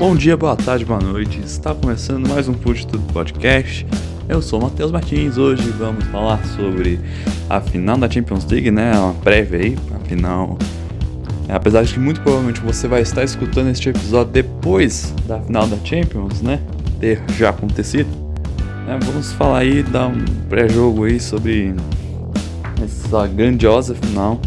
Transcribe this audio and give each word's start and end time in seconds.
Bom 0.00 0.16
dia, 0.16 0.34
boa 0.34 0.56
tarde, 0.56 0.82
boa 0.82 0.98
noite. 0.98 1.40
Está 1.44 1.74
começando 1.74 2.26
mais 2.26 2.48
um 2.48 2.54
Push 2.54 2.86
Tudo 2.86 3.12
Podcast. 3.12 3.86
Eu 4.26 4.40
sou 4.40 4.58
o 4.58 4.62
Matheus 4.62 4.90
Martins. 4.90 5.36
Hoje 5.36 5.62
vamos 5.72 6.02
falar 6.06 6.42
sobre 6.56 6.98
a 7.50 7.60
final 7.60 7.98
da 7.98 8.08
Champions 8.08 8.46
League, 8.46 8.70
né? 8.70 8.98
Uma 8.98 9.12
prévia 9.12 9.58
aí, 9.58 9.78
a 9.94 9.98
final. 10.08 10.56
É, 11.46 11.52
apesar 11.52 11.82
de 11.82 11.92
que 11.92 12.00
muito 12.00 12.18
provavelmente 12.22 12.62
você 12.62 12.88
vai 12.88 13.02
estar 13.02 13.22
escutando 13.24 13.68
este 13.68 13.90
episódio 13.90 14.32
depois 14.32 15.14
da 15.28 15.38
final 15.42 15.66
da 15.66 15.76
Champions, 15.84 16.40
né? 16.40 16.62
Ter 16.98 17.20
já 17.36 17.50
acontecido. 17.50 18.08
É, 18.88 18.98
vamos 19.04 19.32
falar 19.32 19.58
aí, 19.58 19.82
dar 19.82 20.06
um 20.06 20.24
pré-jogo 20.48 21.04
aí 21.04 21.20
sobre 21.20 21.74
essa 22.82 23.26
grandiosa 23.26 23.94
final, 23.94 24.40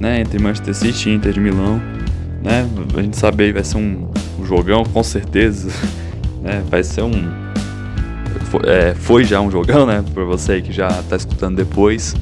né? 0.00 0.22
Entre 0.22 0.36
Manchester 0.40 0.74
City 0.74 1.10
e 1.10 1.14
Inter 1.14 1.32
de 1.32 1.38
Milão, 1.38 1.80
né? 2.42 2.68
A 2.96 3.02
gente 3.02 3.16
sabe 3.16 3.44
aí 3.44 3.52
vai 3.52 3.62
ser 3.62 3.76
um 3.76 4.15
jogão, 4.46 4.84
com 4.84 5.02
certeza. 5.02 5.68
Né? 6.42 6.62
Vai 6.70 6.84
ser 6.84 7.02
um. 7.02 7.10
Foi, 8.44 8.60
é, 8.66 8.94
foi 8.94 9.24
já 9.24 9.40
um 9.40 9.50
jogão, 9.50 9.84
né? 9.84 10.04
Pra 10.14 10.22
você 10.22 10.62
que 10.62 10.72
já 10.72 10.88
tá 11.08 11.16
escutando 11.16 11.56
depois. 11.56 12.14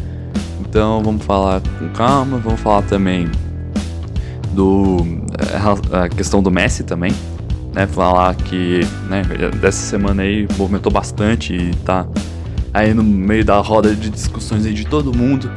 Então 0.60 1.02
vamos 1.02 1.22
falar 1.26 1.60
com 1.78 1.90
calma, 1.90 2.38
vamos 2.38 2.58
falar 2.60 2.80
também 2.82 3.30
do. 4.54 4.96
É, 5.38 5.98
a 5.98 6.08
questão 6.08 6.42
do 6.42 6.50
Messi 6.50 6.84
também. 6.84 7.12
Né, 7.74 7.86
falar 7.88 8.34
que 8.36 8.80
né, 9.10 9.22
dessa 9.60 9.84
semana 9.84 10.22
aí 10.22 10.48
movimentou 10.56 10.92
bastante 10.92 11.52
e 11.52 11.74
tá 11.84 12.06
aí 12.72 12.94
no 12.94 13.02
meio 13.02 13.44
da 13.44 13.58
roda 13.58 13.94
de 13.94 14.08
discussões 14.08 14.64
aí 14.64 14.72
de 14.72 14.86
todo 14.86 15.12
mundo 15.12 15.50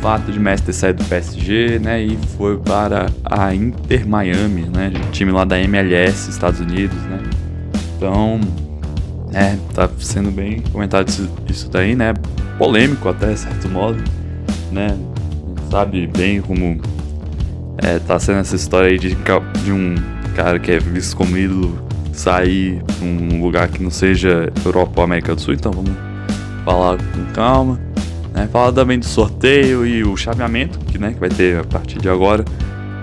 fato 0.00 0.32
de 0.32 0.38
Messi 0.40 0.64
ter 0.64 0.72
saído 0.72 1.02
do 1.02 1.08
PSG, 1.08 1.78
né, 1.78 2.02
e 2.02 2.18
foi 2.36 2.56
para 2.58 3.06
a 3.24 3.54
Inter 3.54 4.06
Miami, 4.06 4.62
né, 4.62 4.92
time 5.12 5.30
lá 5.30 5.44
da 5.44 5.58
MLS, 5.60 6.30
Estados 6.30 6.60
Unidos, 6.60 6.96
né. 7.02 7.20
Então, 7.96 8.40
é, 9.32 9.56
tá 9.74 9.88
sendo 9.98 10.30
bem 10.30 10.62
comentado 10.72 11.08
isso, 11.08 11.28
isso 11.48 11.70
daí, 11.70 11.94
né, 11.94 12.14
polêmico 12.58 13.08
até, 13.08 13.34
certo 13.36 13.68
modo, 13.68 14.02
né, 14.72 14.96
sabe 15.70 16.06
bem 16.06 16.40
como 16.40 16.80
é, 17.78 17.98
tá 17.98 18.18
sendo 18.18 18.38
essa 18.38 18.56
história 18.56 18.90
aí 18.90 18.98
de, 18.98 19.16
de 19.64 19.72
um 19.72 19.94
cara 20.34 20.58
que 20.58 20.70
é 20.72 20.78
visto 20.78 21.16
como 21.16 21.36
ídolo 21.36 21.78
sair 22.12 22.82
um 23.00 23.40
lugar 23.40 23.68
que 23.68 23.82
não 23.82 23.90
seja 23.90 24.52
Europa 24.64 24.92
ou 24.96 25.04
América 25.04 25.34
do 25.34 25.40
Sul, 25.40 25.54
então 25.54 25.72
vamos 25.72 25.92
falar 26.64 26.98
com 26.98 27.32
calma. 27.32 27.89
Né? 28.40 28.48
Fala 28.50 28.72
também 28.72 28.98
do 28.98 29.04
sorteio 29.04 29.86
e 29.86 30.02
o 30.02 30.16
chaveamento, 30.16 30.78
que, 30.78 30.98
né, 30.98 31.12
que 31.12 31.20
vai 31.20 31.28
ter 31.28 31.58
a 31.58 31.64
partir 31.64 31.98
de 31.98 32.08
agora, 32.08 32.42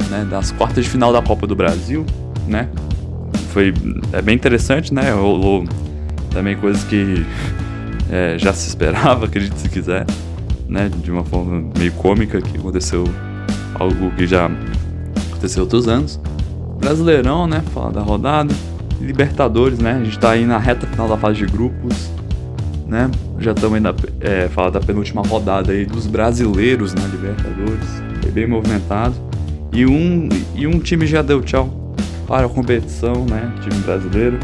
né, 0.10 0.26
das 0.30 0.52
quartas 0.52 0.84
de 0.84 0.90
final 0.90 1.14
da 1.14 1.22
Copa 1.22 1.46
do 1.46 1.56
Brasil, 1.56 2.06
né? 2.48 2.68
Foi 3.54 3.72
é 4.14 4.22
bem 4.22 4.36
interessante, 4.36 4.94
né? 4.94 5.12
Rolou 5.12 5.66
também 6.32 6.56
coisas 6.58 6.84
que 6.84 7.24
é, 8.10 8.36
já 8.38 8.52
se 8.52 8.68
esperava, 8.68 9.26
acredite 9.28 9.60
se 9.60 9.70
quiser, 9.70 10.06
né? 10.68 10.90
De 10.90 11.12
uma 11.12 11.24
forma 11.24 11.70
meio 11.78 11.92
cômica, 11.94 12.42
que 12.42 12.58
aconteceu 12.58 13.04
algo 13.76 14.12
que 14.12 14.26
já 14.26 14.50
aconteceu 15.30 15.64
outros 15.64 15.88
anos. 15.88 16.20
Brasileirão, 16.80 17.48
né? 17.48 17.62
Falar 17.74 17.92
da 17.92 18.02
rodada. 18.02 18.54
Libertadores, 19.00 19.78
né? 19.78 20.00
A 20.02 20.04
gente 20.04 20.18
tá 20.18 20.32
aí 20.32 20.46
na 20.46 20.58
reta 20.58 20.88
final 20.88 21.08
da 21.08 21.18
fase 21.18 21.38
de 21.38 21.46
grupos 21.46 22.17
né? 22.88 23.10
Já 23.40 23.52
estamos 23.52 23.76
ainda 23.76 23.96
é, 24.20 24.48
falar 24.48 24.70
da 24.70 24.80
penúltima 24.80 25.22
rodada 25.22 25.72
aí 25.72 25.86
dos 25.86 26.08
brasileiros 26.08 26.94
na 26.94 27.06
Libertadores, 27.06 27.88
foi 28.22 28.32
bem 28.32 28.48
movimentado. 28.48 29.16
E 29.74 29.86
um, 29.86 30.30
e 30.56 30.66
um 30.66 30.80
time 30.80 31.06
já 31.06 31.22
deu 31.22 31.42
tchau 31.42 31.94
para 32.26 32.46
a 32.46 32.50
competição, 32.50 33.26
né? 33.26 33.54
Time 33.62 33.82
brasileiro. 33.82 34.40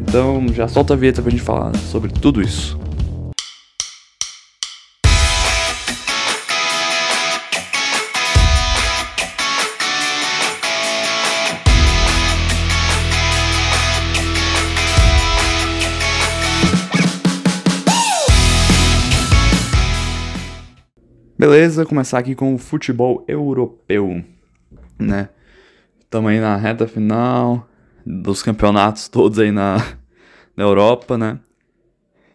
Então 0.00 0.46
já 0.52 0.68
solta 0.68 0.94
a 0.94 0.96
vinheta 0.96 1.22
pra 1.22 1.30
gente 1.30 1.42
falar 1.42 1.74
sobre 1.76 2.12
tudo 2.12 2.40
isso. 2.40 2.78
Beleza, 21.48 21.86
começar 21.86 22.18
aqui 22.18 22.34
com 22.34 22.56
o 22.56 22.58
futebol 22.58 23.24
europeu, 23.28 24.20
né? 24.98 25.28
Estamos 26.00 26.28
aí 26.32 26.40
na 26.40 26.56
reta 26.56 26.88
final 26.88 27.68
dos 28.04 28.42
campeonatos 28.42 29.06
todos 29.06 29.38
aí 29.38 29.52
na, 29.52 29.76
na 30.56 30.64
Europa, 30.64 31.16
né? 31.16 31.38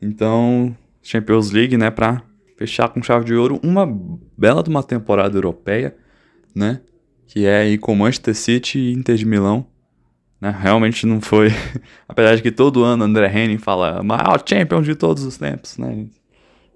Então, 0.01 0.73
Champions 1.03 1.51
League, 1.51 1.75
né, 1.75 1.91
para 1.91 2.23
fechar 2.55 2.87
com 2.87 3.03
chave 3.03 3.25
de 3.25 3.35
ouro 3.35 3.59
uma 3.61 3.85
bela 4.37 4.63
de 4.63 4.69
uma 4.69 4.81
temporada 4.81 5.37
europeia, 5.37 5.93
né? 6.55 6.79
Que 7.27 7.45
é 7.45 7.63
aí 7.63 7.77
com 7.77 7.93
Manchester 7.93 8.33
City 8.33 8.79
e 8.79 8.93
Inter 8.93 9.17
de 9.17 9.25
Milão, 9.25 9.67
né? 10.39 10.57
Realmente 10.57 11.05
não 11.05 11.19
foi, 11.19 11.49
apesar 12.07 12.37
de 12.37 12.41
que 12.41 12.49
todo 12.49 12.85
ano 12.85 13.03
André 13.03 13.27
Henning 13.27 13.57
fala 13.57 14.01
maior 14.01 14.41
champion 14.47 14.81
de 14.81 14.95
todos 14.95 15.25
os 15.25 15.35
tempos, 15.35 15.77
né? 15.77 16.07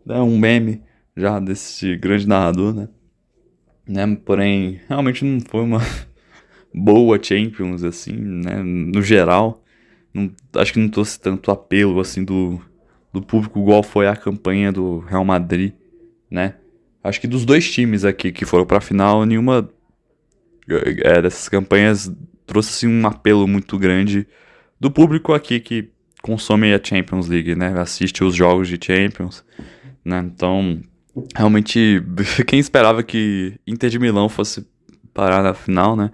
É 0.09 0.19
um 0.19 0.37
meme 0.37 0.83
já 1.15 1.39
desse 1.39 1.95
grande 1.95 2.27
narrador, 2.27 2.73
né? 2.73 2.89
né? 3.87 4.17
Porém, 4.25 4.81
realmente 4.87 5.23
não 5.23 5.39
foi 5.39 5.61
uma 5.61 5.79
boa 6.73 7.21
Champions, 7.21 7.83
assim, 7.83 8.13
né? 8.13 8.61
No 8.61 9.01
geral, 9.01 9.63
não, 10.13 10.31
acho 10.55 10.73
que 10.73 10.79
não 10.79 10.89
trouxe 10.89 11.19
tanto 11.19 11.51
apelo, 11.51 11.99
assim, 11.99 12.23
do, 12.23 12.61
do 13.13 13.21
público 13.21 13.59
igual 13.59 13.83
foi 13.83 14.07
a 14.07 14.15
campanha 14.15 14.71
do 14.71 14.99
Real 14.99 15.23
Madrid, 15.23 15.73
né? 16.29 16.55
Acho 17.03 17.21
que 17.21 17.27
dos 17.27 17.45
dois 17.45 17.71
times 17.71 18.03
aqui 18.03 18.31
que 18.31 18.45
foram 18.45 18.65
pra 18.65 18.81
final, 18.81 19.25
nenhuma 19.25 19.69
é, 20.67 21.21
dessas 21.21 21.47
campanhas 21.47 22.11
trouxe, 22.45 22.69
assim, 22.69 22.87
um 22.87 23.05
apelo 23.05 23.47
muito 23.47 23.77
grande 23.77 24.27
do 24.79 24.89
público 24.89 25.33
aqui 25.33 25.59
que 25.59 25.89
consome 26.21 26.73
a 26.73 26.83
Champions 26.83 27.27
League, 27.27 27.55
né? 27.55 27.79
Assiste 27.79 28.23
os 28.23 28.35
jogos 28.35 28.67
de 28.67 28.79
Champions, 28.83 29.45
né? 30.03 30.19
Então 30.19 30.81
realmente, 31.35 32.03
quem 32.47 32.59
esperava 32.59 33.03
que 33.03 33.59
Inter 33.65 33.89
de 33.89 33.99
Milão 33.99 34.29
fosse 34.29 34.65
parar 35.13 35.41
na 35.41 35.53
final, 35.53 35.95
né? 35.95 36.11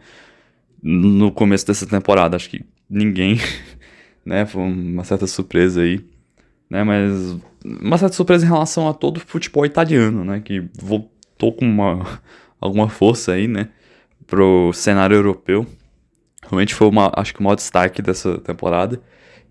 No 0.82 1.32
começo 1.32 1.66
dessa 1.66 1.86
temporada, 1.86 2.36
acho 2.36 2.50
que 2.50 2.64
ninguém, 2.90 3.38
né? 4.26 4.46
Foi 4.46 4.62
uma 4.62 5.04
certa 5.04 5.28
surpresa 5.28 5.82
aí, 5.82 6.04
né? 6.70 6.84
Mas 6.84 7.38
uma 7.64 7.98
certa 7.98 8.16
surpresa 8.16 8.46
em 8.46 8.50
relação 8.50 8.88
a 8.88 8.94
todo 8.94 9.18
o 9.18 9.20
futebol 9.22 9.66
italiano, 9.66 10.24
né? 10.24 10.40
Que 10.40 10.64
voltou 10.80 11.54
com 11.54 11.66
uma, 11.66 12.22
alguma 12.60 12.90
força 12.90 13.34
aí, 13.34 13.48
né? 13.48 13.70
Pro 14.28 14.72
cenário 14.74 15.16
europeu. 15.16 15.66
Realmente 16.44 16.74
foi, 16.74 16.88
uma, 16.88 17.12
acho 17.16 17.34
que 17.34 17.40
o 17.40 17.44
maior 17.44 17.56
destaque 17.56 18.02
dessa 18.02 18.38
temporada. 18.40 19.02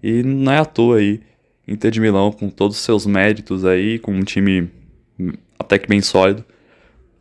E 0.02 0.22
não 0.22 0.52
é 0.52 0.58
à 0.58 0.64
toa 0.64 0.96
aí, 0.96 1.20
Inter 1.68 1.90
de 1.90 2.00
Milão 2.00 2.32
com 2.32 2.48
todos 2.48 2.76
os 2.76 2.82
seus 2.82 3.06
méritos 3.06 3.64
aí, 3.64 3.98
com 3.98 4.12
um 4.12 4.22
time 4.22 4.70
até 5.58 5.78
que 5.78 5.88
bem 5.88 6.00
sólido. 6.00 6.44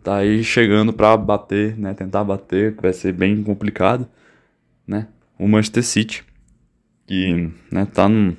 Tá 0.04 0.18
aí 0.18 0.44
chegando 0.44 0.94
para 0.94 1.16
bater, 1.18 1.78
né? 1.78 1.94
Tentar 1.94 2.24
bater, 2.24 2.76
que 2.76 2.82
vai 2.82 2.94
ser 2.94 3.12
bem 3.12 3.44
complicado, 3.44 4.08
né? 4.88 5.08
O 5.38 5.48
Manchester 5.48 5.84
City, 5.84 6.24
que 7.06 7.52
né, 7.72 7.86
tá 7.86 8.08
num 8.08 8.36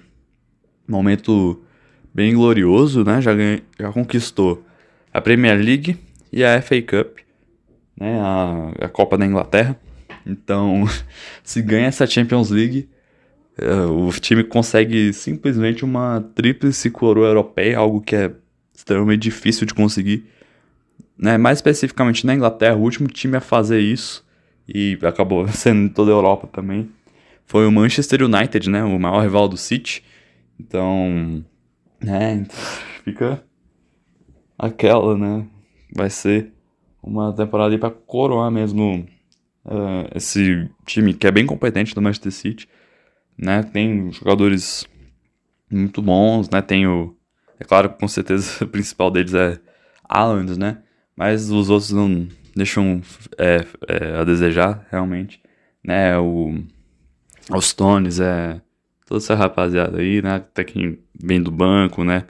momento 0.88 1.62
bem 2.15 2.34
glorioso, 2.34 3.04
né? 3.04 3.20
Já, 3.20 3.34
ganha, 3.34 3.62
já 3.78 3.93
conquistou 3.93 4.65
a 5.12 5.20
Premier 5.20 5.59
League 5.59 5.99
e 6.32 6.43
a 6.44 6.60
FA 6.62 6.81
Cup, 6.82 7.19
né? 7.99 8.19
A, 8.20 8.87
a 8.87 8.88
Copa 8.88 9.19
da 9.19 9.26
Inglaterra. 9.26 9.78
Então, 10.26 10.84
se 11.44 11.60
ganha 11.62 11.87
essa 11.87 12.06
Champions 12.06 12.50
League, 12.50 12.88
uh, 13.61 14.08
o 14.08 14.12
time 14.12 14.44
consegue 14.44 15.12
simplesmente 15.12 15.85
uma 15.85 16.20
tríplice 16.35 16.90
coroa 16.90 17.29
europeia, 17.29 17.79
algo 17.79 18.00
que 18.00 18.17
é 18.17 18.32
extremamente 18.81 19.21
difícil 19.21 19.67
de 19.67 19.75
conseguir. 19.75 20.27
Né? 21.17 21.37
Mais 21.38 21.59
especificamente 21.59 22.27
na 22.27 22.35
Inglaterra, 22.35 22.77
o 22.77 22.82
último 22.82 23.09
time 23.09 23.37
a 23.37 23.41
fazer 23.41 23.81
isso, 23.81 24.27
e 24.67 24.99
acabou 25.03 25.47
sendo 25.53 25.82
em 25.82 25.88
toda 25.88 26.11
a 26.11 26.15
Europa 26.15 26.47
também, 26.47 26.91
foi 27.44 27.67
o 27.67 27.73
Manchester 27.73 28.23
United, 28.23 28.71
né? 28.71 28.82
o 28.82 28.99
maior 28.99 29.23
rival 29.23 29.49
do 29.49 29.56
City. 29.56 30.03
Então, 30.59 31.44
né, 32.03 32.44
fica 33.05 33.43
aquela, 34.59 35.17
né? 35.17 35.47
Vai 35.94 36.11
ser 36.11 36.53
uma 37.03 37.35
temporada 37.35 37.76
pra 37.79 37.91
coroar 37.91 38.50
mesmo 38.50 39.06
uh, 39.65 40.09
esse 40.15 40.71
time 40.87 41.15
que 41.15 41.26
é 41.26 41.31
bem 41.31 41.47
competente 41.47 41.94
do 41.94 42.03
Manchester 42.03 42.31
City, 42.31 42.69
né? 43.37 43.62
Tem 43.62 44.12
jogadores 44.12 44.87
muito 45.71 46.03
bons, 46.03 46.49
né? 46.50 46.61
Tem 46.62 46.87
o 46.87 47.17
é 47.61 47.65
claro 47.65 47.91
que 47.91 47.99
com 47.99 48.09
certeza 48.09 48.65
o 48.65 48.69
principal 48.69 49.11
deles 49.11 49.35
é 49.35 49.61
Haaland, 50.09 50.59
né? 50.59 50.79
Mas 51.15 51.51
os 51.51 51.69
outros 51.69 51.93
não 51.93 52.27
deixam 52.57 53.03
é, 53.37 53.67
é, 53.87 54.17
a 54.17 54.25
desejar, 54.25 54.87
realmente. 54.91 55.41
Né? 55.85 56.19
O, 56.19 56.59
os 57.55 57.67
Stones, 57.67 58.19
é, 58.19 58.61
toda 59.07 59.19
essa 59.19 59.35
rapaziada 59.35 59.99
aí, 59.99 60.23
né? 60.23 60.37
Até 60.37 60.65
quem 60.65 60.99
vem 61.15 61.43
do 61.43 61.51
banco, 61.51 62.03
né? 62.03 62.25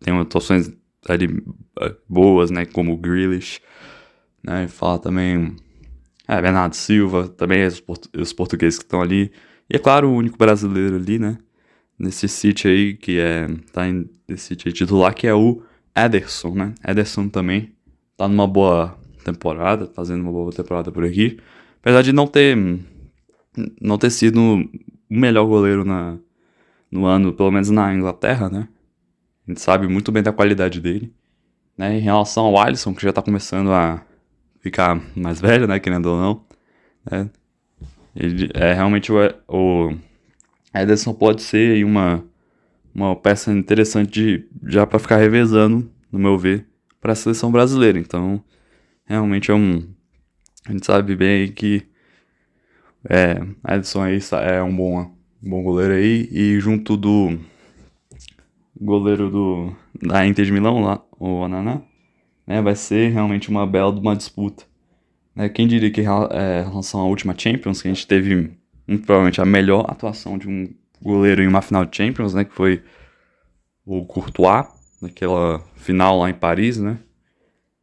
Tem 0.00 0.18
atuações 0.18 0.72
ali 1.08 1.42
é, 1.80 1.94
boas, 2.08 2.50
né? 2.50 2.64
Como 2.64 2.94
o 2.94 2.96
Grealish, 2.96 3.60
né? 4.42 4.66
Fala 4.68 4.98
também 4.98 5.54
é, 6.26 6.40
Bernardo 6.40 6.74
Silva, 6.74 7.28
também 7.28 7.66
os, 7.66 7.82
os 8.16 8.32
portugueses 8.32 8.78
que 8.78 8.84
estão 8.84 9.02
ali. 9.02 9.30
E 9.68 9.76
é 9.76 9.78
claro, 9.78 10.08
o 10.08 10.14
único 10.14 10.38
brasileiro 10.38 10.96
ali, 10.96 11.18
né? 11.18 11.38
Nesse 11.98 12.28
sítio 12.28 12.70
aí, 12.70 12.94
que 12.94 13.18
é. 13.18 13.48
Tá 13.72 13.88
em 13.88 14.08
esse 14.28 14.46
sítio 14.48 14.68
aí 14.68 14.72
titular, 14.72 15.14
que 15.14 15.26
é 15.26 15.34
o 15.34 15.62
Ederson, 15.94 16.54
né? 16.54 16.74
Ederson 16.86 17.28
também 17.28 17.72
tá 18.16 18.28
numa 18.28 18.46
boa 18.46 18.98
temporada, 19.24 19.86
fazendo 19.86 20.22
uma 20.22 20.32
boa 20.32 20.52
temporada 20.52 20.90
por 20.90 21.04
aqui. 21.04 21.38
Apesar 21.80 22.02
de 22.02 22.12
não 22.12 22.26
ter. 22.26 22.56
Não 23.80 23.98
ter 23.98 24.10
sido 24.10 24.40
o 24.40 24.68
melhor 25.10 25.44
goleiro 25.46 25.84
na, 25.84 26.16
no 26.90 27.04
ano, 27.04 27.32
pelo 27.32 27.50
menos 27.50 27.68
na 27.70 27.94
Inglaterra, 27.94 28.48
né? 28.48 28.68
A 29.46 29.50
gente 29.50 29.60
sabe 29.60 29.86
muito 29.88 30.10
bem 30.10 30.22
da 30.22 30.32
qualidade 30.32 30.80
dele. 30.80 31.12
Né? 31.76 31.98
Em 31.98 32.00
relação 32.00 32.44
ao 32.46 32.58
Alisson, 32.58 32.94
que 32.94 33.02
já 33.02 33.12
tá 33.12 33.20
começando 33.20 33.72
a 33.72 34.02
ficar 34.60 35.00
mais 35.16 35.40
velho, 35.40 35.66
né? 35.66 35.78
Querendo 35.80 36.06
ou 36.06 36.18
não. 36.18 36.44
Né? 37.10 37.30
Ele, 38.14 38.50
é 38.54 38.72
realmente 38.72 39.10
o, 39.10 39.16
o 39.48 39.94
Ederson 40.74 41.12
pode 41.12 41.42
ser 41.42 41.84
uma, 41.84 42.24
uma 42.94 43.14
peça 43.16 43.52
interessante 43.52 44.10
de, 44.10 44.48
já 44.64 44.86
para 44.86 44.98
ficar 44.98 45.16
revezando, 45.16 45.90
no 46.10 46.18
meu 46.18 46.38
ver, 46.38 46.66
para 47.00 47.12
a 47.12 47.16
seleção 47.16 47.50
brasileira. 47.50 47.98
Então, 47.98 48.42
realmente 49.04 49.50
é 49.50 49.54
um. 49.54 49.86
A 50.66 50.72
gente 50.72 50.86
sabe 50.86 51.16
bem 51.16 51.50
que 51.52 51.82
é, 53.08 53.40
Ederson 53.68 54.02
aí 54.02 54.18
é 54.42 54.62
um 54.62 54.74
bom, 54.74 55.00
um 55.42 55.50
bom 55.50 55.62
goleiro 55.62 55.94
aí. 55.94 56.28
E 56.30 56.60
junto 56.60 56.96
do 56.96 57.38
goleiro 58.80 59.30
do, 59.30 59.76
da 60.00 60.26
Inter 60.26 60.44
de 60.44 60.52
Milão, 60.52 60.80
lá, 60.80 61.04
o 61.18 61.44
Ananá, 61.44 61.82
né, 62.46 62.60
vai 62.60 62.74
ser 62.74 63.12
realmente 63.12 63.50
uma 63.50 63.66
bela 63.66 63.90
uma 63.90 64.16
disputa. 64.16 64.64
Né, 65.34 65.48
quem 65.48 65.66
diria 65.66 65.90
que 65.90 66.00
é, 66.00 66.04
em 66.62 66.68
relação 66.68 67.00
à 67.00 67.04
última 67.04 67.34
Champions, 67.36 67.80
que 67.80 67.88
a 67.88 67.92
gente 67.92 68.06
teve 68.06 68.52
muito 68.86 69.04
provavelmente 69.06 69.40
a 69.40 69.44
melhor 69.44 69.86
atuação 69.88 70.38
de 70.38 70.48
um 70.48 70.72
goleiro 71.00 71.42
em 71.42 71.48
uma 71.48 71.62
final 71.62 71.84
de 71.84 71.96
Champions, 71.96 72.34
né, 72.34 72.44
que 72.44 72.52
foi 72.52 72.82
o 73.84 74.04
Courtois, 74.04 74.66
naquela 75.00 75.60
final 75.76 76.20
lá 76.20 76.30
em 76.30 76.34
Paris, 76.34 76.78
né? 76.78 76.98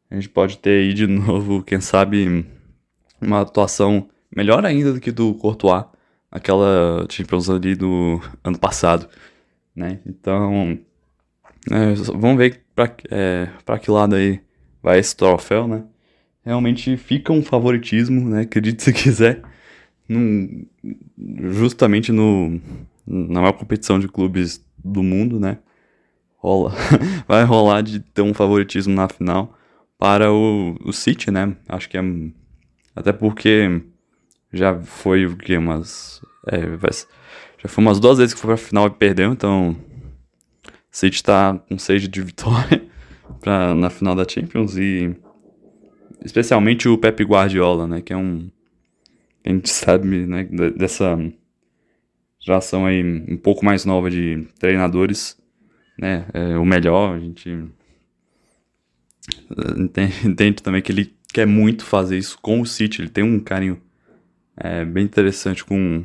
A 0.10 0.16
gente 0.16 0.30
pode 0.30 0.58
ter 0.58 0.82
aí 0.82 0.94
de 0.94 1.06
novo, 1.08 1.62
quem 1.62 1.82
sabe, 1.82 2.46
uma 3.22 3.42
atuação 3.42 4.10
melhor 4.36 4.66
ainda 4.66 4.94
do 4.94 5.00
que 5.00 5.12
do 5.12 5.34
Courtois, 5.36 5.86
aquela 6.32 7.06
Champions 7.10 7.50
ali 7.50 7.76
do 7.76 8.22
ano 8.44 8.58
passado, 8.58 9.10
né? 9.76 10.00
Então, 10.06 10.80
é, 11.70 11.94
vamos 12.14 12.38
ver 12.38 12.62
para 12.76 12.96
é, 13.12 13.50
que 13.82 13.92
lado 13.92 14.16
aí 14.16 14.42
vai 14.82 15.00
esse 15.00 15.16
troféu, 15.16 15.68
né? 15.68 15.84
Realmente 16.46 16.96
fica 16.96 17.34
um 17.34 17.44
favoritismo, 17.44 18.30
né? 18.30 18.42
Acredite 18.42 18.82
se 18.82 18.94
quiser, 18.94 19.42
num, 20.10 20.66
justamente 21.52 22.12
no, 22.12 22.60
na 23.06 23.42
maior 23.42 23.54
competição 23.54 24.00
de 24.00 24.08
clubes 24.08 24.66
do 24.84 25.04
mundo, 25.04 25.40
né? 25.40 25.60
Rola, 26.38 26.74
vai 27.28 27.44
rolar 27.44 27.82
de 27.82 28.00
ter 28.00 28.22
um 28.22 28.34
favoritismo 28.34 28.96
na 28.96 29.08
final 29.08 29.56
para 29.98 30.32
o, 30.32 30.76
o 30.84 30.92
City, 30.92 31.30
né? 31.30 31.56
Acho 31.68 31.88
que 31.90 31.98
é. 31.98 32.02
Até 32.96 33.14
porque 33.14 33.82
já 34.52 34.82
foi 34.82 35.26
o 35.26 35.36
que? 35.38 35.56
Umas. 35.56 36.22
É, 36.48 36.62
já 37.62 37.68
foi 37.70 37.84
umas 37.84 38.00
duas 38.00 38.18
vezes 38.18 38.34
que 38.34 38.40
foi 38.40 38.48
pra 38.50 38.58
final 38.58 38.88
e 38.88 38.92
perdeu, 38.92 39.32
então. 39.32 39.76
City 40.90 41.24
tá 41.24 41.60
com 41.70 41.78
seis 41.78 42.08
de 42.08 42.22
vitória 42.22 42.84
pra, 43.40 43.76
na 43.76 43.90
final 43.90 44.16
da 44.16 44.28
Champions 44.28 44.76
e. 44.78 45.16
Especialmente 46.24 46.90
o 46.90 46.98
Pep 46.98 47.24
Guardiola, 47.24 47.88
né? 47.88 48.02
Que 48.02 48.14
é 48.14 48.18
um. 48.18 48.50
A 49.46 49.50
gente 49.50 49.70
sabe, 49.70 50.26
né? 50.26 50.44
Dessa 50.76 51.18
geração 52.40 52.86
aí 52.86 53.04
um 53.04 53.38
pouco 53.38 53.66
mais 53.66 53.86
nova 53.86 54.10
de 54.10 54.48
treinadores, 54.60 55.38
né? 55.98 56.26
É 56.34 56.58
o 56.58 56.66
melhor, 56.66 57.16
a 57.16 57.20
gente 57.20 57.50
entende, 59.78 60.14
entende, 60.28 60.64
também 60.64 60.82
que 60.82 60.92
ele 60.92 61.14
quer 61.34 61.46
muito 61.46 61.86
fazer 61.86 62.18
isso 62.18 62.38
com 62.42 62.62
o 62.62 62.66
City, 62.66 63.02
ele 63.02 63.10
tem 63.10 63.24
um 63.24 63.40
carinho 63.40 63.82
é, 64.58 64.84
bem 64.84 65.06
interessante 65.06 65.64
com, 65.64 66.04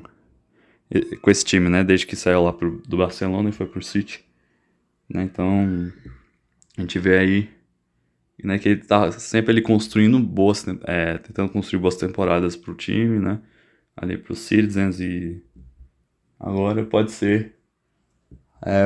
com 1.21 1.31
esse 1.31 1.45
time, 1.45 1.69
né? 1.69 1.83
Desde 1.83 2.07
que 2.07 2.17
saiu 2.17 2.43
lá 2.43 2.53
pro, 2.53 2.83
do 2.87 2.97
Barcelona 2.97 3.49
e 3.49 3.53
foi 3.53 3.67
pro 3.67 3.83
City, 3.83 4.25
né? 5.09 5.23
Então, 5.23 5.93
a 6.77 6.81
gente 6.81 6.99
vê 6.99 7.19
aí 7.19 7.51
né, 8.43 8.59
que 8.59 8.69
ele 8.69 8.85
tá 8.85 9.11
sempre 9.13 9.53
ele 9.53 9.63
construindo 9.63 10.19
boas, 10.19 10.67
é, 10.87 11.19
tentando 11.19 11.51
construir 11.51 11.81
boas 11.81 11.97
temporadas 11.97 12.57
pro 12.57 12.75
time, 12.75 13.19
né? 13.19 13.41
Ali 13.97 14.19
pros 14.19 14.41
Citizens 14.41 15.01
e 15.01 15.43
Agora 16.45 16.85
pode 16.85 17.11
ser. 17.11 17.55
É, 18.65 18.85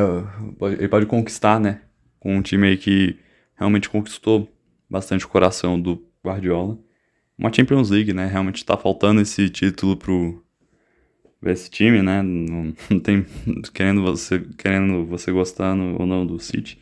ele 0.79 0.89
pode 0.89 1.07
conquistar, 1.07 1.59
né? 1.59 1.83
Com 2.21 2.37
um 2.37 2.43
time 2.43 2.69
aí 2.69 2.77
que 2.77 3.19
realmente 3.57 3.89
conquistou 3.89 4.49
bastante 4.89 5.25
o 5.25 5.29
coração 5.29 5.81
do 5.81 6.07
Guardiola. 6.25 6.79
Uma 7.37 7.53
Champions 7.53 7.91
League, 7.91 8.13
né? 8.13 8.27
Realmente 8.27 8.65
tá 8.65 8.77
faltando 8.77 9.21
esse 9.21 9.51
título 9.51 9.97
pro 9.97 10.45
esse 11.45 11.69
time, 11.69 12.01
né? 12.01 12.23
Não, 12.23 12.75
não 12.91 13.01
tem 13.01 13.27
querendo 13.75 14.03
você 14.03 14.39
querendo 14.57 15.05
você 15.07 15.33
gostando 15.33 16.01
ou 16.01 16.07
não 16.07 16.25
do 16.25 16.39
City. 16.39 16.81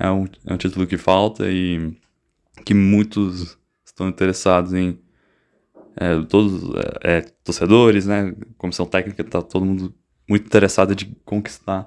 É 0.00 0.10
um, 0.10 0.24
é 0.46 0.54
um 0.54 0.56
título 0.56 0.86
que 0.86 0.96
falta 0.96 1.50
e 1.50 1.94
que 2.64 2.72
muitos 2.72 3.58
estão 3.84 4.08
interessados 4.08 4.72
em 4.72 4.98
é, 5.94 6.18
todos 6.22 6.74
é, 7.04 7.18
é 7.18 7.20
torcedores, 7.44 8.06
né? 8.06 8.34
Comissão 8.56 8.86
técnica 8.86 9.22
tá 9.22 9.42
todo 9.42 9.66
mundo 9.66 9.94
muito 10.26 10.46
interessada 10.46 10.94
de 10.94 11.04
conquistar 11.22 11.86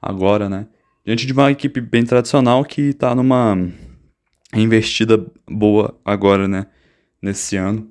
agora, 0.00 0.48
né? 0.48 0.66
Diante 1.04 1.24
de 1.24 1.32
uma 1.32 1.52
equipe 1.52 1.80
bem 1.80 2.04
tradicional 2.04 2.64
que 2.64 2.82
está 2.82 3.14
numa 3.14 3.56
investida 4.52 5.24
boa 5.48 5.96
agora, 6.04 6.48
né? 6.48 6.66
Nesse 7.22 7.56
ano. 7.56 7.88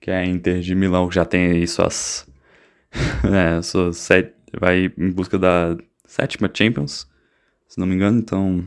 Que 0.00 0.12
é 0.12 0.18
a 0.18 0.24
Inter 0.24 0.60
de 0.60 0.74
Milão, 0.74 1.08
que 1.08 1.16
já 1.16 1.24
tem 1.24 1.46
aí 1.46 1.66
suas. 1.66 2.28
é, 3.24 3.60
suas 3.60 3.96
sete, 3.96 4.34
vai 4.60 4.92
em 4.96 5.10
busca 5.10 5.36
da 5.36 5.76
sétima 6.04 6.48
Champions, 6.52 7.08
se 7.66 7.80
não 7.80 7.88
me 7.88 7.94
engano. 7.96 8.18
Então, 8.20 8.64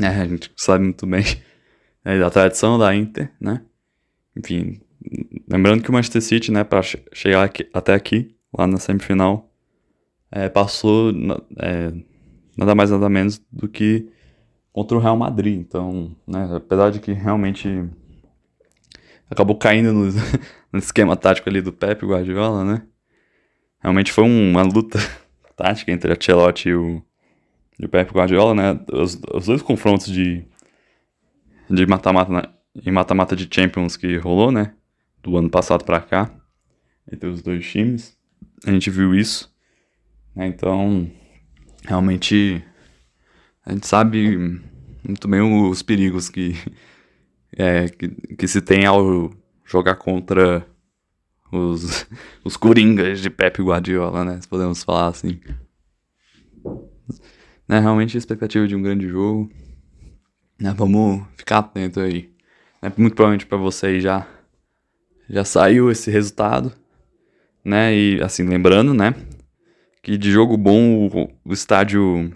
é, 0.00 0.06
a 0.06 0.26
gente 0.26 0.52
sabe 0.56 0.84
muito 0.84 1.06
bem 1.06 1.24
é, 2.04 2.18
da 2.18 2.30
tradição 2.30 2.78
da 2.78 2.94
Inter, 2.94 3.32
né? 3.40 3.62
Enfim, 4.36 4.80
lembrando 5.48 5.82
que 5.82 5.90
o 5.90 5.92
Manchester 5.92 6.22
City, 6.22 6.50
né, 6.50 6.64
para 6.64 6.82
chegar 7.12 7.44
aqui, 7.44 7.68
até 7.72 7.94
aqui, 7.94 8.34
lá 8.56 8.66
na 8.66 8.78
semifinal, 8.78 9.50
é, 10.30 10.48
passou 10.48 11.12
é, 11.58 11.92
nada 12.56 12.74
mais 12.74 12.90
nada 12.90 13.08
menos 13.08 13.40
do 13.50 13.68
que 13.68 14.08
contra 14.72 14.96
o 14.96 15.00
Real 15.00 15.16
Madrid. 15.16 15.58
Então, 15.58 16.16
né, 16.26 16.48
apesar 16.56 16.90
de 16.90 17.00
que 17.00 17.12
realmente 17.12 17.68
acabou 19.28 19.56
caindo 19.56 19.92
no, 19.92 20.06
no 20.72 20.78
esquema 20.78 21.16
tático 21.16 21.48
ali 21.48 21.60
do 21.60 21.72
Pepe 21.72 22.06
Guardiola, 22.06 22.64
né? 22.64 22.82
Realmente 23.80 24.12
foi 24.12 24.24
uma 24.24 24.62
luta 24.62 24.98
tática 25.56 25.90
entre 25.92 26.12
a 26.12 26.16
Ancelotti 26.16 26.68
e 26.68 26.74
o, 26.74 27.02
e 27.78 27.84
o 27.84 27.88
Pepe 27.88 28.12
Guardiola, 28.12 28.54
né? 28.54 28.80
Os, 28.92 29.20
os 29.34 29.46
dois 29.46 29.62
confrontos 29.62 30.06
de 30.06 30.44
de 31.68 31.86
mata-mata 31.86 32.52
em 32.84 32.90
mata-mata 32.90 33.36
de 33.36 33.48
Champions 33.50 33.96
que 33.96 34.16
rolou, 34.16 34.50
né? 34.50 34.74
Do 35.22 35.36
ano 35.36 35.50
passado 35.50 35.84
para 35.84 36.00
cá, 36.00 36.30
entre 37.10 37.28
os 37.28 37.42
dois 37.42 37.66
times. 37.66 38.16
A 38.66 38.70
gente 38.70 38.90
viu 38.90 39.14
isso. 39.14 39.52
Né? 40.34 40.46
Então, 40.46 41.10
realmente, 41.84 42.64
a 43.64 43.72
gente 43.72 43.86
sabe 43.86 44.60
muito 45.06 45.28
bem 45.28 45.40
os 45.40 45.82
perigos 45.82 46.28
que, 46.28 46.54
é, 47.56 47.88
que, 47.88 48.08
que 48.08 48.48
se 48.48 48.60
tem 48.60 48.86
ao 48.86 49.30
jogar 49.64 49.96
contra 49.96 50.66
os, 51.52 52.06
os 52.44 52.56
coringas 52.56 53.20
de 53.20 53.30
Pepe 53.30 53.62
Guardiola, 53.62 54.24
né? 54.24 54.40
Se 54.40 54.48
podemos 54.48 54.82
falar 54.82 55.08
assim. 55.08 55.38
Né, 57.72 57.80
realmente 57.80 58.14
a 58.14 58.18
expectativa 58.18 58.68
de 58.68 58.76
um 58.76 58.82
grande 58.82 59.08
jogo. 59.08 59.50
Né, 60.60 60.74
vamos 60.76 61.22
ficar 61.38 61.60
atento 61.60 62.00
aí. 62.00 62.30
Né, 62.82 62.92
muito 62.98 63.14
provavelmente 63.14 63.46
para 63.46 63.56
vocês 63.56 64.02
já 64.02 64.28
já 65.26 65.42
saiu 65.42 65.90
esse 65.90 66.10
resultado, 66.10 66.70
né? 67.64 67.96
E 67.96 68.20
assim 68.20 68.42
lembrando, 68.46 68.92
né? 68.92 69.14
que 70.02 70.18
de 70.18 70.30
jogo 70.30 70.54
bom 70.58 71.08
o, 71.08 71.30
o 71.42 71.52
estádio 71.54 72.30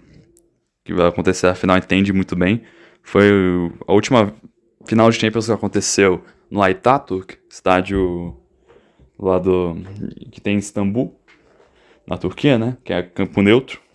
que 0.83 0.91
vai 0.91 1.07
acontecer 1.07 1.45
a 1.45 1.53
final 1.53 1.77
entende 1.77 2.11
muito 2.11 2.35
bem. 2.35 2.63
Foi 3.03 3.29
a 3.85 3.93
última 3.93 4.33
final 4.87 5.11
de 5.11 5.19
Champions 5.19 5.45
que 5.45 5.51
aconteceu 5.51 6.23
no 6.49 6.63
Aitaturk, 6.63 7.37
estádio 7.47 8.35
lá 9.19 9.37
do 9.37 9.75
que 10.31 10.41
tem 10.41 10.55
em 10.55 10.57
Istambul, 10.57 11.15
na 12.07 12.17
Turquia, 12.17 12.57
né? 12.57 12.75
Que 12.83 12.91
é 12.91 13.03
campo 13.03 13.39
neutro. 13.43 13.85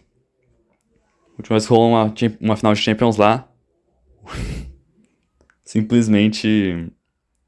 Última 1.39 1.55
vez 1.55 1.67
que 1.67 1.73
rolou 1.73 1.91
uma, 1.91 2.15
uma 2.41 2.57
final 2.57 2.75
de 2.75 2.81
Champions 2.81 3.17
lá, 3.17 3.49
simplesmente 5.65 6.91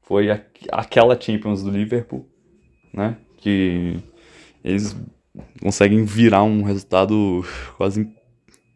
foi 0.01 0.29
a, 0.31 0.41
aquela 0.71 1.19
Champions 1.19 1.63
do 1.63 1.71
Liverpool, 1.71 2.27
né? 2.93 3.17
Que 3.37 3.97
eles 4.63 4.95
conseguem 5.61 6.03
virar 6.03 6.43
um 6.43 6.63
resultado 6.63 7.45
quase 7.77 8.09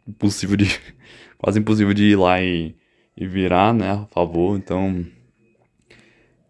impossível 0.08 0.58
de 0.58 0.66
quase 1.38 1.60
impossível 1.60 1.94
de 1.94 2.04
ir 2.04 2.16
lá 2.16 2.42
e, 2.42 2.76
e 3.16 3.26
virar, 3.26 3.74
né, 3.74 3.92
a 3.92 4.06
favor. 4.08 4.58
Então, 4.58 5.06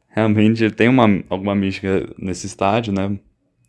realmente 0.10 0.70
tem 0.72 0.90
uma 0.90 1.08
alguma 1.30 1.56
mística 1.56 2.10
nesse 2.18 2.48
estádio, 2.48 2.92
né? 2.92 3.20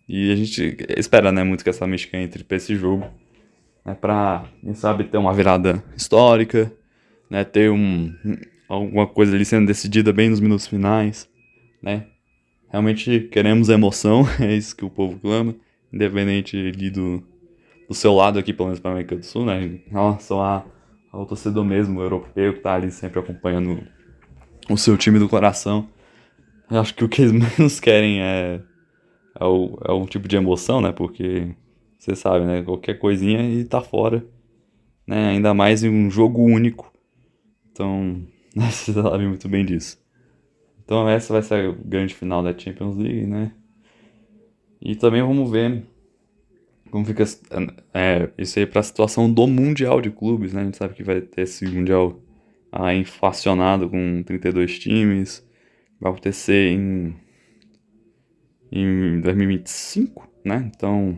E 0.09 0.33
a 0.33 0.37
gente 0.37 0.77
espera, 0.97 1.31
né, 1.31 1.45
muito 1.45 1.63
que 1.63 1.71
essa 1.71 1.87
mística 1.87 2.17
entre 2.17 2.43
para 2.43 2.57
esse 2.57 2.75
jogo, 2.75 3.07
né, 3.85 3.95
para 3.95 4.45
quem 4.61 4.75
sabe 4.75 5.05
ter 5.05 5.19
uma 5.19 5.33
virada 5.33 5.83
histórica, 5.97 6.73
né, 7.29 7.45
ter 7.45 7.71
um 7.71 8.13
alguma 8.69 9.07
coisa 9.07 9.35
ali 9.35 9.45
sendo 9.45 9.67
decidida 9.67 10.13
bem 10.13 10.31
nos 10.31 10.39
minutos 10.39 10.67
finais, 10.67 11.29
né? 11.83 12.07
Realmente 12.69 13.29
queremos 13.33 13.69
emoção, 13.69 14.25
é 14.39 14.55
isso 14.55 14.77
que 14.77 14.85
o 14.85 14.91
povo 14.91 15.19
clama, 15.19 15.57
independente 15.93 16.57
ali 16.57 16.89
do, 16.89 17.23
do 17.89 17.95
seu 17.95 18.15
lado 18.15 18.39
aqui, 18.39 18.53
pelo 18.53 18.69
menos 18.69 18.79
para 18.79 18.93
a 18.93 18.95
América 18.95 19.17
do 19.17 19.27
Sul, 19.27 19.45
né? 19.45 19.65
Em 19.65 19.83
relação 19.91 20.41
a, 20.41 20.65
ao 21.13 21.27
torcedor 21.27 21.65
mesmo, 21.65 22.01
europeu, 22.01 22.55
que 22.55 22.61
tá 22.61 22.75
ali 22.75 22.93
sempre 22.93 23.19
acompanhando 23.19 23.83
o 24.69 24.77
seu 24.77 24.97
time 24.97 25.19
do 25.19 25.29
coração. 25.29 25.89
Eu 26.71 26.81
acho 26.81 26.95
que 26.95 27.05
o 27.05 27.09
que 27.09 27.23
eles 27.23 27.33
menos 27.59 27.81
querem 27.81 28.23
é, 28.23 28.61
é, 29.39 29.45
o, 29.45 29.77
é 29.85 29.93
um 29.93 30.07
tipo 30.07 30.29
de 30.29 30.37
emoção, 30.37 30.81
né? 30.81 30.93
Porque 30.93 31.49
você 32.01 32.17
sabe, 32.17 32.47
né? 32.47 32.63
Qualquer 32.63 32.99
coisinha 32.99 33.43
e 33.43 33.63
tá 33.65 33.83
fora. 33.83 34.25
Né? 35.07 35.29
Ainda 35.29 35.53
mais 35.53 35.85
em 35.85 35.91
um 35.91 36.11
jogo 36.11 36.43
único. 36.43 36.91
Então, 37.71 38.23
você 38.57 38.93
sabe 38.93 39.27
muito 39.27 39.49
bem 39.49 39.67
disso. 39.67 40.03
Então 40.83 41.09
essa 41.09 41.33
vai 41.33 41.43
ser 41.43 41.55
a 41.55 41.73
grande 41.73 42.15
final 42.15 42.43
da 42.43 42.57
Champions 42.57 42.97
League, 42.97 43.27
né? 43.27 43.53
E 44.81 44.97
também 44.97 45.23
vamos 45.23 45.49
ver 45.51 45.85
como 46.91 47.05
fica 47.05 47.23
é, 47.95 48.31
isso 48.37 48.59
aí 48.59 48.67
para 48.67 48.81
a 48.81 48.83
situação 48.83 49.33
do 49.33 49.47
Mundial 49.47 50.01
de 50.01 50.11
Clubes, 50.11 50.53
né? 50.53 50.63
A 50.63 50.65
gente 50.65 50.79
sabe 50.79 50.95
que 50.95 51.05
vai 51.05 51.21
ter 51.21 51.43
esse 51.43 51.67
Mundial 51.67 52.19
ah, 52.73 52.95
inflacionado 52.95 53.89
com 53.89 54.23
32 54.25 54.79
times. 54.79 55.47
Vai 56.01 56.11
acontecer 56.11 56.73
em, 56.73 57.15
em 58.73 59.21
2025, 59.21 60.29
né? 60.45 60.71
Então 60.75 61.17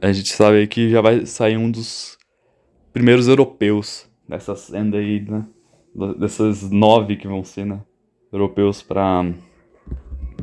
a 0.00 0.12
gente 0.12 0.32
sabe 0.32 0.66
que 0.66 0.90
já 0.90 1.00
vai 1.00 1.26
sair 1.26 1.56
um 1.56 1.70
dos 1.70 2.18
primeiros 2.92 3.28
europeus 3.28 4.08
dessa 4.28 4.54
senda 4.54 4.98
aí, 4.98 5.20
né? 5.20 5.46
Dessas 6.18 6.70
nove 6.70 7.16
que 7.16 7.28
vão 7.28 7.44
ser, 7.44 7.64
né? 7.64 7.80
europeus 8.34 8.82
para 8.82 9.22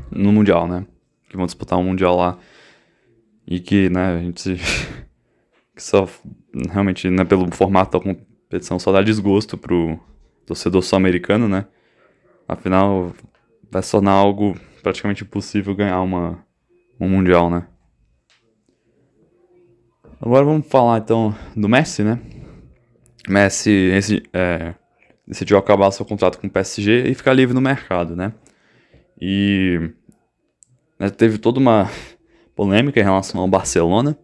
no 0.09 0.31
mundial, 0.31 0.67
né? 0.67 0.85
Que 1.29 1.37
vão 1.37 1.45
disputar 1.45 1.77
um 1.77 1.83
mundial 1.83 2.15
lá 2.15 2.39
e 3.45 3.59
que, 3.59 3.89
né, 3.89 4.15
a 4.15 4.19
gente 4.19 4.55
que 5.75 5.83
só 5.83 6.07
realmente, 6.69 7.09
né, 7.09 7.25
pelo 7.25 7.49
formato 7.53 7.97
da 7.97 8.03
competição 8.03 8.79
só 8.79 8.91
dá 8.91 9.01
desgosto 9.01 9.57
pro 9.57 9.99
torcedor 10.45 10.81
sul-americano, 10.81 11.47
né? 11.47 11.65
Afinal, 12.47 13.13
vai 13.69 13.81
se 13.81 13.91
tornar 13.91 14.11
algo 14.11 14.55
praticamente 14.81 15.23
impossível 15.23 15.75
ganhar 15.75 16.01
uma 16.01 16.43
um 16.99 17.09
mundial, 17.09 17.49
né? 17.49 17.67
Agora 20.23 20.45
vamos 20.45 20.67
falar 20.67 20.99
então 20.99 21.35
do 21.55 21.67
Messi, 21.67 22.03
né? 22.03 22.19
Messi 23.27 23.71
esse, 23.71 24.21
é, 24.31 24.75
decidiu 25.25 25.57
acabar 25.57 25.89
seu 25.89 26.05
contrato 26.05 26.37
com 26.39 26.45
o 26.45 26.49
PSG 26.49 27.09
e 27.09 27.15
ficar 27.15 27.33
livre 27.33 27.55
no 27.55 27.61
mercado, 27.61 28.15
né? 28.15 28.31
E 29.19 29.79
né, 30.99 31.09
teve 31.09 31.39
toda 31.39 31.59
uma 31.59 31.89
polêmica 32.55 32.99
em 32.99 33.03
relação 33.03 33.41
ao 33.41 33.47
Barcelona, 33.47 34.15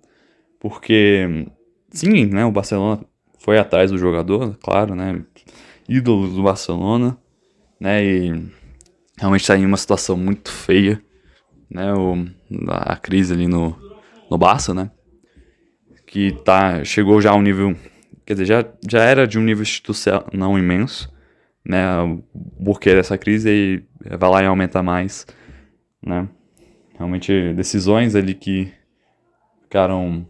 porque 0.60 1.48
sim, 1.90 2.28
né, 2.28 2.46
o 2.46 2.52
Barcelona 2.52 3.04
foi 3.40 3.58
atrás 3.58 3.90
do 3.90 3.98
jogador, 3.98 4.56
claro, 4.62 4.94
né? 4.94 5.24
Ídolo 5.90 6.28
do 6.28 6.44
Barcelona, 6.44 7.18
né? 7.80 8.06
E 8.06 8.52
realmente 9.18 9.42
está 9.42 9.58
em 9.58 9.66
uma 9.66 9.78
situação 9.78 10.16
muito 10.16 10.52
feia, 10.52 11.02
né? 11.68 11.92
O, 11.92 12.24
a 12.68 12.96
crise 12.98 13.34
ali 13.34 13.48
no, 13.48 13.76
no 14.30 14.38
Barça, 14.38 14.76
né? 14.76 14.92
Que 16.08 16.32
tá, 16.44 16.84
chegou 16.84 17.22
já 17.22 17.32
a 17.32 17.36
um 17.36 17.42
nível 17.44 17.76
quer 18.28 18.34
dizer, 18.34 18.46
já, 18.46 18.66
já 18.90 19.04
era 19.04 19.26
de 19.26 19.40
um 19.40 19.42
nível 19.42 19.64
institucional 19.64 20.60
imenso, 20.60 21.10
né, 21.66 22.02
o 22.02 22.22
porquê 22.64 22.94
dessa 22.94 23.18
crise 23.18 23.86
vai 24.20 24.30
lá 24.30 24.44
e 24.44 24.46
aumenta 24.46 24.84
mais, 24.84 25.26
né, 26.06 26.28
realmente 26.98 27.54
decisões 27.54 28.16
ali 28.16 28.34
que 28.34 28.70
ficaram, 29.64 30.28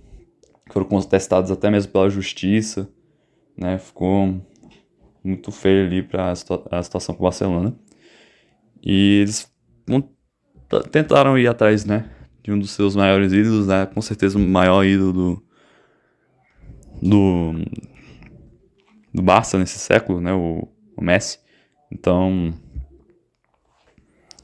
foram 0.71 0.85
contestadas 0.85 1.49
até 1.49 1.71
mesmo 1.71 1.91
pela 1.91 2.07
justiça, 2.07 2.87
né, 3.57 3.79
ficou 3.79 4.45
muito 5.23 5.51
feio 5.51 5.87
ali 5.87 6.03
para 6.03 6.31
a 6.69 6.83
situação 6.83 7.15
com 7.15 7.23
o 7.23 7.27
Barcelona, 7.27 7.75
e 8.85 9.21
eles 9.21 9.51
tentaram 10.91 11.35
ir 11.35 11.47
atrás, 11.47 11.83
né, 11.83 12.11
de 12.43 12.51
um 12.51 12.59
dos 12.59 12.69
seus 12.69 12.95
maiores 12.95 13.33
ídolos, 13.33 13.65
né, 13.65 13.87
com 13.87 14.03
certeza 14.03 14.37
o 14.37 14.41
maior 14.41 14.85
ídolo 14.85 15.13
do, 15.13 15.46
do, 17.01 17.53
do 19.13 19.21
Barça 19.21 19.57
nesse 19.57 19.79
século, 19.79 20.21
né, 20.21 20.33
o, 20.33 20.67
o 20.95 21.03
Messi. 21.03 21.39
Então, 21.91 22.53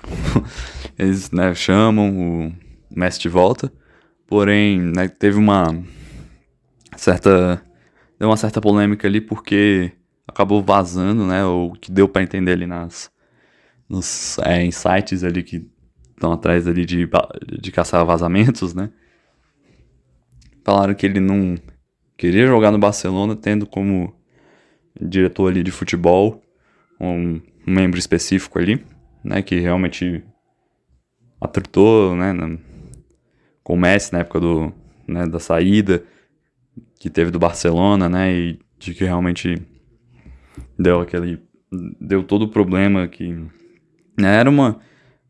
eles 0.97 1.31
né, 1.31 1.53
chamam 1.53 2.47
o 2.47 2.53
Messi 2.95 3.19
de 3.19 3.29
volta, 3.29 3.71
porém, 4.27 4.79
né, 4.79 5.07
teve 5.07 5.37
uma 5.37 5.65
certa 6.95 7.61
deu 8.19 8.29
uma 8.29 8.37
certa 8.37 8.61
polêmica 8.61 9.07
ali 9.07 9.19
porque 9.19 9.91
acabou 10.27 10.63
vazando, 10.63 11.25
né, 11.25 11.43
o 11.43 11.71
que 11.73 11.91
deu 11.91 12.07
para 12.07 12.23
entender 12.23 12.53
ali 12.53 12.65
nas 12.65 13.11
nos 13.89 14.39
é, 14.39 14.65
insights 14.65 15.23
ali 15.23 15.43
que 15.43 15.69
estão 16.11 16.31
atrás 16.31 16.67
ali 16.67 16.85
de, 16.85 17.07
de 17.61 17.71
caçar 17.71 18.05
vazamentos, 18.05 18.73
né? 18.73 18.89
Falaram 20.63 20.95
que 20.95 21.05
ele 21.05 21.19
não 21.19 21.57
queria 22.23 22.47
jogar 22.47 22.71
no 22.71 22.77
Barcelona, 22.77 23.35
tendo 23.35 23.65
como 23.65 24.15
diretor 24.97 25.51
ali 25.51 25.61
de 25.61 25.71
futebol, 25.71 26.41
um, 26.97 27.41
membro 27.67 27.99
específico 27.99 28.57
ali, 28.57 28.81
né, 29.21 29.41
que 29.41 29.59
realmente 29.59 30.23
atritou, 31.41 32.15
né, 32.15 32.33
com 33.61 33.73
o 33.73 33.77
Messi 33.77 34.13
na 34.13 34.19
época 34.19 34.39
do, 34.39 34.71
né, 35.05 35.27
da 35.27 35.37
saída 35.37 36.01
que 36.97 37.09
teve 37.09 37.29
do 37.29 37.37
Barcelona, 37.37 38.07
né, 38.07 38.33
e 38.33 38.59
de 38.79 38.93
que 38.93 39.03
realmente 39.03 39.61
deu 40.79 41.01
aquele, 41.01 41.41
deu 41.99 42.23
todo 42.23 42.43
o 42.43 42.51
problema 42.51 43.05
que, 43.05 43.33
né, 44.17 44.39
era 44.39 44.49
uma, 44.49 44.79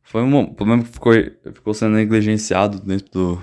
foi 0.03 0.21
um 0.21 0.45
problema 0.53 0.83
que 0.83 0.89
ficou, 0.89 1.13
ficou 1.55 1.73
sendo 1.73 1.95
negligenciado 1.95 2.79
dentro 2.79 3.12
do, 3.12 3.41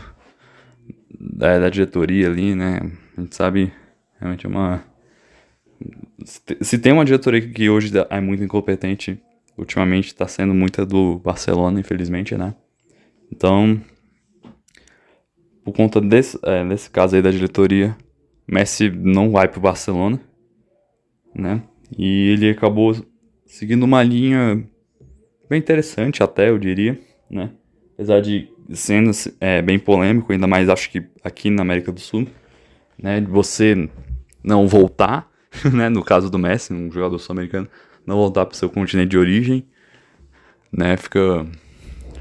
da, 1.18 1.58
da 1.58 1.68
diretoria 1.68 2.28
ali, 2.28 2.54
né, 2.54 2.78
a 3.20 3.22
gente 3.22 3.36
sabe, 3.36 3.72
realmente 4.18 4.46
é 4.46 4.48
uma 4.48 4.82
se 6.60 6.78
tem 6.78 6.92
uma 6.92 7.04
diretoria 7.04 7.40
que 7.40 7.70
hoje 7.70 7.90
é 8.10 8.20
muito 8.20 8.42
incompetente, 8.42 9.20
ultimamente 9.56 10.08
está 10.08 10.28
sendo 10.28 10.54
muita 10.54 10.84
do 10.84 11.18
Barcelona, 11.18 11.80
infelizmente, 11.80 12.36
né? 12.36 12.54
Então, 13.32 13.80
por 15.64 15.72
conta 15.72 16.00
desse, 16.00 16.38
é, 16.42 16.64
desse 16.64 16.90
caso 16.90 17.16
aí 17.16 17.22
da 17.22 17.30
diretoria, 17.30 17.96
Messi 18.46 18.90
não 18.90 19.30
vai 19.30 19.48
pro 19.48 19.60
Barcelona, 19.60 20.20
né? 21.34 21.62
E 21.96 22.30
ele 22.30 22.50
acabou 22.50 22.94
seguindo 23.46 23.84
uma 23.84 24.02
linha 24.02 24.62
bem 25.48 25.58
interessante 25.58 26.22
até, 26.22 26.50
eu 26.50 26.58
diria, 26.58 27.00
né? 27.30 27.50
Apesar 27.94 28.20
de 28.20 28.48
sendo 28.72 29.10
é, 29.40 29.60
bem 29.62 29.78
polêmico, 29.78 30.32
ainda 30.32 30.46
mais 30.46 30.68
acho 30.68 30.90
que 30.90 31.04
aqui 31.24 31.50
na 31.50 31.62
América 31.62 31.90
do 31.90 32.00
Sul, 32.00 32.26
né? 33.02 33.20
De 33.20 33.26
você 33.26 33.88
não 34.42 34.66
voltar 34.66 35.30
né, 35.72 35.88
no 35.88 36.02
caso 36.02 36.30
do 36.30 36.38
Messi, 36.38 36.72
um 36.72 36.90
jogador 36.90 37.18
sul-americano, 37.18 37.68
não 38.06 38.16
voltar 38.16 38.46
para 38.46 38.54
o 38.54 38.56
seu 38.56 38.70
continente 38.70 39.10
de 39.10 39.18
origem, 39.18 39.66
né, 40.72 40.96
fica, 40.96 41.46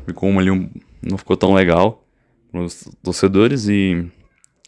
ficou 0.05 0.29
ali 0.39 0.51
um, 0.51 0.69
não 1.01 1.17
ficou 1.17 1.38
tão 1.38 1.53
legal 1.53 2.05
para 2.51 2.62
os 2.62 2.89
torcedores 3.03 3.67
e 3.67 4.05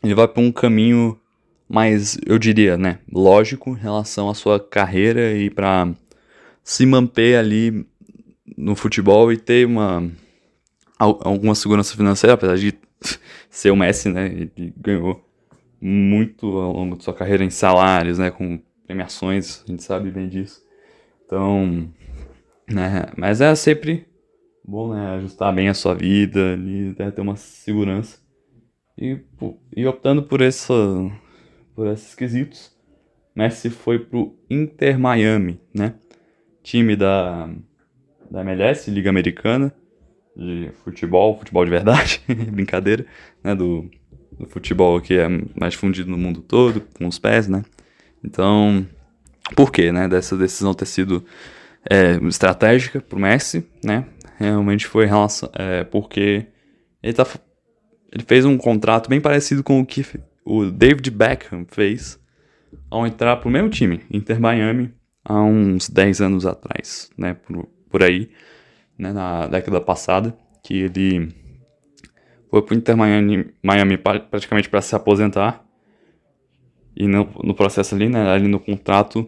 ele 0.03 0.15
vai 0.15 0.27
para 0.27 0.41
um 0.41 0.51
caminho 0.51 1.20
mais, 1.68 2.18
eu 2.25 2.38
diria, 2.38 2.77
né, 2.77 3.00
lógico 3.12 3.72
em 3.72 3.80
relação 3.80 4.30
à 4.30 4.36
sua 4.36 4.60
carreira 4.60 5.34
e 5.34 5.50
para 5.50 5.89
se 6.63 6.86
manter 6.86 7.38
ali 7.38 7.86
no 8.58 8.75
futebol 8.75 9.32
e 9.32 9.38
ter 9.38 9.65
uma 9.65 10.08
alguma 11.00 11.56
segurança 11.56 11.98
financeira, 11.98 12.36
apesar 12.36 12.56
de 12.58 12.75
ser 13.50 13.72
o 13.72 13.75
Messi, 13.75 14.08
né? 14.08 14.27
Ele 14.27 14.72
ganhou 14.77 15.25
muito 15.82 16.46
ao 16.58 16.74
longo 16.74 16.96
de 16.96 17.04
sua 17.04 17.14
carreira 17.14 17.44
em 17.44 17.50
salários, 17.50 18.20
né? 18.20 18.30
Com 18.30 18.62
premiações, 18.86 19.64
a 19.66 19.72
gente 19.72 19.84
sabe 19.84 20.12
bem 20.12 20.30
disso. 20.30 20.62
Então, 21.26 21.92
né? 22.70 23.08
Mas 23.18 23.42
é 23.42 23.54
sempre 23.56 24.06
bom, 24.64 24.94
né? 24.94 25.16
Ajustar 25.16 25.54
bem 25.54 25.68
a 25.70 25.74
sua 25.74 25.96
vida, 25.96 26.54
ali, 26.54 26.96
né, 26.98 27.12
ter 27.12 27.22
uma 27.22 27.36
segurança. 27.36 28.20
E, 28.98 29.20
e 29.76 29.88
optando 29.88 30.24
por, 30.24 30.42
essa, 30.42 30.74
por 31.74 31.88
esses 31.88 32.14
quesitos, 32.14 32.76
Messi 33.36 33.70
foi 33.70 33.98
pro 33.98 34.38
Inter 34.50 35.00
Miami, 35.00 35.60
né? 35.74 35.96
Time 36.62 36.96
da, 36.96 37.50
da 38.30 38.42
MLS, 38.42 38.92
Liga 38.92 39.10
Americana, 39.10 39.74
de 40.36 40.72
futebol, 40.84 41.38
futebol 41.38 41.66
de 41.66 41.72
verdade, 41.72 42.22
brincadeira, 42.52 43.06
né? 43.44 43.56
Do, 43.56 43.90
do 44.41 44.48
futebol 44.48 45.00
que 45.00 45.13
é 45.13 45.27
mais 45.55 45.74
difundido 45.74 46.10
no 46.10 46.17
mundo 46.17 46.41
todo, 46.41 46.81
com 46.98 47.07
os 47.07 47.19
pés, 47.19 47.48
né? 47.48 47.63
Então, 48.24 48.86
por 49.55 49.71
quê, 49.71 49.91
né? 49.91 50.07
Dessa 50.07 50.36
decisão 50.36 50.74
ter 50.74 50.86
sido 50.86 51.24
é, 51.89 52.15
estratégica 52.27 53.00
pro 53.00 53.19
Messi, 53.19 53.65
né? 53.83 54.05
Realmente 54.38 54.88
foi 54.88 55.05
relação, 55.05 55.50
é, 55.53 55.83
porque 55.83 56.48
ele, 57.01 57.13
tá, 57.13 57.25
ele 58.12 58.24
fez 58.27 58.43
um 58.45 58.57
contrato 58.57 59.10
bem 59.10 59.21
parecido 59.21 59.63
com 59.63 59.79
o 59.79 59.86
que 59.86 60.03
o 60.43 60.65
David 60.65 61.12
Beckham 61.12 61.65
fez 61.69 62.19
ao 62.89 63.05
entrar 63.05 63.38
pro 63.38 63.50
mesmo 63.50 63.69
time, 63.69 64.01
Inter 64.10 64.39
Miami, 64.39 64.91
há 65.24 65.41
uns 65.41 65.88
10 65.89 66.21
anos 66.21 66.45
atrás, 66.45 67.10
né? 67.17 67.36
Por, 67.36 67.67
por 67.89 68.03
aí, 68.03 68.31
né? 68.98 69.13
Na 69.13 69.48
década 69.48 69.79
passada, 69.79 70.36
que 70.63 70.75
ele 70.75 71.40
foi 72.51 72.62
pro 72.62 72.75
Inter 72.75 72.98
Miami, 72.98 73.50
Miami 73.63 73.98
praticamente 73.98 74.70
para 74.70 74.81
se 74.81 74.93
aposentar. 74.93 75.65
E 76.93 77.08
no, 77.08 77.27
no 77.41 77.55
processo 77.55 77.96
ali, 77.96 78.10
né? 78.10 78.29
Ali 78.29 78.50
no 78.50 78.60
contrato, 78.60 79.25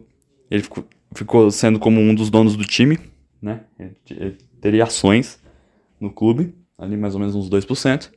ele 0.52 0.62
ficou, 0.62 0.86
ficou 1.16 1.50
sendo 1.50 1.80
como 1.80 2.02
um 2.02 2.14
dos 2.14 2.30
donos 2.30 2.58
do 2.58 2.66
time, 2.66 3.00
né? 3.42 3.62
Ele, 3.80 3.96
ele 4.10 4.38
teria 4.60 4.84
ações 4.84 5.42
no 6.00 6.12
clube, 6.12 6.54
ali 6.78 6.98
mais 6.98 7.14
ou 7.14 7.22
menos 7.22 7.34
uns 7.34 7.50
2%. 7.50 8.12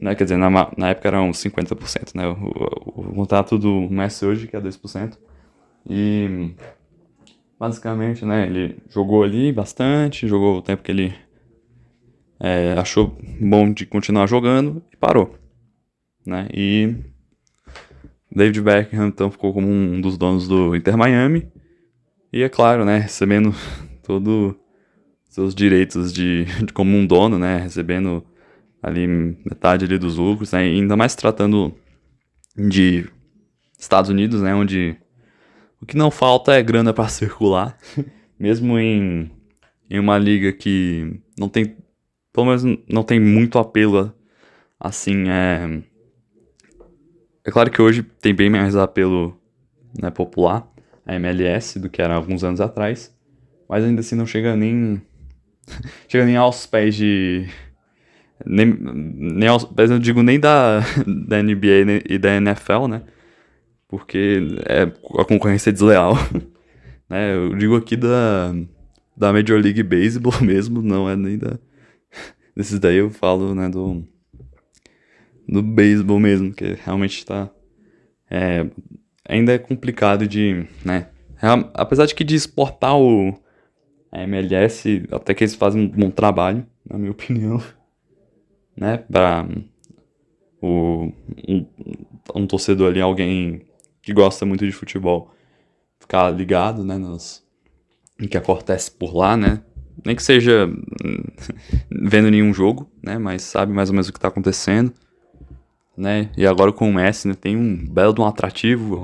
Né? 0.00 0.14
Quer 0.14 0.24
dizer, 0.24 0.36
na, 0.36 0.48
na 0.50 0.90
época 0.90 1.08
eram 1.08 1.32
50%, 1.32 2.14
né? 2.14 2.28
O, 2.28 3.00
o, 3.00 3.10
o 3.10 3.14
contrato 3.14 3.58
do 3.58 3.88
Messi 3.90 4.24
hoje, 4.24 4.46
que 4.46 4.54
é 4.54 4.60
2%. 4.60 5.18
E 5.90 6.54
basicamente, 7.58 8.24
né, 8.24 8.46
ele 8.46 8.78
jogou 8.88 9.24
ali 9.24 9.52
bastante, 9.52 10.28
jogou 10.28 10.58
o 10.58 10.62
tempo 10.62 10.82
que 10.82 10.92
ele 10.92 11.14
é, 12.44 12.72
achou 12.72 13.16
bom 13.40 13.72
de 13.72 13.86
continuar 13.86 14.26
jogando 14.26 14.82
e 14.92 14.96
parou. 14.96 15.38
Né? 16.26 16.48
E 16.52 16.92
David 18.34 18.60
Beckham 18.60 19.06
então 19.06 19.30
ficou 19.30 19.54
como 19.54 19.68
um 19.68 20.00
dos 20.00 20.18
donos 20.18 20.48
do 20.48 20.74
Inter 20.74 20.98
Miami. 20.98 21.46
E 22.32 22.42
é 22.42 22.48
claro, 22.48 22.84
né, 22.84 22.98
recebendo 22.98 23.54
todo 24.02 24.58
seus 25.28 25.54
direitos 25.54 26.12
de, 26.12 26.44
de 26.66 26.72
como 26.72 26.96
um 26.96 27.06
dono, 27.06 27.38
né, 27.38 27.58
recebendo 27.58 28.24
ali 28.82 29.06
metade 29.06 29.84
ali 29.84 29.96
dos 29.96 30.16
lucros, 30.16 30.50
né, 30.50 30.60
ainda 30.60 30.96
mais 30.96 31.14
tratando 31.14 31.72
de 32.56 33.08
Estados 33.78 34.10
Unidos, 34.10 34.42
né, 34.42 34.52
onde 34.52 34.96
o 35.80 35.86
que 35.86 35.96
não 35.96 36.10
falta 36.10 36.54
é 36.54 36.62
grana 36.62 36.92
para 36.92 37.06
circular, 37.08 37.78
mesmo 38.36 38.78
em, 38.80 39.30
em 39.88 40.00
uma 40.00 40.18
liga 40.18 40.52
que 40.52 41.20
não 41.38 41.48
tem 41.48 41.76
pelo 42.32 42.46
menos 42.46 42.64
não 42.88 43.02
tem 43.02 43.20
muito 43.20 43.58
apelo 43.58 44.12
assim, 44.82 45.28
é... 45.28 45.82
É 47.44 47.50
claro 47.50 47.70
que 47.70 47.82
hoje 47.82 48.02
tem 48.02 48.34
bem 48.34 48.48
mais 48.48 48.76
apelo 48.76 49.36
né, 50.00 50.10
popular, 50.10 50.66
a 51.04 51.14
MLS, 51.16 51.78
do 51.78 51.90
que 51.90 52.00
era 52.00 52.14
alguns 52.14 52.44
anos 52.44 52.60
atrás, 52.60 53.14
mas 53.68 53.84
ainda 53.84 54.00
assim 54.00 54.14
não 54.14 54.26
chega 54.26 54.56
nem... 54.56 55.02
chega 56.08 56.24
nem 56.24 56.36
aos 56.36 56.66
pés 56.66 56.94
de... 56.94 57.48
Nem, 58.44 58.66
nem 58.66 59.48
aos 59.48 59.64
pés, 59.64 59.90
eu 59.90 59.98
digo 59.98 60.22
nem 60.22 60.38
da, 60.38 60.80
da 61.26 61.42
NBA 61.42 62.02
e 62.08 62.18
da 62.18 62.36
NFL, 62.36 62.86
né? 62.88 63.02
Porque 63.88 64.40
é, 64.66 64.82
a 65.20 65.24
concorrência 65.24 65.70
é 65.70 65.72
desleal. 65.72 66.14
né? 67.08 67.34
Eu 67.34 67.56
digo 67.56 67.76
aqui 67.76 67.96
da, 67.96 68.54
da 69.16 69.32
Major 69.32 69.60
League 69.60 69.82
Baseball 69.82 70.42
mesmo, 70.42 70.80
não 70.80 71.08
é 71.08 71.14
nem 71.14 71.38
da 71.38 71.58
desses 72.56 72.78
daí 72.78 72.96
eu 72.96 73.10
falo, 73.10 73.54
né, 73.54 73.68
do 73.68 74.06
do 75.48 75.62
beisebol 75.62 76.18
mesmo, 76.18 76.52
que 76.52 76.76
realmente 76.84 77.18
está 77.18 77.50
é, 78.30 78.66
ainda 79.28 79.52
é 79.52 79.58
complicado 79.58 80.26
de, 80.26 80.66
né, 80.84 81.08
apesar 81.74 82.06
de 82.06 82.14
que 82.14 82.24
de 82.24 82.34
exportar 82.34 82.96
o 82.96 83.34
a 84.10 84.22
MLS, 84.24 85.02
até 85.10 85.32
que 85.32 85.42
eles 85.42 85.54
fazem 85.54 85.82
um 85.82 85.88
bom 85.88 86.10
trabalho, 86.10 86.66
na 86.88 86.98
minha 86.98 87.10
opinião, 87.12 87.62
né, 88.76 88.98
para 88.98 89.48
o 90.60 91.10
um, 91.48 91.66
um, 92.34 92.46
torcedor 92.46 92.90
ali, 92.90 93.00
alguém 93.00 93.62
que 94.02 94.12
gosta 94.12 94.44
muito 94.44 94.66
de 94.66 94.72
futebol, 94.72 95.34
ficar 95.98 96.30
ligado, 96.30 96.84
né, 96.84 96.98
nos, 96.98 97.42
no 98.18 98.28
que 98.28 98.36
acontece 98.36 98.90
por 98.90 99.14
lá, 99.14 99.34
né, 99.34 99.62
nem 100.04 100.16
que 100.16 100.22
seja 100.22 100.66
hum, 101.04 101.22
vendo 101.90 102.30
nenhum 102.30 102.52
jogo, 102.52 102.90
né? 103.02 103.18
Mas 103.18 103.42
sabe 103.42 103.72
mais 103.72 103.88
ou 103.88 103.94
menos 103.94 104.08
o 104.08 104.12
que 104.12 104.18
está 104.18 104.28
acontecendo, 104.28 104.92
né? 105.96 106.30
E 106.36 106.46
agora 106.46 106.72
com 106.72 106.88
o 106.88 106.94
Messi, 106.94 107.28
né, 107.28 107.34
tem 107.34 107.56
um 107.56 107.76
belo 107.76 108.12
de 108.12 108.20
um 108.20 108.26
atrativo, 108.26 109.00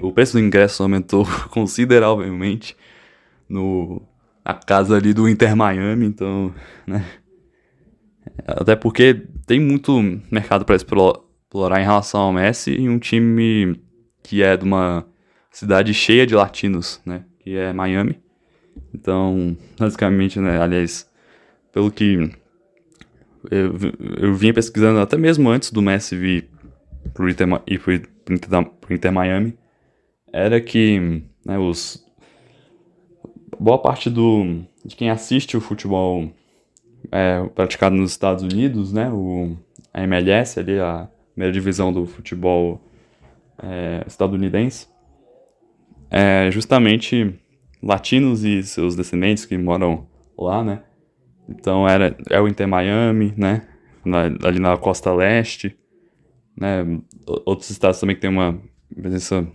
o 0.00 0.12
preço 0.12 0.34
do 0.34 0.40
ingresso 0.40 0.82
aumentou 0.82 1.26
consideravelmente 1.50 2.76
no 3.48 4.02
a 4.44 4.54
casa 4.54 4.96
ali 4.96 5.12
do 5.12 5.28
Inter 5.28 5.54
Miami, 5.54 6.06
então, 6.06 6.54
né? 6.86 7.04
Até 8.46 8.74
porque 8.74 9.22
tem 9.46 9.60
muito 9.60 9.92
mercado 10.30 10.64
para 10.64 10.76
explorar 10.76 11.80
em 11.80 11.84
relação 11.84 12.20
ao 12.20 12.32
Messi 12.32 12.72
e 12.72 12.88
um 12.88 12.98
time 12.98 13.80
que 14.22 14.42
é 14.42 14.56
de 14.56 14.64
uma 14.64 15.06
cidade 15.50 15.92
cheia 15.92 16.26
de 16.26 16.34
latinos, 16.34 17.00
né? 17.04 17.24
Que 17.40 17.56
é 17.56 17.72
Miami. 17.72 18.20
Então, 18.94 19.56
basicamente, 19.78 20.38
né, 20.40 20.60
aliás, 20.60 21.08
pelo 21.72 21.90
que 21.90 22.30
eu, 23.50 23.74
eu 24.18 24.34
vinha 24.34 24.52
pesquisando 24.52 24.98
até 25.00 25.16
mesmo 25.16 25.48
antes 25.48 25.70
do 25.70 25.80
Messi 25.80 26.16
vir 26.16 26.48
pro 27.14 27.28
Inter, 27.28 27.48
ir 27.66 27.78
pro, 27.78 27.92
Inter, 27.94 28.64
pro 28.80 28.94
Inter 28.94 29.12
Miami, 29.12 29.56
era 30.32 30.60
que 30.60 31.22
né, 31.44 31.58
os, 31.58 32.04
boa 33.58 33.78
parte 33.78 34.10
do, 34.10 34.62
de 34.84 34.96
quem 34.96 35.10
assiste 35.10 35.56
o 35.56 35.60
futebol 35.60 36.30
é, 37.10 37.42
praticado 37.54 37.96
nos 37.96 38.10
Estados 38.10 38.42
Unidos, 38.42 38.92
né, 38.92 39.10
o, 39.10 39.56
a 39.92 40.02
MLS, 40.02 40.58
ali, 40.58 40.78
a 40.78 41.08
primeira 41.32 41.52
divisão 41.52 41.92
do 41.92 42.06
futebol 42.06 42.80
é, 43.62 44.04
estadunidense, 44.06 44.88
é 46.10 46.50
justamente 46.50 47.38
latinos 47.82 48.44
e 48.44 48.62
seus 48.62 48.94
descendentes 48.94 49.44
que 49.44 49.56
moram 49.56 50.06
lá, 50.38 50.62
né? 50.62 50.82
Então 51.48 51.88
era 51.88 52.16
é 52.28 52.40
o 52.40 52.46
Inter 52.46 52.68
Miami, 52.68 53.34
né? 53.36 53.66
Na, 54.04 54.22
ali 54.44 54.58
na 54.58 54.76
costa 54.76 55.12
leste, 55.12 55.76
né? 56.56 56.84
Outros 57.44 57.70
estados 57.70 57.98
também 57.98 58.14
que 58.14 58.22
tem 58.22 58.30
uma 58.30 58.58
presença. 58.94 59.46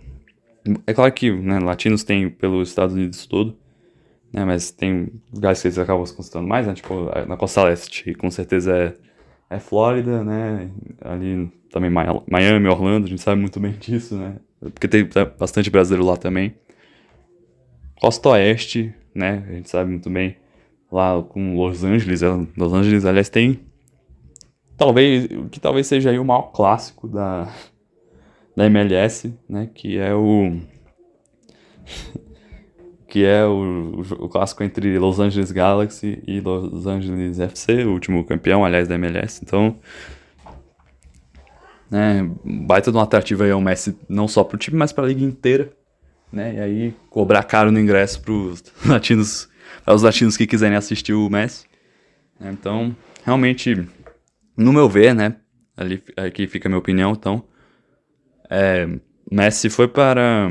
É 0.86 0.92
claro 0.92 1.12
que 1.12 1.30
né, 1.30 1.58
latinos 1.60 2.04
tem 2.04 2.28
pelos 2.28 2.68
Estados 2.68 2.94
Unidos 2.94 3.26
todo, 3.26 3.56
né? 4.32 4.44
Mas 4.44 4.70
tem 4.70 5.12
lugares 5.32 5.62
que 5.62 5.68
eles 5.68 5.78
acabam 5.78 6.04
se 6.04 6.14
concentrando 6.14 6.48
mais, 6.48 6.66
né? 6.66 6.74
Tipo 6.74 7.10
na 7.26 7.36
costa 7.36 7.64
leste, 7.64 8.14
com 8.14 8.30
certeza 8.30 8.76
é, 8.76 8.94
é 9.56 9.58
Flórida, 9.58 10.22
né? 10.22 10.70
Ali 11.00 11.50
também 11.70 11.90
Miami, 11.90 12.68
Orlando, 12.68 13.06
a 13.06 13.08
gente 13.08 13.22
sabe 13.22 13.40
muito 13.40 13.58
bem 13.58 13.72
disso, 13.80 14.16
né? 14.16 14.36
Porque 14.60 14.88
tem 14.88 15.08
bastante 15.38 15.70
brasileiro 15.70 16.06
lá 16.06 16.16
também. 16.16 16.54
Costa 18.00 18.30
Oeste, 18.30 18.94
né? 19.14 19.44
A 19.48 19.52
gente 19.52 19.70
sabe 19.70 19.90
muito 19.90 20.10
bem. 20.10 20.36
Lá 20.90 21.22
com 21.22 21.56
Los 21.56 21.82
Angeles. 21.82 22.22
É, 22.22 22.28
Los 22.56 22.72
Angeles, 22.72 23.04
aliás, 23.04 23.28
tem. 23.28 23.60
Talvez. 24.76 25.28
Que 25.50 25.58
talvez 25.58 25.86
seja 25.86 26.10
aí 26.10 26.18
o 26.18 26.24
maior 26.24 26.52
clássico 26.52 27.08
da. 27.08 27.48
Da 28.54 28.66
MLS, 28.66 29.34
né? 29.48 29.68
Que 29.74 29.98
é 29.98 30.14
o. 30.14 30.58
que 33.08 33.24
é 33.24 33.44
o, 33.46 34.02
o, 34.18 34.28
clássico 34.28 34.62
entre 34.62 34.98
Los 34.98 35.18
Angeles 35.20 35.50
Galaxy 35.50 36.22
e 36.26 36.40
Los 36.40 36.86
Angeles 36.86 37.38
FC, 37.38 37.84
o 37.84 37.92
último 37.92 38.24
campeão, 38.24 38.64
aliás, 38.64 38.88
da 38.88 38.96
MLS. 38.96 39.40
Então, 39.42 39.78
né, 41.90 42.28
baita 42.44 42.90
de 42.90 42.96
um 42.96 43.00
atrativo 43.00 43.44
aí 43.44 43.50
ao 43.50 43.60
Messi, 43.60 43.96
não 44.08 44.26
só 44.26 44.42
pro 44.42 44.58
time, 44.58 44.76
mas 44.76 44.92
pra 44.92 45.06
liga 45.06 45.24
inteira 45.24 45.72
né? 46.32 46.54
E 46.54 46.60
aí 46.60 46.94
cobrar 47.10 47.42
caro 47.44 47.70
no 47.70 47.80
ingresso 47.80 48.20
para 48.20 48.32
os 48.32 48.64
latinos, 48.86 49.48
para 49.84 49.94
os 49.94 50.02
latinos 50.02 50.36
que 50.36 50.46
quiserem 50.46 50.76
assistir 50.76 51.12
o 51.12 51.28
Messi. 51.30 51.66
Então, 52.40 52.94
realmente, 53.24 53.86
no 54.56 54.72
meu 54.72 54.88
ver, 54.88 55.14
né? 55.14 55.36
Ali, 55.76 56.02
aqui 56.16 56.46
fica 56.46 56.68
a 56.68 56.70
minha 56.70 56.78
opinião, 56.78 57.12
então. 57.12 57.44
É, 58.48 58.88
Messi 59.30 59.68
foi 59.68 59.88
para 59.88 60.48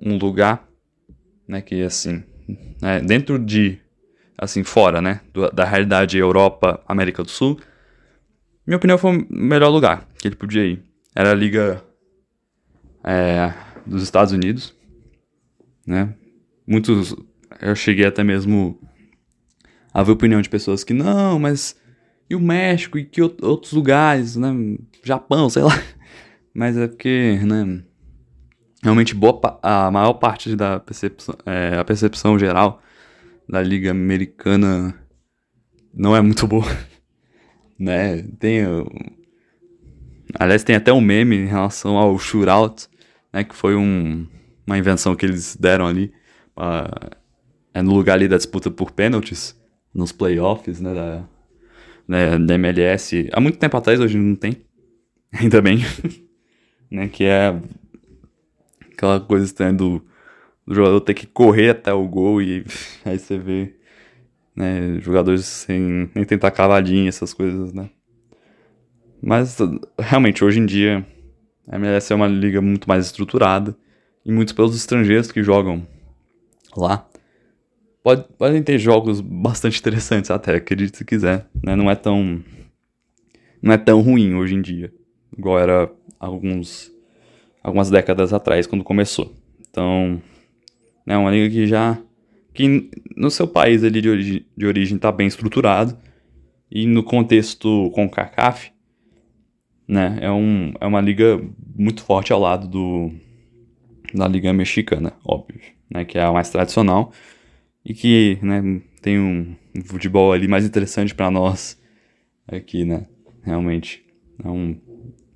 um 0.00 0.16
lugar, 0.16 0.68
né, 1.46 1.60
que 1.60 1.82
assim, 1.82 2.22
né, 2.80 3.00
dentro 3.00 3.38
de, 3.38 3.78
assim, 4.38 4.62
fora, 4.62 5.02
né, 5.02 5.20
da 5.52 5.64
realidade 5.64 6.16
Europa, 6.18 6.80
América 6.86 7.22
do 7.22 7.30
Sul, 7.30 7.60
minha 8.64 8.76
opinião 8.76 8.96
foi 8.96 9.18
o 9.18 9.26
melhor 9.28 9.68
lugar 9.70 10.06
que 10.18 10.28
ele 10.28 10.36
podia 10.36 10.64
ir. 10.64 10.82
Era 11.14 11.32
a 11.32 11.34
liga 11.34 11.82
é, 13.02 13.52
dos 13.84 14.02
Estados 14.02 14.32
Unidos, 14.32 14.72
né, 15.86 16.14
muitos, 16.66 17.14
eu 17.60 17.74
cheguei 17.74 18.06
até 18.06 18.22
mesmo 18.22 18.78
a 19.92 20.02
ver 20.02 20.12
opinião 20.12 20.40
de 20.40 20.48
pessoas 20.48 20.84
que, 20.84 20.94
não, 20.94 21.38
mas 21.38 21.76
e 22.28 22.34
o 22.34 22.40
México 22.40 22.98
e 22.98 23.04
que 23.04 23.20
outros 23.20 23.72
lugares, 23.72 24.36
né, 24.36 24.48
Japão, 25.04 25.50
sei 25.50 25.62
lá, 25.62 25.82
mas 26.54 26.76
é 26.76 26.88
porque, 26.88 27.38
né, 27.44 27.82
realmente 28.82 29.14
boa, 29.14 29.58
a 29.62 29.90
maior 29.90 30.14
parte 30.14 30.56
da 30.56 30.80
percepção, 30.80 31.34
é, 31.46 31.78
a 31.78 31.84
percepção 31.84 32.38
geral 32.38 32.82
da 33.48 33.62
liga 33.62 33.90
americana 33.90 34.94
não 35.94 36.16
é 36.16 36.20
muito 36.20 36.46
boa, 36.46 36.66
né? 37.78 38.22
Tem, 38.38 38.62
aliás, 40.38 40.64
tem 40.64 40.74
até 40.74 40.92
um 40.92 41.00
meme 41.00 41.36
em 41.36 41.46
relação 41.46 41.96
ao 41.96 42.18
shootout, 42.18 42.88
né? 43.32 43.44
Que 43.44 43.54
foi 43.54 43.76
um, 43.76 44.26
uma 44.66 44.78
invenção 44.78 45.14
que 45.14 45.26
eles 45.26 45.56
deram 45.56 45.86
ali, 45.86 46.12
uh, 46.56 47.16
é 47.74 47.82
no 47.82 47.94
lugar 47.94 48.14
ali 48.14 48.28
da 48.28 48.36
disputa 48.36 48.70
por 48.70 48.90
pênaltis, 48.90 49.58
nos 49.94 50.12
playoffs, 50.12 50.80
né? 50.80 50.94
Da, 50.94 51.28
né, 52.06 52.38
da 52.38 52.54
MLS. 52.54 53.28
Há 53.32 53.40
muito 53.40 53.58
tempo 53.58 53.76
atrás, 53.76 54.00
hoje 54.00 54.18
não 54.18 54.34
tem, 54.34 54.64
ainda 55.32 55.60
bem, 55.60 55.78
né? 56.90 57.08
Que 57.08 57.24
é 57.24 57.60
aquela 58.92 59.20
coisa 59.20 59.44
estranha 59.44 59.72
do, 59.72 60.04
do 60.66 60.74
jogador 60.74 61.00
ter 61.00 61.14
que 61.14 61.26
correr 61.26 61.70
até 61.70 61.92
o 61.92 62.06
gol 62.06 62.40
e 62.40 62.64
aí 63.04 63.18
você 63.18 63.38
vê 63.38 63.74
né, 64.54 64.98
jogadores 65.00 65.46
sem 65.46 66.10
nem 66.14 66.24
tentar 66.24 66.50
cavadinha, 66.50 67.08
essas 67.08 67.32
coisas, 67.32 67.72
né? 67.72 67.90
Mas 69.20 69.56
realmente 69.98 70.44
hoje 70.44 70.58
em 70.58 70.66
dia 70.66 71.06
a 71.68 71.76
MLS 71.76 72.12
é 72.12 72.16
uma 72.16 72.26
liga 72.26 72.60
muito 72.60 72.88
mais 72.88 73.06
estruturada 73.06 73.76
e 74.24 74.32
muitos 74.32 74.54
pelos 74.54 74.76
estrangeiros 74.76 75.30
que 75.30 75.42
jogam 75.42 75.86
lá 76.76 77.06
pode, 78.02 78.24
podem 78.36 78.62
ter 78.62 78.78
jogos 78.78 79.20
bastante 79.20 79.78
interessantes 79.78 80.30
até, 80.30 80.56
acredite 80.56 80.98
se 80.98 81.04
quiser, 81.04 81.46
né? 81.62 81.76
Não 81.76 81.90
é 81.90 81.94
tão 81.94 82.42
não 83.60 83.72
é 83.72 83.78
tão 83.78 84.00
ruim 84.00 84.34
hoje 84.34 84.54
em 84.54 84.62
dia, 84.62 84.92
igual 85.36 85.58
era 85.58 85.90
alguns 86.18 86.92
algumas 87.62 87.88
décadas 87.90 88.32
atrás, 88.32 88.66
quando 88.66 88.82
começou. 88.82 89.32
Então, 89.70 90.20
é 91.06 91.16
uma 91.16 91.30
liga 91.30 91.48
que 91.48 91.66
já. 91.66 91.98
que 92.52 92.90
no 93.16 93.30
seu 93.30 93.46
país 93.46 93.84
ali 93.84 94.00
de, 94.00 94.08
origi 94.08 94.46
de 94.56 94.66
origem 94.66 94.96
está 94.96 95.12
bem 95.12 95.26
estruturado. 95.26 95.96
E 96.70 96.86
no 96.86 97.02
contexto 97.02 97.90
com 97.94 98.06
o 98.06 98.10
CACAF, 98.10 98.72
né, 99.86 100.18
é, 100.22 100.30
um, 100.30 100.72
é 100.80 100.86
uma 100.86 101.02
liga 101.02 101.38
muito 101.76 102.02
forte 102.02 102.32
ao 102.32 102.40
lado 102.40 102.66
do, 102.66 103.12
da 104.16 104.28
liga 104.28 104.52
mexicana, 104.52 105.12
óbvio, 105.24 105.60
né, 105.90 106.04
que 106.04 106.18
é 106.18 106.22
a 106.22 106.32
mais 106.32 106.50
tradicional 106.50 107.12
e 107.84 107.94
que, 107.94 108.38
né, 108.42 108.80
tem 109.00 109.18
um, 109.18 109.56
futebol 109.84 110.32
ali 110.32 110.46
mais 110.46 110.64
interessante 110.64 111.14
para 111.14 111.30
nós 111.30 111.80
aqui, 112.46 112.84
né, 112.84 113.06
realmente, 113.42 114.04
é 114.42 114.48
um, 114.48 114.78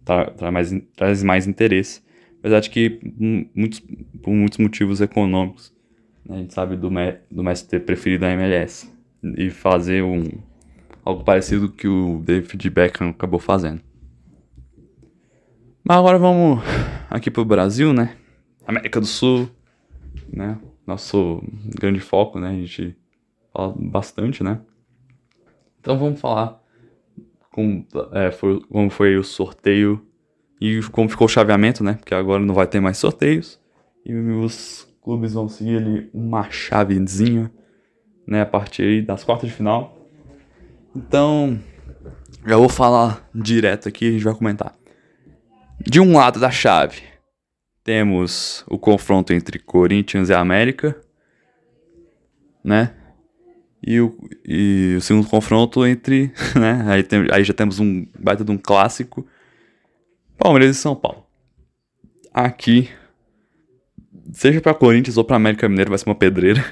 tra, 0.05 0.31
tra 0.31 0.51
mais, 0.51 0.75
traz 0.95 1.23
mais 1.23 1.47
interesse. 1.47 2.03
Apesar 2.39 2.61
de 2.61 2.71
que, 2.71 3.01
muitos, 3.55 3.81
por 4.23 4.33
muitos 4.33 4.59
motivos 4.59 5.01
econômicos, 5.01 5.73
né, 6.25 6.37
a 6.37 6.39
gente 6.41 6.55
sabe 6.55 6.77
do, 6.77 6.91
do 7.31 7.43
Messi 7.43 7.69
ter 7.69 7.81
preferido 7.81 8.25
a 8.25 8.31
MLS 8.31 8.91
e 9.37 9.51
fazer 9.51 10.03
um, 10.03 10.25
algo 11.05 11.25
parecido 11.25 11.71
que 11.71 11.89
o 11.89 12.21
David 12.25 12.71
Beckham 12.71 13.11
acabou 13.11 13.41
fazendo. 13.41 13.81
Mas 15.85 15.99
agora 15.99 16.19
vamos 16.19 16.61
aqui 17.09 17.31
pro 17.31 17.45
Brasil, 17.45 17.93
né? 17.93 18.17
América 18.67 19.01
do 19.01 19.07
Sul, 19.07 19.49
né? 20.33 20.59
Nosso 20.87 21.43
grande 21.79 22.01
foco, 22.01 22.39
né? 22.39 22.51
A 22.51 22.55
gente 22.55 22.97
fala 23.53 23.75
bastante, 23.79 24.43
né? 24.43 24.61
Então 25.81 25.99
vamos 25.99 26.21
falar 26.21 26.61
com, 27.53 27.87
é, 28.13 28.31
foi, 28.31 28.61
como 28.61 28.91
foi 28.91 29.17
o 29.17 29.25
sorteio 29.25 30.05
e 30.61 30.81
como 30.91 31.09
ficou 31.09 31.27
o 31.27 31.31
chaveamento, 31.31 31.85
né? 31.85 31.95
Porque 31.95 32.15
agora 32.15 32.45
não 32.45 32.55
vai 32.55 32.67
ter 32.67 32.81
mais 32.81 32.99
sorteios. 32.99 33.61
E 34.05 34.15
os 34.15 34.87
clubes 35.03 35.33
vão 35.33 35.49
seguir 35.49 35.77
ali 35.77 36.11
uma 36.13 36.51
chavezinha, 36.51 37.51
né? 38.27 38.43
A 38.43 38.47
partir 38.47 39.03
das 39.07 39.23
quartas 39.23 39.49
de 39.49 39.55
final. 39.55 39.97
Então, 40.95 41.59
já 42.47 42.57
vou 42.57 42.69
falar 42.69 43.29
direto 43.35 43.89
aqui, 43.89 44.09
a 44.09 44.13
gente 44.13 44.25
vai 44.25 44.35
comentar. 44.35 44.75
De 45.81 46.01
um 46.01 46.17
lado 46.17 46.41
da 46.41 46.51
chave, 46.51 47.03
temos 47.87 48.65
o 48.67 48.77
confronto 48.77 49.33
entre 49.33 49.61
Corinthians 49.61 50.29
e 50.29 50.35
América, 50.35 51.01
né? 52.65 52.93
E 53.81 54.01
o, 54.01 54.19
e 54.45 54.97
o 54.99 55.01
segundo 55.01 55.29
confronto 55.29 55.87
entre, 55.87 56.33
né? 56.59 56.85
Aí, 56.89 57.05
tem, 57.05 57.29
aí 57.31 57.45
já 57.45 57.55
temos 57.55 57.79
um 57.79 58.05
baita 58.19 58.45
de 58.45 58.51
um 58.51 58.59
clássico 58.59 59.25
Palmeiras 60.37 60.77
e 60.77 60.81
São 60.81 60.97
Paulo. 60.97 61.25
Aqui, 62.35 62.89
seja 64.33 64.61
para 64.61 64.75
Corinthians 64.75 65.17
ou 65.17 65.23
para 65.23 65.37
América 65.37 65.69
Mineiro, 65.69 65.91
vai 65.91 65.99
ser 65.99 66.09
uma 66.09 66.17
pedreira. 66.17 66.65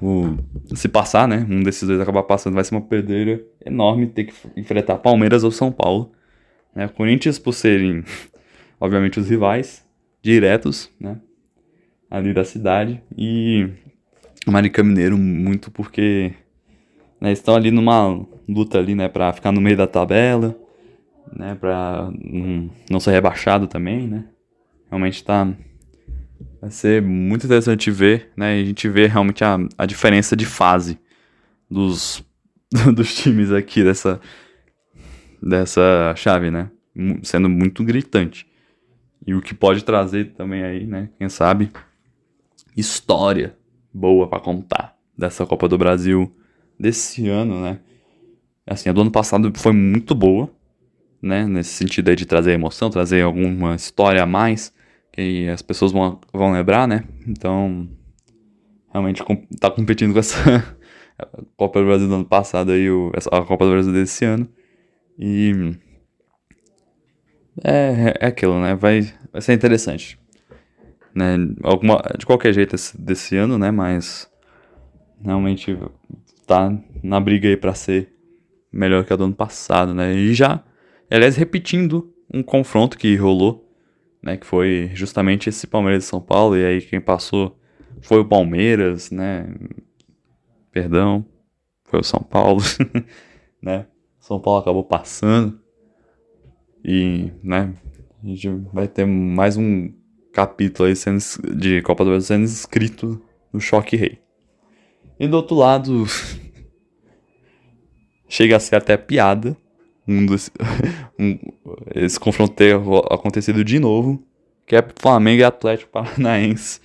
O, 0.00 0.36
se 0.74 0.90
passar, 0.90 1.26
né? 1.26 1.46
Um 1.48 1.62
desses 1.62 1.88
dois 1.88 1.98
acabar 1.98 2.24
passando, 2.24 2.52
vai 2.52 2.64
ser 2.64 2.74
uma 2.74 2.82
pedreira 2.82 3.42
enorme 3.64 4.08
ter 4.08 4.24
que 4.24 4.34
enfrentar 4.60 4.98
Palmeiras 4.98 5.42
ou 5.42 5.50
São 5.50 5.72
Paulo. 5.72 6.12
Né? 6.74 6.86
Corinthians, 6.86 7.38
por 7.38 7.54
serem, 7.54 8.04
obviamente, 8.78 9.18
os 9.18 9.30
rivais 9.30 9.85
diretos, 10.26 10.90
né? 11.00 11.18
Ali 12.10 12.34
da 12.34 12.44
cidade. 12.44 13.02
E 13.16 13.68
América 14.46 14.82
Mineiro, 14.82 15.16
muito 15.16 15.70
porque 15.70 16.32
né, 17.20 17.32
estão 17.32 17.54
ali 17.54 17.70
numa 17.70 18.26
luta 18.48 18.78
ali, 18.78 18.94
né? 18.94 19.08
Pra 19.08 19.32
ficar 19.32 19.52
no 19.52 19.60
meio 19.60 19.76
da 19.76 19.86
tabela 19.86 20.56
né, 21.34 21.54
para 21.54 22.10
não, 22.22 22.70
não 22.90 23.00
ser 23.00 23.12
rebaixado 23.12 23.66
também, 23.66 24.06
né? 24.06 24.24
Realmente 24.88 25.24
tá 25.24 25.48
vai 26.60 26.70
ser 26.70 27.02
muito 27.02 27.46
interessante 27.46 27.90
ver, 27.90 28.30
né? 28.36 28.58
E 28.58 28.62
a 28.62 28.64
gente 28.66 28.88
vê 28.88 29.06
realmente 29.06 29.42
a, 29.42 29.58
a 29.76 29.86
diferença 29.86 30.36
de 30.36 30.46
fase 30.46 30.98
dos 31.70 32.24
dos 32.94 33.14
times 33.14 33.50
aqui 33.52 33.82
dessa 33.82 34.20
dessa 35.42 36.14
chave, 36.16 36.50
né? 36.50 36.70
Sendo 37.22 37.48
muito 37.48 37.84
gritante. 37.84 38.46
E 39.26 39.34
o 39.34 39.42
que 39.42 39.54
pode 39.54 39.84
trazer 39.84 40.32
também 40.34 40.62
aí, 40.62 40.86
né? 40.86 41.10
Quem 41.18 41.28
sabe 41.28 41.70
história 42.76 43.56
boa 43.92 44.28
para 44.28 44.38
contar 44.38 44.96
dessa 45.16 45.44
Copa 45.44 45.66
do 45.66 45.76
Brasil 45.76 46.30
desse 46.78 47.28
ano, 47.28 47.60
né? 47.60 47.80
Assim, 48.66 48.88
a 48.88 48.92
do 48.92 49.00
ano 49.00 49.10
passado 49.10 49.50
foi 49.56 49.72
muito 49.72 50.14
boa, 50.14 50.50
né? 51.20 51.46
Nesse 51.46 51.70
sentido 51.70 52.08
aí 52.08 52.16
de 52.16 52.26
trazer 52.26 52.52
emoção, 52.52 52.90
trazer 52.90 53.22
alguma 53.22 53.74
história 53.74 54.22
a 54.22 54.26
mais 54.26 54.72
que 55.12 55.48
as 55.48 55.62
pessoas 55.62 55.92
vão, 55.92 56.20
vão 56.32 56.52
lembrar, 56.52 56.86
né? 56.86 57.04
Então, 57.26 57.88
realmente 58.92 59.22
tá 59.58 59.70
competindo 59.70 60.12
com 60.12 60.18
essa 60.18 60.76
Copa 61.56 61.80
do 61.80 61.86
Brasil 61.86 62.06
do 62.06 62.14
ano 62.14 62.24
passado 62.24 62.70
aí, 62.70 62.86
a 63.32 63.42
Copa 63.42 63.64
do 63.64 63.70
Brasil 63.72 63.92
desse 63.92 64.24
ano. 64.24 64.48
E 65.18 65.74
é, 67.64 68.14
é 68.20 68.26
aquilo, 68.26 68.60
né? 68.60 68.74
Vai, 68.74 69.12
vai 69.32 69.40
ser 69.42 69.52
interessante. 69.52 70.18
Né? 71.14 71.36
Alguma, 71.62 72.02
de 72.18 72.26
qualquer 72.26 72.52
jeito 72.52 72.74
esse, 72.74 73.00
desse 73.00 73.36
ano, 73.36 73.58
né? 73.58 73.70
Mas 73.70 74.30
realmente 75.22 75.78
tá 76.46 76.76
na 77.02 77.18
briga 77.18 77.48
aí 77.48 77.56
pra 77.56 77.74
ser 77.74 78.12
melhor 78.70 79.04
que 79.04 79.12
a 79.12 79.16
do 79.16 79.24
ano 79.24 79.34
passado, 79.34 79.94
né? 79.94 80.14
E 80.14 80.34
já 80.34 80.62
Aliás, 81.10 81.36
repetindo 81.36 82.12
um 82.32 82.42
confronto 82.42 82.98
que 82.98 83.14
rolou, 83.14 83.70
né? 84.20 84.36
Que 84.36 84.44
foi 84.44 84.90
justamente 84.92 85.48
esse 85.48 85.66
Palmeiras 85.66 86.04
e 86.04 86.06
São 86.08 86.20
Paulo. 86.20 86.56
E 86.56 86.64
aí 86.64 86.80
quem 86.80 87.00
passou 87.00 87.58
foi 88.00 88.18
o 88.18 88.24
Palmeiras, 88.24 89.10
né? 89.10 89.48
Perdão, 90.72 91.24
foi 91.84 92.00
o 92.00 92.04
São 92.04 92.20
Paulo, 92.20 92.60
né? 93.62 93.86
São 94.18 94.40
Paulo 94.40 94.60
acabou 94.60 94.82
passando. 94.82 95.60
E, 96.88 97.32
né? 97.42 97.74
A 98.22 98.26
gente 98.28 98.48
vai 98.72 98.86
ter 98.86 99.04
mais 99.04 99.56
um 99.56 99.92
capítulo 100.32 100.88
aí 100.88 100.94
sendo, 100.94 101.18
de 101.56 101.82
Copa 101.82 102.04
do 102.04 102.10
Brasil 102.10 102.28
sendo 102.28 102.44
escrito 102.44 103.20
no 103.52 103.58
Choque 103.60 103.96
Rei. 103.96 104.20
E 105.18 105.26
do 105.26 105.36
outro 105.36 105.56
lado, 105.56 106.04
chega 108.28 108.56
a 108.56 108.60
ser 108.60 108.76
até 108.76 108.96
piada, 108.96 109.56
um, 110.06 110.26
desse, 110.26 110.52
um 111.18 111.36
esse 111.92 112.20
confronto 112.20 112.54
ter 112.54 112.76
acontecido 113.10 113.64
de 113.64 113.80
novo, 113.80 114.24
que 114.64 114.76
é 114.76 114.88
Flamengo 114.94 115.40
e 115.40 115.44
Atlético 115.44 115.90
Paranaense. 115.90 116.80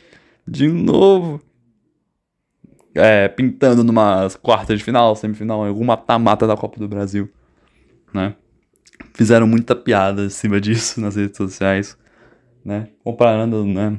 De 0.47 0.67
novo. 0.67 1.39
É, 2.95 3.27
pintando 3.27 3.83
numa 3.83 4.27
quarta 4.41 4.75
de 4.75 4.83
final, 4.83 5.15
semifinal, 5.15 5.63
alguma 5.63 5.95
mata-mata 5.95 6.47
da 6.47 6.57
Copa 6.57 6.79
do 6.79 6.87
Brasil, 6.87 7.29
né? 8.11 8.35
Fizeram 9.13 9.47
muita 9.47 9.75
piada 9.75 10.25
em 10.25 10.29
cima 10.29 10.59
disso 10.59 10.99
nas 11.01 11.15
redes 11.15 11.37
sociais, 11.37 11.97
né? 12.63 12.87
Comparando, 13.03 13.65
né? 13.65 13.97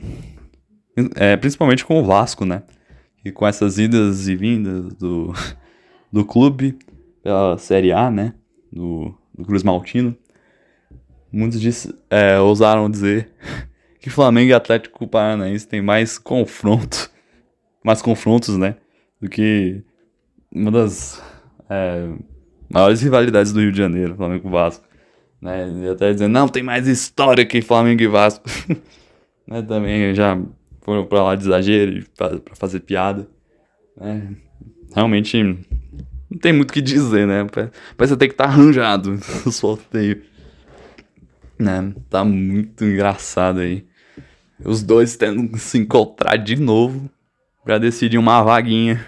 É, 1.16 1.36
principalmente 1.36 1.84
com 1.84 2.00
o 2.00 2.04
Vasco, 2.04 2.44
né? 2.44 2.62
E 3.24 3.30
com 3.30 3.46
essas 3.46 3.78
idas 3.78 4.28
e 4.28 4.36
vindas 4.36 4.92
do, 4.94 5.32
do 6.12 6.24
clube 6.24 6.78
pela 7.22 7.56
Série 7.58 7.92
A, 7.92 8.10
né? 8.10 8.34
Do, 8.72 9.14
do 9.36 9.44
Cruz 9.44 9.62
Maltino. 9.62 10.16
Muitos 11.32 11.60
disse, 11.60 11.94
é, 12.10 12.38
ousaram 12.38 12.90
dizer 12.90 13.30
que 14.00 14.10
Flamengo 14.10 14.50
e 14.50 14.54
Atlético 14.54 15.06
Paranaense 15.06 15.66
têm 15.66 15.80
mais 15.80 16.18
confronto, 16.18 17.10
mais 17.82 18.02
confrontos, 18.02 18.56
né? 18.56 18.76
Do 19.20 19.28
que 19.28 19.82
uma 20.54 20.70
das 20.70 21.22
é, 21.70 22.08
maiores 22.68 23.00
rivalidades 23.00 23.52
do 23.52 23.60
Rio 23.60 23.72
de 23.72 23.78
Janeiro, 23.78 24.16
Flamengo 24.16 24.48
e 24.48 24.50
Vasco. 24.50 24.91
Né? 25.42 25.90
Até 25.90 26.12
dizendo, 26.12 26.32
não, 26.32 26.46
tem 26.46 26.62
mais 26.62 26.86
história 26.86 27.44
que 27.44 27.60
Flamengo 27.60 28.00
e 28.00 28.06
Vasco. 28.06 28.44
né? 29.44 29.60
Também 29.62 30.14
já 30.14 30.40
foram 30.82 31.04
pra 31.04 31.24
lá 31.24 31.34
de 31.34 31.42
exagero 31.42 32.04
pra, 32.16 32.38
pra 32.38 32.54
fazer 32.54 32.80
piada. 32.80 33.28
Né? 33.96 34.36
Realmente 34.94 35.42
não 36.30 36.38
tem 36.38 36.52
muito 36.52 36.70
o 36.70 36.72
que 36.72 36.80
dizer, 36.80 37.26
né? 37.26 37.44
Parece 37.96 38.16
ter 38.16 38.28
que 38.28 38.34
tá 38.34 38.44
arranjado 38.44 39.18
o 39.44 39.50
sorteio. 39.50 40.22
Né? 41.58 41.92
Tá 42.08 42.24
muito 42.24 42.84
engraçado 42.84 43.60
aí. 43.60 43.84
Os 44.64 44.82
dois 44.82 45.16
tendo 45.16 45.48
que 45.48 45.58
se 45.58 45.76
encontrar 45.76 46.36
de 46.36 46.54
novo 46.54 47.10
pra 47.64 47.78
decidir 47.78 48.16
uma 48.16 48.42
vaguinha. 48.42 49.04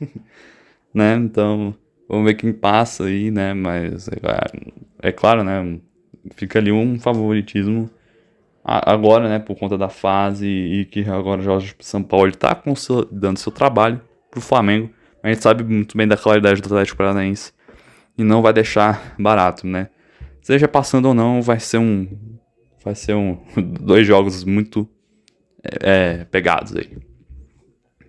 né? 0.92 1.14
Então, 1.14 1.74
vamos 2.08 2.24
ver 2.24 2.34
quem 2.34 2.52
passa 2.52 3.04
aí, 3.04 3.30
né? 3.30 3.54
Mas 3.54 4.08
é, 4.08 5.08
é 5.08 5.12
claro, 5.12 5.44
né? 5.44 5.78
Fica 6.34 6.58
ali 6.58 6.72
um 6.72 6.98
favoritismo 6.98 7.90
agora, 8.64 9.28
né? 9.28 9.38
Por 9.38 9.56
conta 9.56 9.78
da 9.78 9.88
fase 9.88 10.46
e 10.46 10.84
que 10.84 11.08
agora 11.08 11.40
o 11.40 11.44
Jorge 11.44 11.74
São 11.80 12.02
Paulo 12.02 12.28
está 12.28 12.54
consolidando 12.54 13.38
seu 13.38 13.52
trabalho 13.52 14.00
pro 14.30 14.40
Flamengo 14.40 14.90
a 15.26 15.28
gente 15.30 15.42
sabe 15.42 15.64
muito 15.64 15.96
bem 15.96 16.06
da 16.06 16.16
qualidade 16.16 16.62
do 16.62 16.66
Atlético 16.66 16.98
Paranaense 16.98 17.52
e 18.16 18.22
não 18.22 18.40
vai 18.40 18.52
deixar 18.52 19.12
barato, 19.18 19.66
né? 19.66 19.88
Seja 20.40 20.68
passando 20.68 21.06
ou 21.06 21.14
não, 21.14 21.42
vai 21.42 21.58
ser 21.58 21.78
um 21.78 22.38
vai 22.84 22.94
ser 22.94 23.14
um 23.14 23.36
dois 23.80 24.06
jogos 24.06 24.44
muito 24.44 24.88
é, 25.80 26.24
pegados 26.26 26.76
aí. 26.76 26.96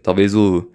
Talvez 0.03 0.35
o 0.35 0.69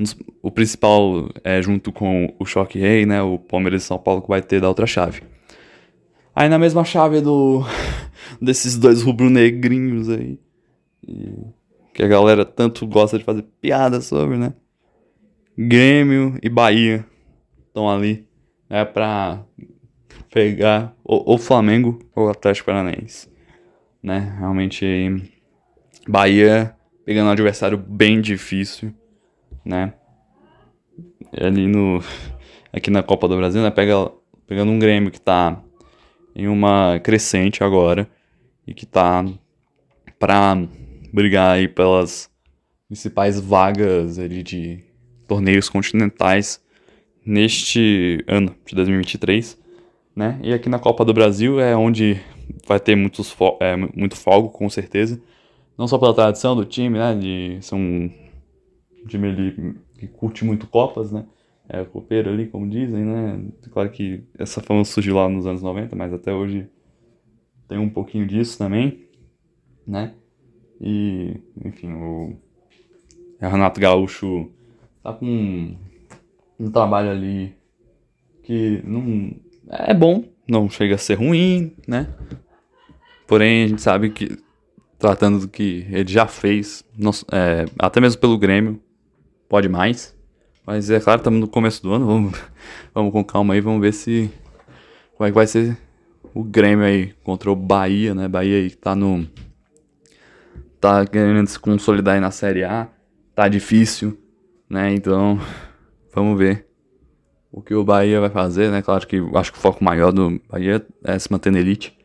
um 0.00 0.02
dos, 0.02 0.16
o 0.42 0.50
principal 0.50 1.28
é 1.44 1.60
junto 1.60 1.92
com 1.92 2.34
o 2.38 2.44
Choque 2.46 2.78
Rei, 2.78 3.04
né? 3.04 3.22
O 3.22 3.38
Palmeiras 3.38 3.82
e 3.82 3.86
São 3.86 3.98
Paulo 3.98 4.22
que 4.22 4.28
vai 4.28 4.40
ter 4.40 4.60
da 4.60 4.68
outra 4.68 4.86
chave. 4.86 5.22
Aí 6.34 6.48
na 6.48 6.58
mesma 6.58 6.84
chave 6.84 7.20
do 7.20 7.62
desses 8.40 8.76
dois 8.76 9.02
rubro-negrinhos 9.02 10.08
aí, 10.08 10.38
que 11.92 12.02
a 12.02 12.08
galera 12.08 12.44
tanto 12.44 12.86
gosta 12.86 13.18
de 13.18 13.24
fazer 13.24 13.44
piada 13.60 14.00
sobre, 14.00 14.38
né? 14.38 14.54
Grêmio 15.58 16.38
e 16.42 16.48
Bahia 16.48 17.04
estão 17.66 17.90
ali 17.90 18.26
né, 18.68 18.84
para 18.84 19.44
pegar 20.32 20.96
o, 21.04 21.34
o 21.34 21.38
Flamengo 21.38 21.98
ou 22.14 22.30
Atlético 22.30 22.66
Paranaense. 22.66 23.28
Né? 24.02 24.34
Realmente 24.38 25.22
Bahia 26.08 26.74
pegando 27.04 27.26
um 27.26 27.32
adversário 27.32 27.76
bem 27.76 28.20
difícil, 28.20 28.94
né? 29.70 29.94
Ali 31.32 31.66
no 31.68 32.02
aqui 32.72 32.90
na 32.90 33.02
Copa 33.02 33.28
do 33.28 33.36
Brasil, 33.36 33.62
né, 33.62 33.70
pega 33.70 34.10
pegando 34.46 34.70
um 34.70 34.78
Grêmio 34.78 35.10
que 35.10 35.20
tá 35.20 35.62
em 36.34 36.48
uma 36.48 36.98
crescente 37.00 37.62
agora 37.62 38.08
e 38.66 38.74
que 38.74 38.84
tá 38.84 39.24
para 40.18 40.56
brigar 41.12 41.52
aí 41.56 41.68
pelas 41.68 42.28
principais 42.88 43.40
vagas 43.40 44.18
ali 44.18 44.42
de 44.42 44.84
torneios 45.26 45.68
continentais 45.68 46.60
neste 47.24 48.24
ano 48.26 48.54
de 48.66 48.74
2023, 48.74 49.58
né? 50.14 50.38
E 50.42 50.52
aqui 50.52 50.68
na 50.68 50.78
Copa 50.78 51.04
do 51.04 51.14
Brasil 51.14 51.60
é 51.60 51.76
onde 51.76 52.20
vai 52.66 52.80
ter 52.80 52.96
muitos 52.96 53.34
é, 53.60 53.76
muito 53.76 54.16
fogo, 54.16 54.48
com 54.48 54.68
certeza. 54.68 55.20
Não 55.78 55.86
só 55.86 55.98
pela 55.98 56.14
tradição 56.14 56.56
do 56.56 56.64
time, 56.64 56.98
né? 56.98 57.14
De 57.14 57.58
ser 57.60 57.76
um 59.02 59.06
time 59.06 59.76
que 59.98 60.06
curte 60.06 60.44
muito 60.44 60.66
Copas, 60.66 61.12
né? 61.12 61.26
É 61.68 61.84
copeiro 61.84 62.30
ali, 62.30 62.46
como 62.48 62.68
dizem, 62.68 63.04
né? 63.04 63.44
Claro 63.70 63.90
que 63.90 64.24
essa 64.38 64.60
fama 64.60 64.84
surgiu 64.84 65.14
lá 65.14 65.28
nos 65.28 65.46
anos 65.46 65.62
90, 65.62 65.94
mas 65.94 66.12
até 66.12 66.32
hoje 66.32 66.68
tem 67.68 67.78
um 67.78 67.88
pouquinho 67.88 68.26
disso 68.26 68.58
também, 68.58 69.04
né? 69.86 70.14
E, 70.80 71.36
enfim, 71.64 71.92
o 71.92 72.36
Renato 73.38 73.80
Gaúcho 73.80 74.50
tá 75.02 75.12
com 75.12 75.26
um, 75.26 75.76
um 76.58 76.70
trabalho 76.70 77.10
ali 77.10 77.54
que 78.42 78.82
não 78.84 79.32
é 79.68 79.94
bom, 79.94 80.24
não 80.48 80.68
chega 80.68 80.96
a 80.96 80.98
ser 80.98 81.14
ruim, 81.14 81.72
né? 81.86 82.12
Porém, 83.28 83.64
a 83.64 83.68
gente 83.68 83.80
sabe 83.80 84.10
que, 84.10 84.36
tratando 84.98 85.38
do 85.38 85.48
que 85.48 85.86
ele 85.88 86.12
já 86.12 86.26
fez, 86.26 86.84
não, 86.98 87.12
é, 87.30 87.64
até 87.78 88.00
mesmo 88.00 88.20
pelo 88.20 88.36
Grêmio, 88.36 88.80
pode 89.50 89.68
mais. 89.68 90.16
Mas 90.66 90.88
é 90.88 90.98
claro, 90.98 91.20
estamos 91.20 91.40
no 91.40 91.48
começo 91.48 91.82
do 91.82 91.92
ano, 91.92 92.06
vamos, 92.06 92.40
vamos 92.94 93.12
com 93.12 93.22
calma 93.22 93.52
aí, 93.52 93.60
vamos 93.60 93.82
ver 93.82 93.92
se. 93.92 94.30
Como 95.14 95.26
é 95.26 95.30
que 95.30 95.34
vai 95.34 95.46
ser 95.46 95.76
o 96.32 96.42
Grêmio 96.42 96.86
aí 96.86 97.12
contra 97.22 97.50
o 97.50 97.56
Bahia, 97.56 98.14
né? 98.14 98.26
Bahia 98.26 98.56
aí 98.56 98.70
tá 98.70 98.94
no. 98.94 99.28
Tá 100.80 101.04
querendo 101.04 101.46
se 101.46 101.58
consolidar 101.58 102.14
aí 102.14 102.20
na 102.20 102.30
Série 102.30 102.64
A, 102.64 102.88
tá 103.34 103.46
difícil 103.46 104.16
né? 104.70 104.94
Então, 104.94 105.38
vamos 106.14 106.38
ver 106.38 106.66
o 107.50 107.60
que 107.60 107.74
o 107.74 107.82
Bahia 107.82 108.20
vai 108.20 108.30
fazer, 108.30 108.70
né? 108.70 108.80
Claro 108.80 109.04
que 109.06 109.16
acho 109.34 109.52
que 109.52 109.58
o 109.58 109.60
foco 109.60 109.82
maior 109.82 110.12
do 110.12 110.40
Bahia 110.48 110.86
é 111.02 111.18
se 111.18 111.30
manter 111.32 111.50
na 111.50 111.58
elite, 111.58 111.98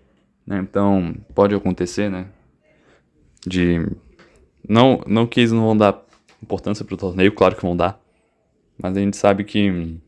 né? 0.46 0.58
Então, 0.58 1.16
pode 1.36 1.54
acontecer, 1.54 2.10
né? 2.10 2.26
De 3.46 3.86
não 4.68 5.04
não 5.06 5.28
que 5.28 5.42
eles 5.42 5.52
não 5.52 5.62
vão 5.62 5.78
dar 5.78 5.94
importância 6.46 6.86
pro 6.86 6.96
torneio, 6.96 7.34
claro 7.34 7.56
que 7.56 7.62
vão 7.62 7.76
dar, 7.76 8.00
mas 8.82 8.96
a 8.96 9.00
gente 9.00 9.18
sabe 9.18 9.44
que 9.44 10.00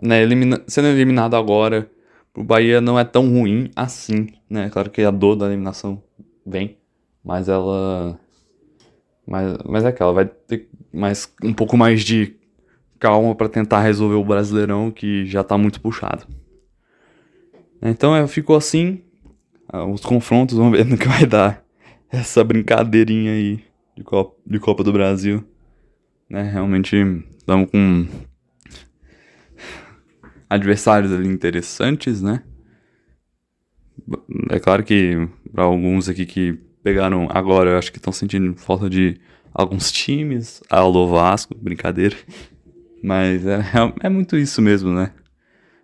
né, 0.00 0.22
elimina, 0.22 0.62
sendo 0.66 0.88
eliminado 0.88 1.36
agora, 1.36 1.90
o 2.34 2.42
Bahia 2.42 2.80
não 2.80 2.98
é 2.98 3.04
tão 3.04 3.28
ruim 3.28 3.70
assim, 3.76 4.28
né? 4.48 4.70
Claro 4.70 4.90
que 4.90 5.02
a 5.02 5.10
dor 5.10 5.36
da 5.36 5.46
eliminação 5.46 6.02
vem, 6.46 6.78
mas 7.22 7.48
ela 7.48 8.18
mas, 9.26 9.58
mas 9.64 9.84
é 9.84 9.88
aquela, 9.88 10.12
vai 10.12 10.24
ter 10.24 10.68
mais, 10.92 11.32
um 11.44 11.52
pouco 11.52 11.76
mais 11.76 12.02
de 12.02 12.34
calma 12.98 13.32
para 13.32 13.48
tentar 13.48 13.80
resolver 13.80 14.16
o 14.16 14.24
Brasileirão 14.24 14.90
que 14.90 15.24
já 15.24 15.44
tá 15.44 15.56
muito 15.56 15.80
puxado. 15.80 16.26
Então 17.80 18.14
é, 18.14 18.26
ficou 18.26 18.56
assim. 18.56 19.02
Ah, 19.68 19.84
os 19.84 20.00
confrontos, 20.00 20.56
vamos 20.56 20.76
ver 20.76 20.84
no 20.84 20.98
que 20.98 21.06
vai 21.06 21.26
dar. 21.26 21.64
Essa 22.10 22.42
brincadeirinha 22.42 23.30
aí 23.30 23.62
de 24.00 24.04
Copa, 24.04 24.36
de 24.46 24.58
Copa 24.58 24.82
do 24.82 24.92
Brasil. 24.92 25.44
Né, 26.28 26.42
realmente 26.42 26.96
estamos 27.36 27.70
com 27.70 28.06
adversários 30.48 31.12
ali 31.12 31.28
interessantes, 31.28 32.22
né? 32.22 32.42
É 34.48 34.58
claro 34.58 34.82
que 34.82 35.28
para 35.52 35.64
alguns 35.64 36.08
aqui 36.08 36.24
que 36.24 36.58
pegaram 36.82 37.28
agora, 37.30 37.70
eu 37.70 37.78
acho 37.78 37.92
que 37.92 37.98
estão 37.98 38.12
sentindo 38.12 38.54
falta 38.56 38.88
de 38.88 39.20
alguns 39.52 39.92
times. 39.92 40.62
Alô 40.70 41.06
Vasco, 41.08 41.54
brincadeira. 41.54 42.16
Mas 43.02 43.44
é, 43.46 43.58
é, 43.58 44.06
é, 44.06 44.08
muito 44.08 44.36
isso 44.36 44.62
mesmo, 44.62 44.92
né? 44.92 45.12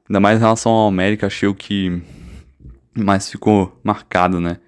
Ainda 0.08 0.20
mais 0.20 0.38
em 0.38 0.42
relação 0.42 0.72
ao 0.72 0.88
América, 0.88 1.26
achei 1.26 1.48
o 1.48 1.54
que 1.54 2.00
mais 2.96 3.28
ficou 3.28 3.78
marcado, 3.84 4.40
né? 4.40 4.58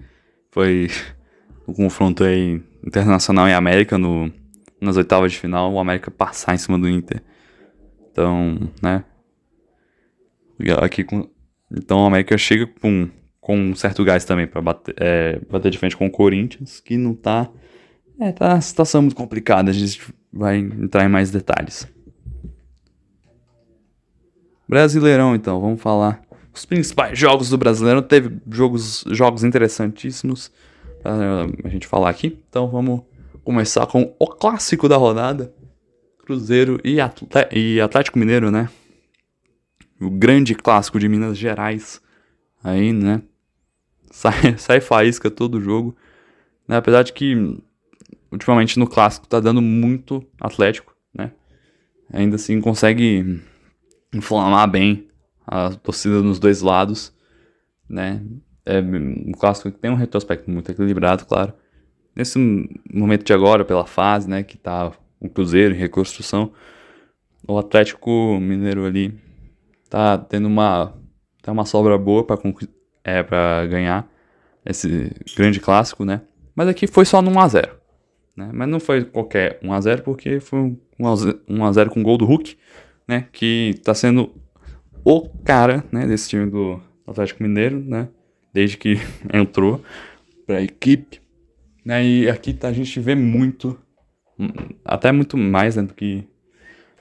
Foi 0.51 0.91
o 1.67 1.73
confronto 1.73 2.25
aí 2.25 2.61
Internacional 2.87 3.49
e 3.49 3.53
América 3.53 3.99
no, 3.99 4.33
nas 4.81 4.97
oitavas 4.97 5.33
de 5.33 5.39
final, 5.39 5.73
o 5.73 5.79
América 5.79 6.11
passar 6.11 6.55
em 6.55 6.59
cima 6.59 6.79
do 6.79 6.89
Inter. 6.89 7.23
Então, 8.11 8.71
né? 8.83 9.05
Aqui 10.83 11.05
com, 11.05 11.29
então 11.71 12.03
o 12.03 12.07
América 12.07 12.37
chega 12.37 12.67
com 12.67 13.09
com 13.49 13.59
um 13.59 13.75
certo 13.75 14.05
gás 14.05 14.27
também 14.27 14.47
para 14.47 14.61
bater, 14.61 14.95
é, 14.99 15.41
bater 15.51 15.71
de 15.71 15.79
frente 15.79 15.97
com 15.97 16.07
o 16.07 16.11
Corinthians, 16.11 16.81
que 16.81 16.99
não 16.99 17.15
tá. 17.15 17.49
É, 18.21 18.31
tá 18.31 18.51
uma 18.51 18.61
situação 18.61 19.01
muito 19.01 19.17
complicada, 19.17 19.71
a 19.71 19.73
gente 19.73 20.03
vai 20.31 20.59
entrar 20.59 21.07
em 21.07 21.09
mais 21.09 21.31
detalhes. 21.31 21.89
Brasileirão, 24.69 25.35
então, 25.35 25.59
vamos 25.63 25.81
falar 25.81 26.21
os 26.53 26.67
principais 26.67 27.19
jogos 27.19 27.49
do 27.49 27.57
Brasileirão. 27.57 28.03
Teve 28.03 28.37
jogos, 28.51 29.03
jogos 29.09 29.43
interessantíssimos 29.45 30.53
pra 31.03 31.47
a 31.65 31.69
gente 31.69 31.87
falar 31.87 32.11
aqui. 32.11 32.39
Então 32.49 32.69
vamos 32.69 33.03
começar 33.45 33.87
com 33.87 34.15
o 34.19 34.27
clássico 34.27 34.89
da 34.89 34.97
rodada. 34.97 35.53
Cruzeiro 36.25 36.79
e, 36.85 36.99
e 37.53 37.81
Atlético 37.81 38.19
Mineiro, 38.19 38.51
né? 38.51 38.69
O 40.01 40.11
grande 40.11 40.55
clássico 40.55 40.99
de 40.99 41.09
Minas 41.09 41.39
Gerais. 41.39 42.03
Aí, 42.63 42.93
né? 42.93 43.23
Sai, 44.11 44.57
sai 44.57 44.81
faísca 44.81 45.31
todo 45.31 45.61
jogo. 45.61 45.95
Né? 46.67 46.77
Apesar 46.77 47.03
de 47.03 47.13
que 47.13 47.61
ultimamente 48.33 48.79
no 48.79 48.87
clássico 48.87 49.29
tá 49.29 49.39
dando 49.39 49.61
muito 49.63 50.25
Atlético, 50.41 50.95
né? 51.15 51.33
Ainda 52.13 52.37
assim 52.37 52.61
consegue 52.61 53.41
inflamar 54.13 54.71
bem 54.71 55.09
a 55.47 55.71
torcida 55.71 56.23
nos 56.23 56.39
dois 56.39 56.61
lados, 56.61 57.13
né? 57.89 58.23
É 58.69 58.81
um 58.81 59.33
clássico 59.33 59.71
que 59.73 59.79
tem 59.79 59.91
um 59.91 59.95
retrospecto 59.95 60.51
muito 60.51 60.71
equilibrado, 60.71 61.25
claro. 61.25 61.55
Nesse 62.15 62.39
momento 62.93 63.25
de 63.25 63.33
agora, 63.33 63.65
pela 63.65 63.87
fase, 63.87 64.29
né, 64.29 64.43
que 64.43 64.59
tá 64.59 64.93
o 65.19 65.29
Cruzeiro 65.29 65.75
em 65.75 65.79
reconstrução, 65.79 66.53
o 67.47 67.57
Atlético 67.57 68.39
Mineiro 68.39 68.85
ali 68.85 69.19
tá 69.89 70.19
tendo 70.19 70.47
uma 70.47 70.93
tá 71.41 71.51
uma 71.51 71.65
sobra 71.65 71.97
boa 71.97 72.25
para 72.25 72.39
é 73.03 73.23
para 73.23 73.67
ganhar 73.67 74.07
esse 74.67 75.13
grande 75.35 75.61
clássico, 75.61 76.05
né? 76.05 76.21
Mas 76.55 76.69
aqui 76.69 76.87
foi 76.87 77.07
só 77.07 77.23
no 77.23 77.31
1 77.31 77.41
a 77.41 77.49
0, 77.49 77.71
né? 78.37 78.51
Mas 78.53 78.69
não 78.69 78.81
foi 78.81 79.05
qualquer 79.05 79.59
1 79.63 79.73
a 79.73 79.81
0 79.81 80.03
porque 80.03 80.41
foi 80.41 80.59
um 80.59 80.77
1 81.49 81.65
a 81.65 81.73
0 81.73 81.91
com 81.91 82.03
gol 82.03 82.19
do 82.19 82.27
Hulk, 82.27 82.59
né, 83.07 83.27
que 83.33 83.81
tá 83.83 83.95
sendo 83.95 84.35
o 85.03 85.27
cara, 85.43 85.83
né, 85.91 86.07
desse 86.07 86.29
time 86.29 86.51
do 86.51 86.79
Atlético 87.07 87.43
Mineiro, 87.43 87.81
né? 87.81 88.09
Desde 88.53 88.77
que 88.77 88.97
entrou 89.33 89.83
pra 90.47 90.63
equipe. 90.63 91.21
Né, 91.85 92.05
e 92.05 92.29
aqui 92.29 92.53
tá, 92.53 92.69
a 92.69 92.73
gente 92.73 93.01
vê 93.01 93.15
muito, 93.15 93.79
até 94.85 95.11
muito 95.11 95.37
mais 95.37 95.77
né, 95.77 95.83
do, 95.83 95.95
que, 95.95 96.25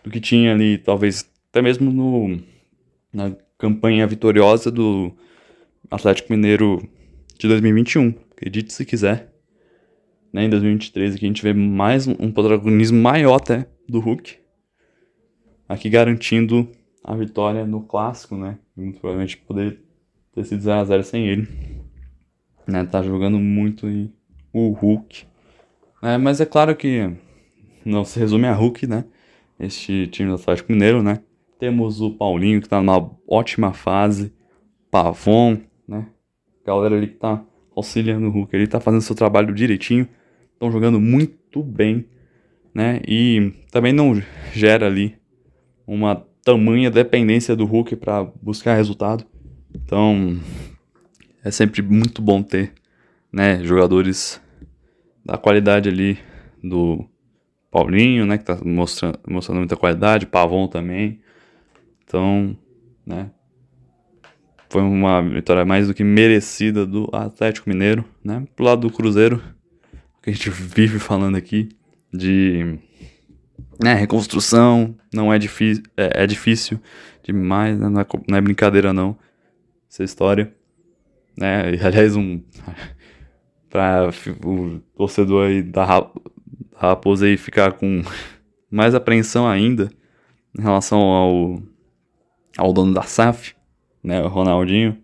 do 0.03 0.09
que 0.09 0.19
tinha 0.19 0.53
ali, 0.53 0.77
talvez 0.77 1.29
até 1.49 1.61
mesmo 1.61 1.91
no, 1.91 2.39
na 3.11 3.35
campanha 3.57 4.07
vitoriosa 4.07 4.71
do 4.71 5.11
Atlético 5.89 6.31
Mineiro 6.31 6.87
de 7.37 7.47
2021. 7.47 8.13
Acredite 8.31 8.71
se 8.71 8.85
quiser. 8.85 9.33
Né, 10.31 10.45
em 10.45 10.49
2023 10.49 11.15
aqui 11.15 11.25
a 11.25 11.27
gente 11.27 11.43
vê 11.43 11.53
mais 11.53 12.07
um 12.07 12.31
protagonismo 12.31 13.01
maior 13.01 13.35
até 13.35 13.67
do 13.87 13.99
Hulk. 13.99 14.37
Aqui 15.67 15.89
garantindo 15.89 16.69
a 17.03 17.15
vitória 17.15 17.65
no 17.65 17.81
clássico, 17.81 18.35
né? 18.35 18.57
Muito 18.75 18.99
provavelmente 18.99 19.37
poder 19.37 19.81
ter 20.37 20.45
sido 20.45 20.61
0x0 20.61 21.03
sem 21.03 21.27
ele. 21.27 21.47
Né? 22.67 22.85
Tá 22.85 23.01
jogando 23.01 23.39
muito 23.39 23.87
o 24.53 24.69
Hulk. 24.69 25.25
É, 26.03 26.17
mas 26.17 26.39
é 26.39 26.45
claro 26.45 26.75
que 26.75 27.11
não 27.83 28.05
se 28.05 28.19
resume 28.19 28.45
a 28.45 28.53
Hulk, 28.53 28.85
né? 28.85 29.05
Este 29.59 30.05
time 30.07 30.29
do 30.29 30.35
Atlético 30.35 30.71
Mineiro, 30.71 31.01
né? 31.01 31.21
Temos 31.57 32.01
o 32.01 32.11
Paulinho 32.11 32.61
que 32.61 32.69
tá 32.69 32.77
numa 32.77 33.09
ótima 33.27 33.73
fase. 33.73 34.31
Pavon, 34.91 35.57
né? 35.87 36.07
Galera 36.63 36.95
ali 36.95 37.07
que 37.07 37.15
tá 37.15 37.43
auxiliando 37.75 38.27
o 38.27 38.29
Hulk. 38.29 38.55
Ele 38.55 38.67
tá 38.67 38.79
fazendo 38.79 39.01
seu 39.01 39.15
trabalho 39.15 39.55
direitinho. 39.55 40.07
Estão 40.53 40.71
jogando 40.71 40.99
muito 40.99 41.63
bem, 41.63 42.05
né? 42.75 43.01
E 43.07 43.53
também 43.71 43.91
não 43.91 44.21
gera 44.53 44.85
ali 44.85 45.15
uma 45.87 46.15
tamanha 46.43 46.91
dependência 46.91 47.55
do 47.55 47.65
Hulk 47.65 47.95
para 47.95 48.23
buscar 48.23 48.75
resultado. 48.75 49.25
Então, 49.73 50.39
é 51.43 51.51
sempre 51.51 51.81
muito 51.81 52.21
bom 52.21 52.41
ter, 52.41 52.73
né, 53.31 53.63
jogadores 53.63 54.41
da 55.23 55.37
qualidade 55.37 55.89
ali 55.89 56.17
do 56.63 57.05
Paulinho, 57.69 58.25
né, 58.25 58.37
que 58.37 58.45
tá 58.45 58.57
mostrando, 58.63 59.19
mostrando 59.27 59.59
muita 59.59 59.75
qualidade, 59.75 60.25
Pavon 60.25 60.67
também. 60.67 61.21
Então, 62.03 62.57
né, 63.05 63.29
foi 64.69 64.81
uma 64.81 65.21
vitória 65.21 65.65
mais 65.65 65.87
do 65.87 65.93
que 65.93 66.03
merecida 66.03 66.85
do 66.85 67.09
Atlético 67.13 67.69
Mineiro, 67.69 68.03
né? 68.23 68.45
Pro 68.55 68.65
lado 68.65 68.81
do 68.81 68.93
Cruzeiro, 68.93 69.41
que 70.21 70.29
a 70.29 70.33
gente 70.33 70.49
vive 70.51 70.99
falando 70.99 71.37
aqui 71.37 71.69
de 72.13 72.77
né, 73.81 73.93
reconstrução 73.93 74.95
não 75.13 75.31
é 75.31 75.39
difícil, 75.39 75.83
é, 75.95 76.23
é 76.23 76.27
difícil 76.27 76.79
demais, 77.23 77.77
né? 77.79 77.89
não, 77.89 78.01
é, 78.01 78.05
não 78.27 78.37
é 78.37 78.41
brincadeira 78.41 78.93
não, 78.93 79.17
essa 79.89 80.03
história, 80.03 80.53
né, 81.37 81.73
e, 81.75 81.79
aliás, 81.79 82.15
um, 82.15 82.41
para 83.69 84.09
o 84.45 84.79
torcedor 84.95 85.47
aí 85.47 85.61
da, 85.61 85.85
Raposa 86.75 87.25
aí 87.25 87.37
ficar 87.37 87.73
com 87.73 88.03
mais 88.69 88.93
apreensão 88.93 89.47
ainda 89.47 89.89
em 90.57 90.61
relação 90.61 90.99
ao, 90.99 91.61
ao 92.57 92.73
dono 92.73 92.93
da 92.93 93.03
SAF, 93.03 93.55
né, 94.03 94.21
o 94.21 94.27
Ronaldinho, 94.27 94.97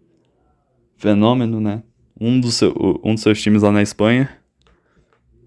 fenômeno, 0.97 1.59
né, 1.59 1.83
um, 2.19 2.39
do 2.39 2.51
seu, 2.51 2.73
um 3.03 3.13
dos 3.13 3.23
seus 3.23 3.41
times 3.41 3.63
lá 3.63 3.71
na 3.71 3.81
Espanha, 3.81 4.29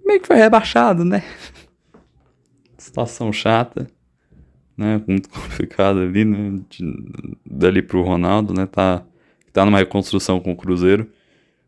meio 0.04 0.20
que 0.20 0.26
foi 0.26 0.36
rebaixado, 0.36 1.04
né, 1.04 1.22
situação 2.76 3.32
chata, 3.32 3.86
né? 4.76 5.02
Muito 5.06 5.28
complicado 5.30 6.00
ali, 6.00 6.24
né? 6.24 6.60
De, 6.68 6.84
dali 7.44 7.82
pro 7.82 8.02
Ronaldo, 8.02 8.52
né? 8.52 8.66
Tá, 8.66 9.04
tá 9.56 9.64
numa 9.64 9.78
reconstrução 9.78 10.38
com 10.38 10.52
o 10.52 10.56
Cruzeiro, 10.56 11.10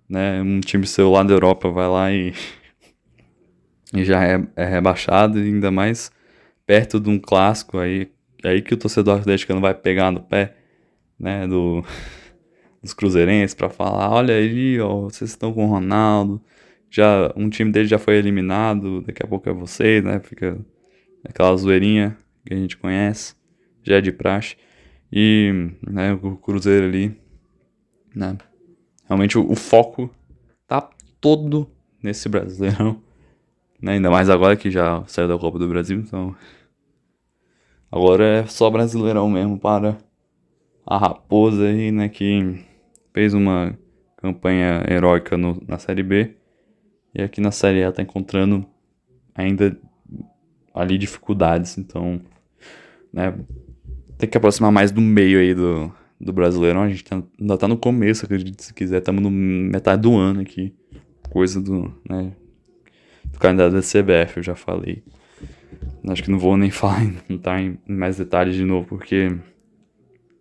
né? 0.06 0.42
Um 0.42 0.60
time 0.60 0.86
seu 0.86 1.10
lá 1.10 1.22
da 1.22 1.32
Europa 1.32 1.70
vai 1.70 1.88
lá 1.88 2.12
e, 2.12 2.34
e 3.94 4.04
já 4.04 4.22
é, 4.22 4.46
é 4.56 4.64
rebaixado, 4.66 5.38
ainda 5.38 5.70
mais 5.70 6.12
perto 6.66 7.00
de 7.00 7.08
um 7.08 7.18
clássico 7.18 7.78
aí, 7.78 8.12
aí 8.44 8.60
que 8.60 8.74
o 8.74 8.76
torcedor 8.76 9.20
atleticano 9.20 9.58
vai 9.58 9.72
pegar 9.72 10.10
no 10.10 10.20
pé, 10.20 10.54
né? 11.18 11.46
Do, 11.46 11.82
dos 12.82 12.92
cruzeirenses 12.92 13.54
para 13.54 13.70
falar, 13.70 14.10
olha 14.10 14.34
aí, 14.34 14.78
ó, 14.80 15.04
vocês 15.04 15.30
estão 15.30 15.50
com 15.54 15.64
o 15.64 15.70
Ronaldo, 15.70 16.42
já 16.90 17.32
um 17.34 17.48
time 17.48 17.72
dele 17.72 17.88
já 17.88 17.98
foi 17.98 18.16
eliminado, 18.16 19.00
daqui 19.00 19.22
a 19.24 19.26
pouco 19.26 19.48
é 19.48 19.52
vocês, 19.52 20.04
né? 20.04 20.20
Fica 20.20 20.58
aquela 21.24 21.56
zoeirinha 21.56 22.18
que 22.44 22.52
a 22.52 22.56
gente 22.56 22.76
conhece, 22.76 23.34
já 23.82 23.96
é 23.96 24.00
de 24.02 24.12
praxe. 24.12 24.56
E 25.10 25.70
né, 25.90 26.12
o 26.22 26.36
Cruzeiro 26.36 26.84
ali, 26.86 27.16
né? 28.14 28.36
Realmente 29.06 29.38
o, 29.38 29.50
o 29.50 29.54
foco 29.54 30.10
tá 30.66 30.88
todo 31.20 31.68
nesse 32.02 32.28
Brasileirão. 32.28 33.00
Né? 33.80 33.92
Ainda 33.92 34.10
mais 34.10 34.28
agora 34.28 34.56
que 34.56 34.72
já 34.72 35.04
saiu 35.06 35.28
da 35.28 35.38
Copa 35.38 35.56
do 35.56 35.68
Brasil, 35.68 36.00
então. 36.00 36.34
Agora 37.92 38.24
é 38.24 38.46
só 38.46 38.68
Brasileirão 38.68 39.30
mesmo 39.30 39.56
para 39.56 39.96
a 40.84 40.98
Raposa 40.98 41.62
aí, 41.62 41.92
né? 41.92 42.08
Que 42.08 42.64
fez 43.14 43.34
uma 43.34 43.78
campanha 44.16 44.84
heróica 44.88 45.36
no, 45.36 45.62
na 45.64 45.78
Série 45.78 46.02
B. 46.02 46.34
E 47.14 47.22
aqui 47.22 47.40
na 47.40 47.52
Série 47.52 47.84
A 47.84 47.92
tá 47.92 48.02
encontrando 48.02 48.66
ainda 49.32 49.78
ali 50.74 50.98
dificuldades, 50.98 51.78
então, 51.78 52.20
né, 53.12 53.34
tem 54.16 54.28
que 54.28 54.36
aproximar 54.36 54.70
mais 54.70 54.90
do 54.92 55.00
meio 55.00 55.40
aí 55.40 55.54
do, 55.54 55.92
do 56.20 56.32
Brasileirão, 56.32 56.82
a 56.82 56.88
gente 56.88 57.04
tá, 57.04 57.22
ainda 57.40 57.56
tá 57.56 57.68
no 57.68 57.76
começo, 57.76 58.24
acredito, 58.24 58.62
se 58.62 58.74
quiser, 58.74 58.98
estamos 58.98 59.22
no 59.22 59.30
metade 59.30 60.02
do 60.02 60.16
ano 60.16 60.40
aqui, 60.40 60.74
coisa 61.30 61.60
do, 61.60 61.94
né, 62.08 62.32
do 63.24 63.38
calendário 63.38 63.72
da 63.72 63.80
CBF, 63.80 64.38
eu 64.38 64.42
já 64.42 64.54
falei. 64.54 65.02
Acho 66.08 66.22
que 66.22 66.30
não 66.30 66.38
vou 66.38 66.56
nem 66.56 66.70
falar, 66.72 67.02
entrar 67.28 67.60
em 67.60 67.78
mais 67.86 68.16
detalhes 68.16 68.56
de 68.56 68.64
novo, 68.64 68.86
porque 68.88 69.28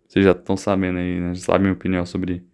vocês 0.06 0.24
já 0.24 0.32
estão 0.32 0.56
sabendo 0.56 0.98
aí, 0.98 1.20
né, 1.20 1.34
já 1.34 1.42
sabem 1.42 1.62
minha 1.62 1.74
opinião 1.74 2.04
sobre 2.04 2.44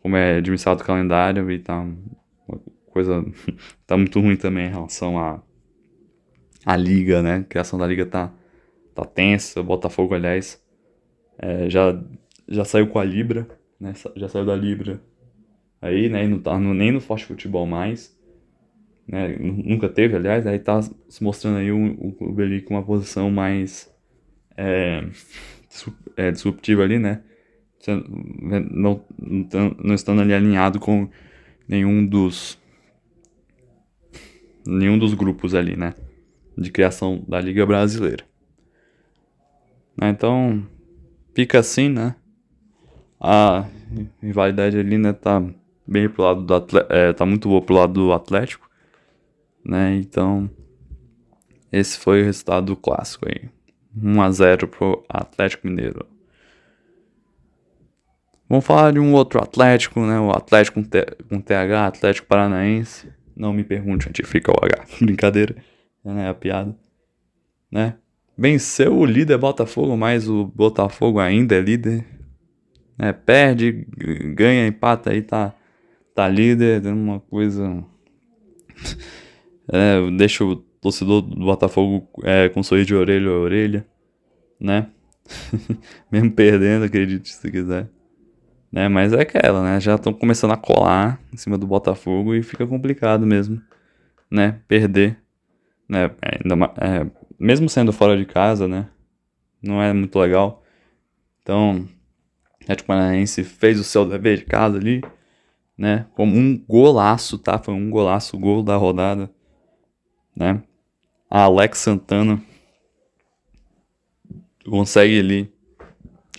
como 0.00 0.16
é 0.16 0.36
administrado 0.36 0.82
o 0.82 0.84
calendário 0.84 1.50
e 1.50 1.58
tá 1.58 1.80
uma 1.80 2.60
coisa, 2.86 3.24
tá 3.86 3.96
muito 3.96 4.20
ruim 4.20 4.36
também 4.36 4.66
em 4.66 4.70
relação 4.70 5.18
a 5.18 5.42
a 6.64 6.76
liga, 6.76 7.22
né? 7.22 7.36
A 7.36 7.44
criação 7.44 7.78
da 7.78 7.86
liga 7.86 8.06
tá, 8.06 8.32
tá 8.94 9.04
tensa. 9.04 9.60
O 9.60 9.64
Botafogo, 9.64 10.14
aliás, 10.14 10.62
é, 11.38 11.68
já, 11.68 11.92
já 12.48 12.64
saiu 12.64 12.86
com 12.88 12.98
a 12.98 13.04
Libra, 13.04 13.48
né? 13.80 13.92
Já 14.16 14.28
saiu 14.28 14.44
da 14.44 14.56
Libra 14.56 15.02
aí, 15.80 16.08
né? 16.08 16.24
E 16.24 16.28
não 16.28 16.38
tá 16.38 16.58
nem 16.58 16.92
no 16.92 17.00
Forte 17.00 17.24
Futebol 17.24 17.66
mais. 17.66 18.14
Né? 19.06 19.36
Nunca 19.38 19.88
teve, 19.88 20.16
aliás, 20.16 20.46
aí 20.46 20.58
tá 20.58 20.80
se 20.82 21.22
mostrando 21.22 21.58
aí 21.58 21.70
o, 21.70 22.08
o 22.08 22.12
clube 22.12 22.42
ali 22.42 22.62
com 22.62 22.74
uma 22.74 22.82
posição 22.82 23.30
mais 23.30 23.92
é, 24.56 25.04
é, 26.16 26.30
disruptiva 26.30 26.82
ali, 26.82 26.98
né? 26.98 27.22
Não, 28.70 29.04
não, 29.18 29.76
não 29.84 29.94
estando 29.94 30.22
ali 30.22 30.32
alinhado 30.32 30.80
com 30.80 31.06
nenhum 31.68 32.06
dos 32.06 32.58
nenhum 34.66 34.98
dos 34.98 35.12
grupos 35.12 35.54
ali, 35.54 35.76
né? 35.76 35.94
de 36.56 36.70
criação 36.70 37.22
da 37.26 37.40
Liga 37.40 37.66
Brasileira. 37.66 38.24
Né, 39.96 40.08
então, 40.10 40.66
fica 41.34 41.58
assim, 41.58 41.88
né? 41.88 42.14
A 43.26 43.64
rivalidade 44.20 44.78
ali, 44.78 44.98
né, 44.98 45.14
tá 45.14 45.42
bem 45.86 46.10
pro 46.10 46.24
lado 46.24 46.42
do 46.42 46.54
é, 46.90 47.10
tá 47.14 47.24
muito 47.24 47.48
boa 47.48 47.62
pro 47.62 47.74
lado 47.74 47.94
do 47.94 48.12
Atlético, 48.12 48.68
né? 49.64 49.96
Então, 49.96 50.50
esse 51.72 51.98
foi 51.98 52.20
o 52.20 52.24
resultado 52.26 52.66
do 52.66 52.76
clássico 52.76 53.26
aí. 53.26 53.48
1 53.96 54.20
a 54.20 54.30
0 54.30 54.68
pro 54.68 55.02
Atlético 55.08 55.66
Mineiro. 55.66 56.06
Vamos 58.46 58.66
falar 58.66 58.92
de 58.92 58.98
um 58.98 59.14
outro 59.14 59.42
Atlético, 59.42 60.00
né? 60.00 60.20
O 60.20 60.30
Atlético 60.30 60.82
com, 60.82 60.86
T 60.86 61.06
com 61.26 61.40
TH, 61.40 61.86
Atlético 61.86 62.26
Paranaense. 62.26 63.10
Não 63.34 63.54
me 63.54 63.64
pergunte 63.64 64.06
onde 64.06 64.22
fica 64.22 64.52
o 64.52 64.62
H. 64.62 64.84
Brincadeira, 65.00 65.56
né? 66.04 66.28
A 66.28 66.34
piada, 66.34 66.76
né? 67.70 67.96
Venceu 68.36 68.98
o 68.98 69.06
líder 69.06 69.38
Botafogo, 69.38 69.96
mas 69.96 70.28
o 70.28 70.44
Botafogo 70.44 71.20
ainda 71.20 71.54
é 71.54 71.60
líder. 71.62 72.04
É, 72.98 73.12
perde, 73.12 73.86
ganha, 74.34 74.66
empata 74.66 75.10
aí, 75.10 75.22
tá, 75.22 75.54
tá 76.14 76.28
líder. 76.28 76.84
É 76.84 76.92
uma 76.92 77.20
coisa. 77.20 77.84
é, 79.72 80.10
deixa 80.16 80.44
o 80.44 80.56
torcedor 80.56 81.22
do 81.22 81.36
Botafogo 81.36 82.08
é, 82.22 82.48
com 82.48 82.62
sorriso 82.62 82.88
de 82.88 82.94
orelha 82.94 83.30
a 83.30 83.38
orelha, 83.38 83.86
né? 84.60 84.88
Mesmo 86.12 86.30
perdendo, 86.30 86.84
acredite 86.84 87.30
se 87.30 87.50
quiser. 87.50 87.88
Né? 88.70 88.88
Mas 88.88 89.12
é 89.12 89.20
aquela, 89.20 89.62
né? 89.62 89.80
Já 89.80 89.94
estão 89.94 90.12
começando 90.12 90.50
a 90.50 90.56
colar 90.56 91.20
em 91.32 91.36
cima 91.36 91.56
do 91.56 91.66
Botafogo 91.66 92.34
e 92.34 92.42
fica 92.42 92.66
complicado 92.66 93.26
mesmo, 93.26 93.62
né? 94.30 94.60
Perder, 94.66 95.16
né? 95.88 96.10
Ainda, 96.20 96.72
é, 96.80 97.06
mesmo 97.38 97.68
sendo 97.68 97.92
fora 97.92 98.16
de 98.16 98.24
casa, 98.24 98.66
né? 98.68 98.88
Não 99.62 99.80
é 99.80 99.92
muito 99.92 100.18
legal. 100.18 100.62
Então, 101.42 101.88
Atlético 102.64 102.88
Paranaense 102.88 103.44
fez 103.44 103.78
o 103.78 103.84
seu 103.84 104.04
dever 104.04 104.38
de 104.38 104.44
casa 104.44 104.76
ali, 104.76 105.02
né? 105.76 106.06
Como 106.14 106.34
um 106.34 106.58
golaço, 106.58 107.38
tá? 107.38 107.58
Foi 107.58 107.74
um 107.74 107.90
golaço, 107.90 108.38
gol 108.38 108.62
da 108.62 108.76
rodada, 108.76 109.30
né? 110.34 110.62
A 111.30 111.42
Alex 111.42 111.78
Santana 111.78 112.42
consegue 114.64 115.18
ali 115.18 115.52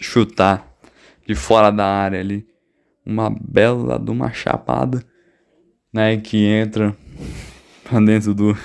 chutar 0.01 0.67
de 1.27 1.35
fora 1.35 1.71
da 1.71 1.85
área 1.85 2.19
ali 2.19 2.47
uma 3.05 3.29
bela 3.29 3.99
de 3.99 4.09
uma 4.09 4.33
chapada, 4.33 5.05
né? 5.93 6.17
Que 6.17 6.43
entra 6.45 6.95
pra 7.83 7.99
dentro 7.99 8.33
do 8.33 8.57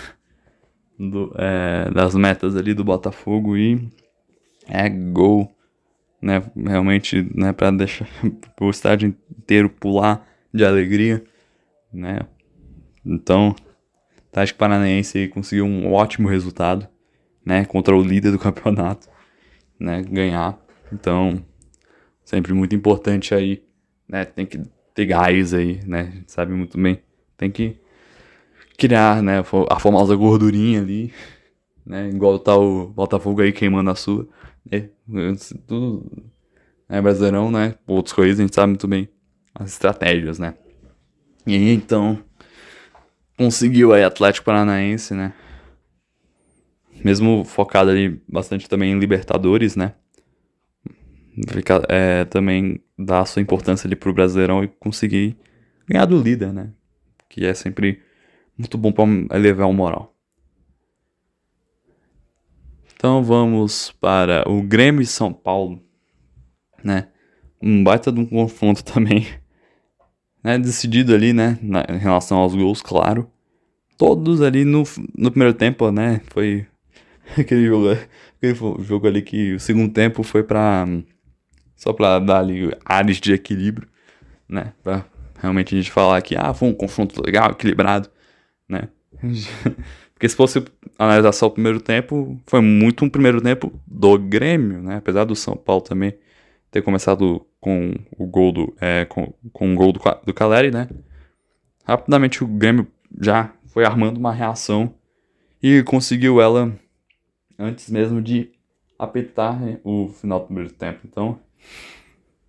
do, 0.99 1.33
é, 1.39 1.91
das 1.91 2.15
metas 2.15 2.55
ali 2.55 2.75
do 2.75 2.85
Botafogo 2.85 3.57
e 3.57 3.89
é 4.69 4.89
gol, 4.89 5.51
né? 6.21 6.43
Realmente, 6.57 7.29
né? 7.35 7.53
Para 7.53 7.71
deixar 7.71 8.09
o 8.61 8.71
estádio 8.71 9.15
inteiro 9.39 9.69
pular 9.69 10.27
de 10.53 10.65
alegria, 10.65 11.23
né? 11.93 12.21
Então, 13.05 13.51
o 13.51 13.57
Atlético 14.31 14.59
Paranaense 14.59 15.29
conseguiu 15.29 15.65
um 15.65 15.93
ótimo 15.93 16.29
resultado, 16.29 16.89
né? 17.45 17.65
Contra 17.65 17.97
o 17.97 18.03
líder 18.03 18.33
do 18.33 18.39
campeonato, 18.41 19.09
né? 19.79 20.03
Ganhar. 20.03 20.59
Então, 20.93 21.45
sempre 22.25 22.53
muito 22.53 22.75
importante 22.75 23.35
aí, 23.35 23.63
né? 24.09 24.25
Tem 24.25 24.47
que 24.47 24.61
ter 24.95 25.07
gás 25.07 25.55
aí, 25.55 25.81
né? 25.87 26.01
A 26.01 26.17
gente 26.17 26.33
sabe 26.33 26.53
muito 26.53 26.79
bem. 26.81 27.03
Tem 27.37 27.51
que 27.51 27.81
criar, 28.81 29.23
né, 29.23 29.45
a 29.69 29.79
famosa 29.79 30.17
gordurinha 30.17 30.81
ali, 30.81 31.13
né, 31.85 32.09
igual 32.09 32.39
tá 32.39 32.57
o 32.57 32.87
Botafogo 32.87 33.43
aí 33.43 33.53
queimando 33.53 33.91
a 33.91 33.95
sua, 33.95 34.27
né, 34.65 34.89
tudo, 35.67 36.31
é 36.89 37.01
brasileirão, 37.01 37.51
né, 37.51 37.75
outras 37.87 38.13
coisas 38.13 38.39
a 38.39 38.43
gente 38.43 38.55
sabe 38.55 38.69
muito 38.69 38.89
bem 38.89 39.09
as 39.55 39.73
estratégias, 39.73 40.39
né. 40.39 40.55
E 41.47 41.73
então, 41.73 42.23
conseguiu 43.37 43.93
aí 43.93 44.05
Atlético 44.05 44.47
Paranaense, 44.47 45.15
né, 45.15 45.33
mesmo 47.05 47.45
focado 47.45 47.91
ali 47.91 48.23
bastante 48.29 48.69
também 48.69 48.93
em 48.93 48.99
Libertadores, 48.99 49.77
né, 49.77 49.95
fica, 51.49 51.83
é, 51.89 52.25
também 52.25 52.81
dá 52.99 53.21
a 53.21 53.27
sua 53.27 53.41
importância 53.41 53.87
ali 53.87 53.97
pro 53.97 54.13
Brasileirão 54.13 54.63
e 54.63 54.69
conseguir 54.69 55.37
ganhar 55.87 56.05
do 56.07 56.21
líder, 56.21 56.53
né, 56.53 56.71
que 57.29 57.45
é 57.45 57.55
sempre 57.55 58.03
muito 58.57 58.77
bom 58.77 58.93
para 58.93 59.05
elevar 59.39 59.69
o 59.69 59.73
moral. 59.73 60.15
Então 63.01 63.25
vamos 63.25 63.93
para 63.93 64.47
o 64.47 64.61
Grêmio 64.61 65.01
e 65.01 65.07
São 65.07 65.33
Paulo, 65.33 65.83
né? 66.85 67.09
Um 67.59 67.83
baita 67.83 68.13
de 68.13 68.21
um 68.21 68.27
confronto 68.27 68.85
também, 68.93 69.27
né? 70.45 70.59
Decidido 70.59 71.15
ali, 71.15 71.33
né? 71.33 71.59
Na, 71.63 71.83
em 71.89 71.97
relação 71.97 72.37
aos 72.37 72.55
gols, 72.55 72.83
claro. 72.83 73.27
Todos 73.97 74.43
ali 74.43 74.67
no, 74.67 74.83
no 75.17 75.31
primeiro 75.31 75.55
tempo, 75.55 75.91
né? 75.91 76.21
Foi 76.27 76.67
aquele 77.39 77.65
jogo, 77.69 77.89
aquele 78.37 78.85
jogo 78.85 79.07
ali 79.07 79.23
que 79.23 79.55
o 79.55 79.61
segundo 79.61 79.91
tempo 79.95 80.23
foi 80.23 80.43
para 80.43 80.87
só 81.75 81.95
para 81.95 82.19
dar 82.19 82.41
ali 82.41 82.71
áreas 82.85 83.17
de 83.17 83.33
equilíbrio, 83.33 83.89
né? 84.47 84.75
Pra 84.83 85.07
realmente 85.41 85.75
a 85.75 85.79
gente 85.79 85.91
falar 85.91 86.21
que 86.21 86.37
ah, 86.37 86.53
foi 86.53 86.69
um 86.69 86.75
confronto 86.75 87.19
legal, 87.25 87.53
equilibrado 87.53 88.11
né? 88.69 88.89
Porque 90.21 90.29
se 90.29 90.37
fosse 90.37 90.63
analisar 90.99 91.33
só 91.33 91.47
o 91.47 91.51
primeiro 91.51 91.81
tempo, 91.81 92.39
foi 92.47 92.61
muito 92.61 93.07
um 93.07 93.09
primeiro 93.09 93.41
tempo 93.41 93.73
do 93.87 94.19
Grêmio, 94.19 94.83
né? 94.83 94.97
Apesar 94.97 95.25
do 95.25 95.35
São 95.35 95.57
Paulo 95.57 95.81
também 95.81 96.13
ter 96.71 96.83
começado 96.83 97.47
com 97.59 97.95
o 98.19 98.27
gol 98.27 98.53
do, 98.53 98.77
é, 98.79 99.07
com, 99.07 99.33
com 99.51 99.73
o 99.73 99.75
gol 99.75 99.93
do, 99.93 100.01
do 100.27 100.35
Caleri, 100.35 100.71
né? 100.71 100.91
Rapidamente 101.87 102.45
o 102.45 102.47
Grêmio 102.47 102.87
já 103.19 103.51
foi 103.69 103.87
armando 103.87 104.19
uma 104.19 104.31
reação 104.31 104.95
e 105.63 105.83
conseguiu 105.85 106.39
ela 106.39 106.71
antes 107.59 107.89
mesmo 107.89 108.21
de 108.21 108.51
apertar 108.99 109.59
né, 109.59 109.79
o 109.83 110.09
final 110.09 110.41
do 110.41 110.47
primeiro 110.49 110.71
tempo. 110.71 111.01
Então, 111.07 111.41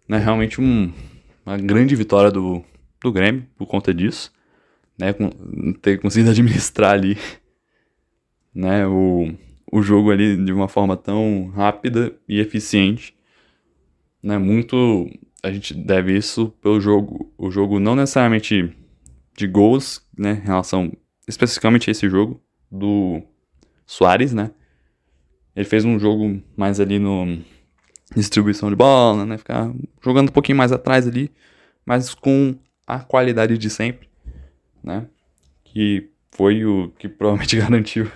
né, 0.09 0.17
realmente 0.17 0.59
um, 0.59 0.91
uma 1.45 1.57
grande 1.57 1.95
vitória 1.95 2.32
do, 2.32 2.61
do 3.01 3.13
Grêmio 3.13 3.47
por 3.57 3.65
conta 3.65 3.93
disso 3.93 4.30
né, 5.01 5.15
ter 5.82 5.99
conseguido 5.99 6.30
administrar 6.30 6.93
ali, 6.93 7.17
né, 8.54 8.86
o, 8.88 9.34
o 9.72 9.82
jogo 9.82 10.12
ali 10.12 10.36
de 10.38 10.52
uma 10.52 10.68
forma 10.68 10.95
tão 10.97 11.52
rápida 11.56 12.14
e 12.28 12.39
eficiente, 12.39 13.16
né, 14.22 14.38
muito 14.38 15.10
a 15.43 15.52
gente 15.52 15.74
deve 15.74 16.16
isso 16.16 16.54
pelo 16.62 16.80
jogo, 16.80 17.34
o 17.38 17.49
jogo 17.49 17.80
não 17.80 17.95
necessariamente 17.95 18.72
de 19.36 19.47
gols, 19.47 20.06
né, 20.18 20.41
em 20.43 20.45
relação 20.45 20.91
especificamente 21.28 21.89
a 21.89 21.91
esse 21.91 22.10
jogo 22.10 22.41
do 22.72 23.22
Soares, 23.86 24.34
né, 24.34 24.52
ele 25.56 25.66
fez 25.66 25.84
um 25.84 25.97
jogo 25.99 26.41
mais 26.56 26.80
ali 26.80 26.99
no 26.99 27.39
distribuição 28.16 28.70
de 28.70 28.76
bola, 28.76 29.26
né, 29.26 29.38
ficar 29.38 29.72
jogando 30.04 30.30
um 30.30 30.34
pouquinho 30.34 30.58
mais 30.58 30.72
atrás 30.72 31.08
ali, 31.08 31.32
mas 31.86 32.14
com 32.14 32.56
a 32.86 32.99
qualidade 32.99 33.58
de 33.58 33.70
sempre 33.70 34.12
né? 34.84 35.08
Que 35.64 36.10
foi 36.32 36.66
o 36.66 36.89
que 36.97 37.08
provavelmente 37.08 37.56
garantiu 37.58 38.12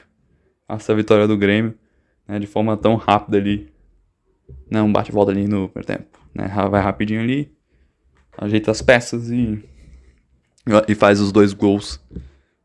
essa 0.68 0.96
vitória 0.96 1.28
do 1.28 1.38
Grêmio, 1.38 1.76
né? 2.28 2.40
De 2.40 2.48
forma 2.48 2.76
tão 2.76 2.96
rápida 2.96 3.38
ali. 3.38 3.72
Né? 4.70 4.82
Um 4.82 4.92
bate-volta 4.92 5.32
ali 5.32 5.48
no 5.48 5.70
primeiro 5.70 5.88
tempo, 5.88 6.20
né? 6.34 6.48
Vai 6.70 6.82
rapidinho 6.82 7.22
ali, 7.22 7.52
ajeita 8.38 8.72
as 8.72 8.82
peças 8.82 9.30
e, 9.30 9.64
e 10.88 10.96
faz 10.96 11.20
os 11.20 11.32
dois 11.32 11.54
gols, 11.54 12.00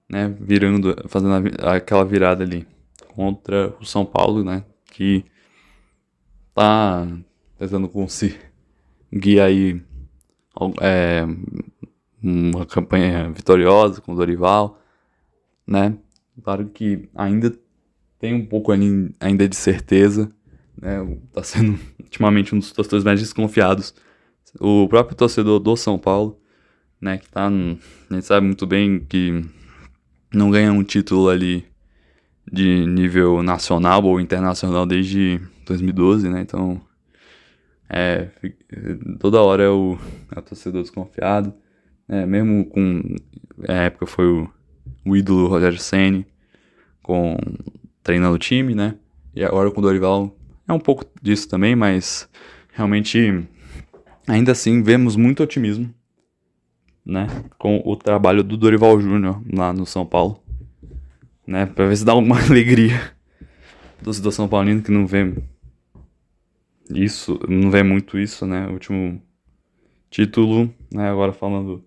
né? 0.09 0.35
Virando, 0.41 0.97
fazendo 1.09 1.55
a, 1.63 1.75
aquela 1.77 2.05
virada 2.05 2.45
ali 2.45 2.67
contra 3.15 3.75
o 3.81 3.85
São 3.85 4.05
Paulo, 4.05 4.45
né? 4.45 4.65
Que 4.87 5.25
tá 6.55 7.07
tentando 7.59 7.89
conseguir 7.89 9.41
aí 9.41 9.83
é, 10.81 11.25
uma 12.23 12.67
campanha 12.67 13.31
vitoriosa 13.31 14.01
com 14.01 14.13
o 14.13 14.17
Dorival, 14.17 14.79
né? 15.67 15.97
Claro 16.43 16.67
que 16.67 17.09
ainda 17.15 17.53
tem 18.21 18.35
um 18.35 18.45
pouco 18.45 18.71
ainda 18.71 19.49
de 19.49 19.57
certeza, 19.57 20.31
né? 20.81 20.99
Tá 21.33 21.43
sendo 21.43 21.81
ultimamente 21.99 22.55
um 22.55 22.59
dos 22.59 22.71
torcedores 22.71 23.03
mais 23.03 23.19
desconfiados. 23.19 23.95
O 24.61 24.87
próprio 24.89 25.17
torcedor 25.17 25.59
do 25.59 25.77
São 25.77 25.99
Paulo, 25.99 26.39
né? 27.01 27.19
Que 27.19 27.29
tá. 27.29 27.47
A 27.47 28.15
gente 28.15 28.27
sabe 28.27 28.47
muito 28.47 28.67
bem 28.67 29.01
que 29.01 29.43
não 30.33 30.51
ganha 30.51 30.71
um 30.71 30.85
título 30.85 31.29
ali 31.29 31.65
de 32.53 32.85
nível 32.87 33.43
nacional 33.43 34.05
ou 34.05 34.21
internacional 34.21 34.85
desde 34.87 35.41
2012, 35.67 36.29
né? 36.29 36.43
Então. 36.43 36.81
É, 37.93 38.29
toda 39.19 39.43
hora 39.43 39.65
é 39.65 39.69
o, 39.69 39.99
é 40.35 40.39
o 40.39 40.43
torcedor 40.43 40.83
desconfiado. 40.83 41.55
É, 42.07 42.27
mesmo 42.27 42.67
com. 42.67 43.03
Na 43.57 43.85
época 43.85 44.07
foi 44.07 44.27
o, 44.27 44.51
o 45.07 45.17
ídolo 45.17 45.49
Rogério 45.49 45.79
Senni 45.79 46.27
com, 47.03 47.37
treinando 48.03 48.35
o 48.35 48.39
time, 48.39 48.75
né? 48.75 48.97
E 49.35 49.45
agora 49.45 49.71
com 49.71 49.81
o 49.81 49.83
Dorival 49.83 50.35
é 50.67 50.73
um 50.73 50.79
pouco 50.79 51.05
disso 51.23 51.49
também, 51.49 51.75
mas 51.75 52.29
realmente, 52.73 53.47
ainda 54.27 54.53
assim, 54.53 54.83
vemos 54.83 55.17
muito 55.17 55.43
otimismo, 55.43 55.93
né? 57.05 57.27
Com 57.59 57.83
o 57.85 57.97
trabalho 57.97 58.43
do 58.43 58.57
Dorival 58.57 59.01
Júnior 59.01 59.43
lá 59.53 59.73
no 59.73 59.87
São 59.87 60.07
Paulo, 60.07 60.43
né? 61.47 61.67
Pra 61.67 61.87
ver 61.87 61.97
se 61.97 62.05
dá 62.05 62.13
alguma 62.13 62.41
alegria 62.43 63.13
do 64.03 64.33
São 64.33 64.49
Paulino 64.49 64.83
que 64.83 64.91
não 64.91 65.07
vê 65.07 65.35
isso, 66.95 67.39
não 67.49 67.71
vê 67.71 67.83
muito 67.83 68.19
isso, 68.19 68.47
né? 68.47 68.67
O 68.67 68.73
último 68.73 69.23
título, 70.11 70.73
né? 70.93 71.09
Agora 71.09 71.33
falando, 71.33 71.85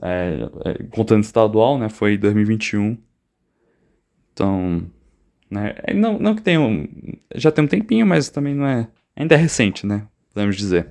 é, 0.00 0.48
é, 0.64 0.82
contando 0.84 1.24
estadual, 1.24 1.78
né? 1.78 1.88
Foi 1.88 2.16
2021. 2.16 2.96
Então, 4.32 4.90
né? 5.52 5.74
É, 5.82 5.92
não, 5.92 6.18
não 6.18 6.34
que 6.34 6.40
tenha 6.40 6.58
um, 6.58 6.88
já 7.34 7.52
tem 7.52 7.62
um 7.62 7.68
tempinho, 7.68 8.06
mas 8.06 8.30
também 8.30 8.54
não 8.54 8.66
é, 8.66 8.88
ainda 9.14 9.34
é 9.34 9.38
recente, 9.38 9.86
né? 9.86 10.08
Podemos 10.32 10.56
dizer. 10.56 10.88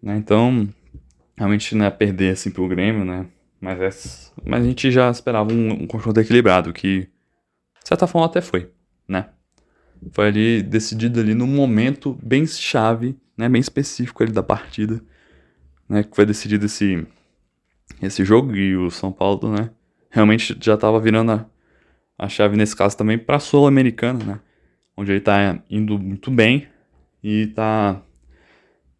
Né? 0.00 0.16
Então, 0.16 0.68
realmente, 1.36 1.74
né? 1.74 1.90
Perder 1.90 2.34
assim 2.34 2.52
pro 2.52 2.68
Grêmio, 2.68 3.04
né? 3.04 3.26
Mas, 3.60 3.80
é, 3.80 4.32
mas 4.44 4.62
a 4.62 4.68
gente 4.68 4.92
já 4.92 5.10
esperava 5.10 5.52
um, 5.52 5.72
um 5.72 5.86
confronto 5.88 6.20
equilibrado, 6.20 6.72
que 6.72 7.00
de 7.00 7.88
certa 7.88 8.06
forma 8.06 8.26
até 8.26 8.40
foi, 8.40 8.70
né? 9.08 9.30
Foi 10.12 10.28
ali 10.28 10.62
decidido 10.62 11.18
ali 11.18 11.34
num 11.34 11.48
momento 11.48 12.16
bem 12.22 12.46
chave, 12.46 13.18
né, 13.36 13.48
bem 13.48 13.60
específico 13.60 14.22
ali 14.22 14.30
da 14.30 14.42
partida, 14.42 15.02
né, 15.88 16.04
que 16.04 16.14
foi 16.14 16.26
decidido 16.26 16.66
esse 16.66 17.04
esse 18.02 18.24
jogo 18.24 18.54
e 18.54 18.76
o 18.76 18.90
São 18.90 19.10
Paulo, 19.10 19.50
né, 19.50 19.70
realmente 20.10 20.56
já 20.60 20.74
estava 20.74 21.00
virando 21.00 21.32
a, 21.32 21.46
a 22.18 22.28
chave 22.28 22.56
nesse 22.56 22.74
caso 22.74 22.96
também 22.96 23.18
para 23.18 23.36
a 23.36 23.40
Sul-Americana, 23.40 24.24
né, 24.24 24.40
onde 24.96 25.12
ele 25.12 25.18
está 25.18 25.58
indo 25.70 25.98
muito 25.98 26.30
bem 26.30 26.66
e 27.22 27.42
está 27.42 28.02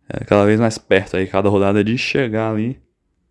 é, 0.08 0.24
cada 0.24 0.44
vez 0.44 0.60
mais 0.60 0.78
perto 0.78 1.16
aí 1.16 1.26
cada 1.26 1.48
rodada 1.48 1.82
de 1.82 1.96
chegar 1.96 2.52
ali 2.52 2.80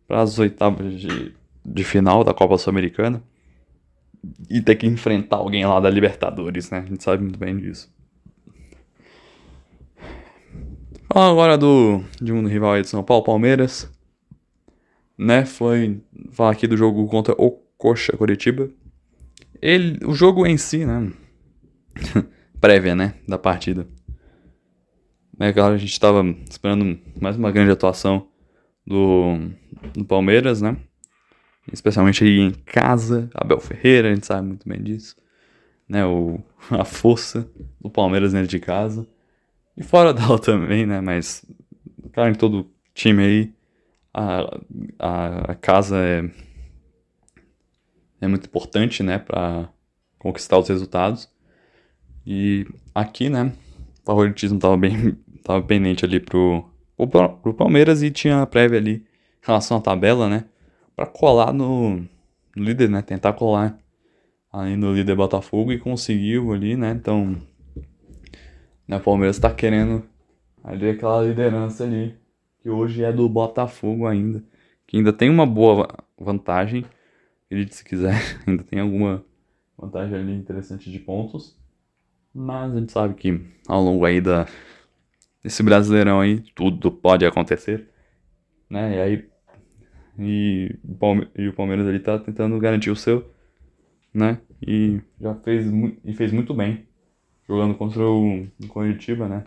para 0.08 0.22
as 0.22 0.38
oitavas 0.40 1.00
de, 1.00 1.34
de 1.66 1.84
final 1.84 2.24
da 2.24 2.34
Copa 2.34 2.58
Sul-Americana 2.58 3.24
e 4.50 4.62
ter 4.62 4.76
que 4.76 4.88
enfrentar 4.88 5.38
alguém 5.38 5.66
lá 5.66 5.80
da 5.80 5.90
Libertadores, 5.90 6.72
né? 6.72 6.80
A 6.80 6.86
gente 6.86 7.04
sabe 7.04 7.22
muito 7.22 7.38
bem 7.38 7.58
disso. 7.58 7.94
Falar 11.16 11.32
agora 11.32 11.58
do 11.58 12.04
de 12.22 12.34
um 12.34 12.46
rival 12.46 12.74
aí 12.74 12.82
de 12.82 12.90
São 12.90 13.04
Paulo, 13.04 13.24
Palmeiras. 13.24 13.90
Né? 15.18 15.46
Foi 15.46 16.02
falar 16.32 16.52
aqui 16.52 16.68
do 16.68 16.76
jogo 16.76 17.08
contra 17.08 17.34
o 17.38 17.52
Coxa 17.78 18.18
Curitiba. 18.18 18.70
Ele, 19.66 20.05
o 20.05 20.13
jogo 20.13 20.45
em 20.45 20.57
si, 20.57 20.86
né? 20.86 21.11
Prévia, 22.59 22.95
né? 22.95 23.16
Da 23.28 23.38
partida. 23.38 23.88
É 25.39 25.51
claro, 25.51 25.74
a 25.74 25.78
gente 25.78 25.91
estava 25.91 26.24
esperando 26.49 26.99
mais 27.20 27.36
uma 27.36 27.51
grande 27.51 27.72
atuação 27.72 28.28
do, 28.86 29.49
do 29.93 30.05
Palmeiras, 30.05 30.61
né? 30.61 30.78
especialmente 31.72 32.24
aí 32.24 32.39
em 32.39 32.51
casa, 32.51 33.30
Abel 33.34 33.59
Ferreira, 33.59 34.09
a 34.09 34.13
gente 34.13 34.26
sabe 34.26 34.47
muito 34.47 34.68
bem 34.68 34.82
disso, 34.82 35.16
né, 35.88 36.05
o, 36.05 36.39
a 36.70 36.86
força 36.86 37.49
do 37.82 37.89
Palmeiras 37.89 38.34
dentro 38.34 38.47
de 38.47 38.59
casa, 38.59 39.07
e 39.76 39.84
fora 39.84 40.13
dela 40.13 40.39
também, 40.39 40.86
né, 40.86 41.01
mas, 41.01 41.45
claro, 42.13 42.32
em 42.32 42.36
todo 42.36 42.70
time 42.93 43.24
aí, 43.24 43.53
a, 44.13 44.59
a, 44.99 45.51
a 45.51 45.55
casa 45.55 45.97
é, 45.97 46.30
é 48.22 48.28
muito 48.28 48.45
importante, 48.45 49.03
né, 49.03 49.18
para 49.18 49.70
conquistar 50.18 50.57
os 50.57 50.68
resultados, 50.68 51.30
e 52.26 52.66
aqui, 52.93 53.30
né, 53.30 53.53
o 54.01 54.05
favoritismo 54.05 54.59
tava 54.59 54.78
bem, 54.78 55.18
tava 55.43 55.61
pendente 55.61 56.05
ali 56.05 56.20
pro, 56.20 56.66
pro, 56.97 57.30
pro 57.38 57.53
Palmeiras 57.53 58.01
e 58.01 58.09
tinha 58.09 58.41
a 58.41 58.47
prévia 58.47 58.80
ali 58.80 58.95
em 58.95 59.05
relação 59.41 59.78
à 59.78 59.82
tabela, 59.82 60.28
né, 60.28 60.45
para 60.95 61.05
colar 61.05 61.51
no, 61.51 61.97
no, 62.55 62.63
líder, 62.63 62.89
né? 62.89 63.01
Tentar 63.01 63.34
colar 63.34 63.78
aí 64.51 64.78
no 64.78 64.93
líder 64.93 65.16
Botafogo 65.16 65.72
e 65.74 65.78
conseguiu 65.78 66.53
ali, 66.53 66.78
né? 66.78 66.91
Então, 66.91 67.36
né, 68.88 68.97
o 68.97 69.01
Palmeiras 69.01 69.36
está 69.36 69.51
querendo 69.53 70.03
ali 70.63 70.89
aquela 70.89 71.22
liderança 71.22 71.84
ali, 71.84 72.16
que 72.59 72.70
hoje 72.70 73.03
é 73.03 73.11
do 73.11 73.28
Botafogo 73.28 74.07
ainda, 74.07 74.43
que 74.88 74.97
ainda 74.97 75.11
tem 75.11 75.30
uma 75.30 75.45
boa 75.45 75.88
vantagem, 76.18 76.86
acredite 77.56 77.76
se 77.76 77.86
quiser, 77.86 78.22
ainda 78.45 78.64
tem 78.64 78.80
alguma 78.80 79.24
vantagem 79.78 80.16
ali 80.16 80.34
interessante 80.34 80.91
de 80.91 80.99
pontos, 80.99 81.58
mas 82.34 82.74
a 82.74 82.80
gente 82.80 82.91
sabe 82.91 83.14
que 83.16 83.41
ao 83.68 83.82
longo 83.82 84.03
aí 84.03 84.20
da, 84.20 84.45
desse 85.41 85.64
Brasileirão 85.64 86.20
aí, 86.20 86.41
tudo 86.53 86.91
pode 86.91 87.26
acontecer, 87.26 87.89
né? 88.70 88.97
E 88.97 89.01
aí 89.01 89.30
e, 90.20 90.80
e 91.38 91.47
o 91.47 91.53
Palmeiras 91.53 91.88
ali 91.88 91.99
tá 91.99 92.20
tentando 92.20 92.60
garantir 92.60 92.89
o 92.89 92.95
seu, 92.95 93.30
né? 94.14 94.39
E 94.66 95.01
já 95.20 95.36
fez, 95.36 95.66
e 96.03 96.14
fez 96.14 96.32
muito 96.32 96.53
bem 96.53 96.86
jogando 97.47 97.76
contra 97.76 98.01
o, 98.01 98.43
o 98.43 98.68
Coritiba, 98.68 99.28
né? 99.28 99.45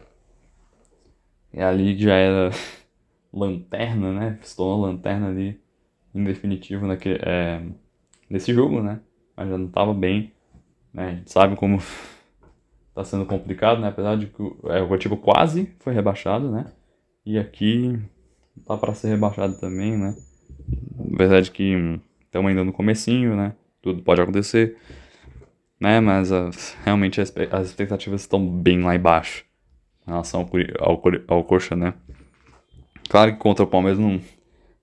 E 1.52 1.60
ali 1.60 1.98
já 1.98 2.14
era 2.14 2.50
lanterna, 3.32 4.12
né? 4.12 4.38
Estou 4.42 4.78
na 4.78 4.86
lanterna 4.88 5.28
ali 5.28 5.60
em 6.14 6.24
definitivo 6.24 6.86
naquele, 6.86 7.18
é, 7.22 7.62
nesse 8.28 8.52
jogo, 8.52 8.82
né? 8.82 9.00
Mas 9.36 9.48
já 9.48 9.58
não 9.58 9.68
tava 9.68 9.94
bem, 9.94 10.32
né? 10.92 11.08
A 11.08 11.14
gente 11.14 11.30
sabe 11.30 11.56
como 11.56 11.78
tá 12.94 13.04
sendo 13.04 13.26
complicado, 13.26 13.80
né? 13.80 13.88
Apesar 13.88 14.16
de 14.16 14.26
que 14.26 14.42
é, 14.64 14.82
o 14.82 14.88
Coritiba 14.88 15.16
quase 15.16 15.72
foi 15.80 15.92
rebaixado, 15.92 16.50
né? 16.50 16.66
E 17.24 17.38
aqui 17.38 17.98
tá 18.66 18.76
para 18.76 18.94
ser 18.94 19.08
rebaixado 19.08 19.58
também, 19.58 19.96
né? 19.96 20.16
Verdade 21.16 21.50
que 21.50 22.00
estamos 22.24 22.48
ainda 22.48 22.64
no 22.64 22.72
comecinho, 22.72 23.36
né? 23.36 23.54
Tudo 23.80 24.02
pode 24.02 24.20
acontecer, 24.20 24.76
né? 25.80 26.00
Mas 26.00 26.32
as, 26.32 26.76
realmente 26.84 27.20
as, 27.20 27.32
as, 27.50 27.68
expectativas 27.68 28.22
estão 28.22 28.46
bem 28.46 28.82
lá 28.82 28.94
embaixo 28.94 29.44
em 30.06 30.10
relação 30.10 30.40
ao, 30.40 30.90
ao, 30.90 31.02
ao 31.28 31.44
Coxa, 31.44 31.76
né? 31.76 31.94
Claro 33.08 33.32
que 33.32 33.38
contra 33.38 33.64
o 33.64 33.68
Palmeiras 33.68 33.98
não, 33.98 34.20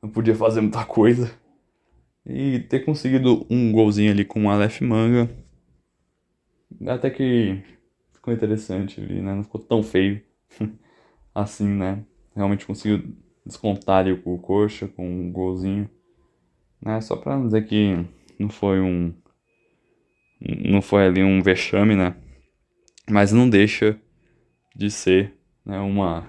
não 0.01 0.09
podia 0.09 0.35
fazer 0.35 0.61
muita 0.61 0.83
coisa. 0.85 1.31
E 2.25 2.59
ter 2.59 2.79
conseguido 2.79 3.45
um 3.49 3.71
golzinho 3.71 4.11
ali 4.11 4.25
com 4.25 4.45
o 4.45 4.49
Aleph 4.49 4.81
Manga. 4.81 5.29
Até 6.87 7.09
que 7.09 7.61
ficou 8.13 8.33
interessante 8.33 8.99
ali, 8.99 9.21
né? 9.21 9.35
Não 9.35 9.43
ficou 9.43 9.61
tão 9.61 9.83
feio 9.83 10.21
assim, 11.33 11.67
né? 11.67 12.03
Realmente 12.35 12.65
conseguiu 12.65 13.15
descontar 13.45 13.99
ali 13.99 14.19
o 14.25 14.37
Coxa 14.39 14.87
com 14.87 15.07
um 15.07 15.31
golzinho. 15.31 15.89
Né? 16.81 16.99
Só 17.01 17.15
pra 17.15 17.37
não 17.37 17.45
dizer 17.45 17.67
que 17.67 18.05
não 18.39 18.49
foi 18.49 18.81
um. 18.81 19.13
Não 20.41 20.81
foi 20.81 21.05
ali 21.05 21.23
um 21.23 21.41
vexame, 21.41 21.95
né? 21.95 22.15
Mas 23.09 23.31
não 23.31 23.49
deixa 23.49 23.99
de 24.75 24.89
ser 24.89 25.33
né, 25.65 25.79
uma. 25.79 26.27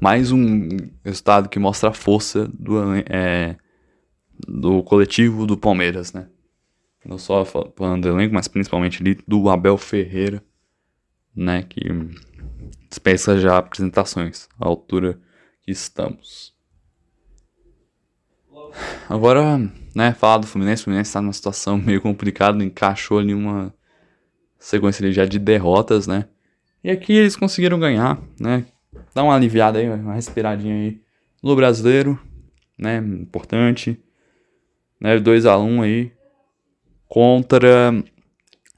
Mais 0.00 0.30
um 0.30 0.68
resultado 1.04 1.48
que 1.48 1.58
mostra 1.58 1.90
a 1.90 1.92
força 1.92 2.46
do, 2.46 2.94
é, 3.10 3.56
do 4.46 4.82
coletivo 4.82 5.46
do 5.46 5.56
Palmeiras, 5.56 6.12
né? 6.12 6.28
Não 7.04 7.18
só 7.18 7.44
falando 7.44 8.02
do 8.02 8.08
elenco, 8.08 8.34
mas 8.34 8.48
principalmente 8.48 9.02
ali 9.02 9.18
do 9.26 9.48
Abel 9.48 9.78
Ferreira, 9.78 10.42
né? 11.34 11.62
Que 11.62 11.80
dispensa 12.88 13.38
já 13.38 13.58
apresentações 13.58 14.48
à 14.60 14.66
altura 14.66 15.18
que 15.62 15.70
estamos. 15.70 16.54
Agora, 19.08 19.58
né, 19.94 20.12
falar 20.12 20.38
do 20.38 20.46
Fluminense, 20.46 20.82
o 20.82 20.84
Fluminense 20.84 21.08
está 21.08 21.20
numa 21.20 21.32
situação 21.32 21.78
meio 21.78 22.00
complicada, 22.00 22.62
encaixou 22.62 23.18
ali 23.18 23.34
uma 23.34 23.72
sequência 24.58 25.04
ali 25.04 25.12
já 25.12 25.24
de 25.24 25.38
derrotas, 25.38 26.06
né? 26.06 26.26
E 26.82 26.90
aqui 26.90 27.12
eles 27.12 27.36
conseguiram 27.36 27.78
ganhar, 27.78 28.20
né? 28.38 28.66
Dá 29.14 29.22
uma 29.22 29.34
aliviada 29.34 29.78
aí, 29.78 29.88
uma 29.88 30.14
respiradinha 30.14 30.74
aí 30.74 31.00
no 31.42 31.54
brasileiro, 31.56 32.18
né? 32.78 32.98
Importante. 32.98 34.00
Né, 35.00 35.18
2 35.18 35.46
a 35.46 35.58
1 35.58 35.82
aí 35.82 36.12
contra 37.08 37.92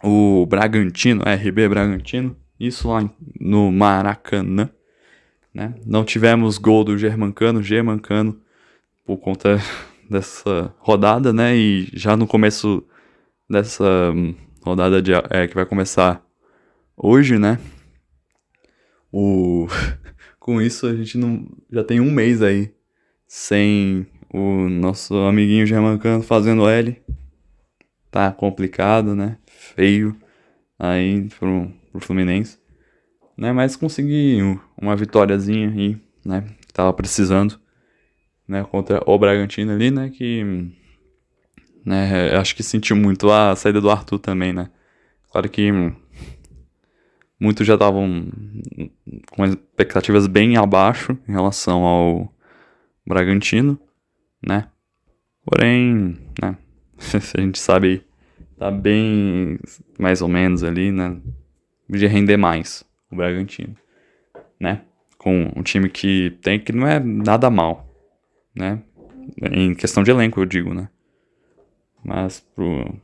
o 0.02 0.46
Bragantino, 0.46 1.22
RB 1.22 1.68
Bragantino, 1.68 2.36
isso 2.58 2.88
lá 2.88 3.10
no 3.40 3.72
Maracanã. 3.72 4.70
Né? 5.52 5.74
Não 5.84 6.04
tivemos 6.04 6.58
gol 6.58 6.84
do 6.84 6.96
Germancano, 6.96 7.62
Germancano, 7.62 8.40
por 9.04 9.18
conta 9.18 9.58
dessa 10.08 10.74
rodada, 10.78 11.32
né? 11.32 11.56
E 11.56 11.88
já 11.92 12.16
no 12.16 12.26
começo 12.26 12.84
dessa 13.48 14.12
hum, 14.14 14.34
rodada 14.62 15.02
de, 15.02 15.12
é, 15.30 15.48
que 15.48 15.54
vai 15.54 15.66
começar 15.66 16.24
hoje, 16.96 17.38
né? 17.38 17.58
O... 19.12 19.66
Com 20.38 20.60
isso 20.60 20.86
a 20.86 20.94
gente 20.94 21.18
não 21.18 21.46
já 21.70 21.84
tem 21.84 22.00
um 22.00 22.10
mês 22.10 22.40
aí 22.40 22.72
sem 23.26 24.06
o 24.32 24.68
nosso 24.68 25.14
amiguinho 25.16 25.66
Germancano 25.66 26.22
fazendo 26.22 26.68
L. 26.68 27.00
Tá 28.10 28.32
complicado, 28.32 29.14
né? 29.14 29.38
Feio 29.46 30.16
aí 30.78 31.28
pro, 31.38 31.70
pro 31.92 32.00
Fluminense. 32.00 32.58
né? 33.36 33.52
Mas 33.52 33.76
consegui 33.76 34.38
uma 34.80 34.96
vitóriazinha 34.96 35.70
aí, 35.70 35.96
né? 36.24 36.44
Tava 36.72 36.92
precisando, 36.92 37.60
né? 38.46 38.64
Contra 38.64 39.02
o 39.06 39.18
Bragantino 39.18 39.72
ali, 39.72 39.90
né? 39.90 40.10
Que, 40.10 40.72
né? 41.84 42.36
Acho 42.36 42.54
que 42.56 42.62
sentiu 42.62 42.96
muito 42.96 43.30
a 43.30 43.54
saída 43.56 43.80
do 43.80 43.90
Arthur 43.90 44.18
também, 44.18 44.52
né? 44.52 44.70
Claro 45.30 45.48
que 45.48 45.70
muitos 47.38 47.66
já 47.66 47.74
estavam 47.74 48.28
com 49.30 49.44
expectativas 49.44 50.26
bem 50.26 50.56
abaixo 50.56 51.16
em 51.28 51.32
relação 51.32 51.84
ao 51.84 52.34
Bragantino, 53.06 53.80
né? 54.42 54.68
Porém, 55.44 56.16
né? 56.40 56.56
a 57.36 57.40
gente 57.40 57.58
sabe, 57.58 58.04
tá 58.58 58.70
bem 58.70 59.58
mais 59.98 60.22
ou 60.22 60.28
menos 60.28 60.62
ali, 60.62 60.90
né? 60.90 61.16
De 61.88 62.06
render 62.06 62.36
mais 62.36 62.84
o 63.10 63.16
Bragantino, 63.16 63.76
né? 64.58 64.82
Com 65.18 65.52
um 65.56 65.62
time 65.62 65.88
que 65.88 66.38
tem 66.42 66.58
que 66.58 66.72
não 66.72 66.86
é 66.86 67.00
nada 67.00 67.50
mal, 67.50 67.92
né? 68.54 68.82
Em 69.50 69.74
questão 69.74 70.02
de 70.02 70.10
elenco, 70.10 70.40
eu 70.40 70.46
digo, 70.46 70.72
né? 70.72 70.88
Mas 72.04 72.40
pro 72.54 72.94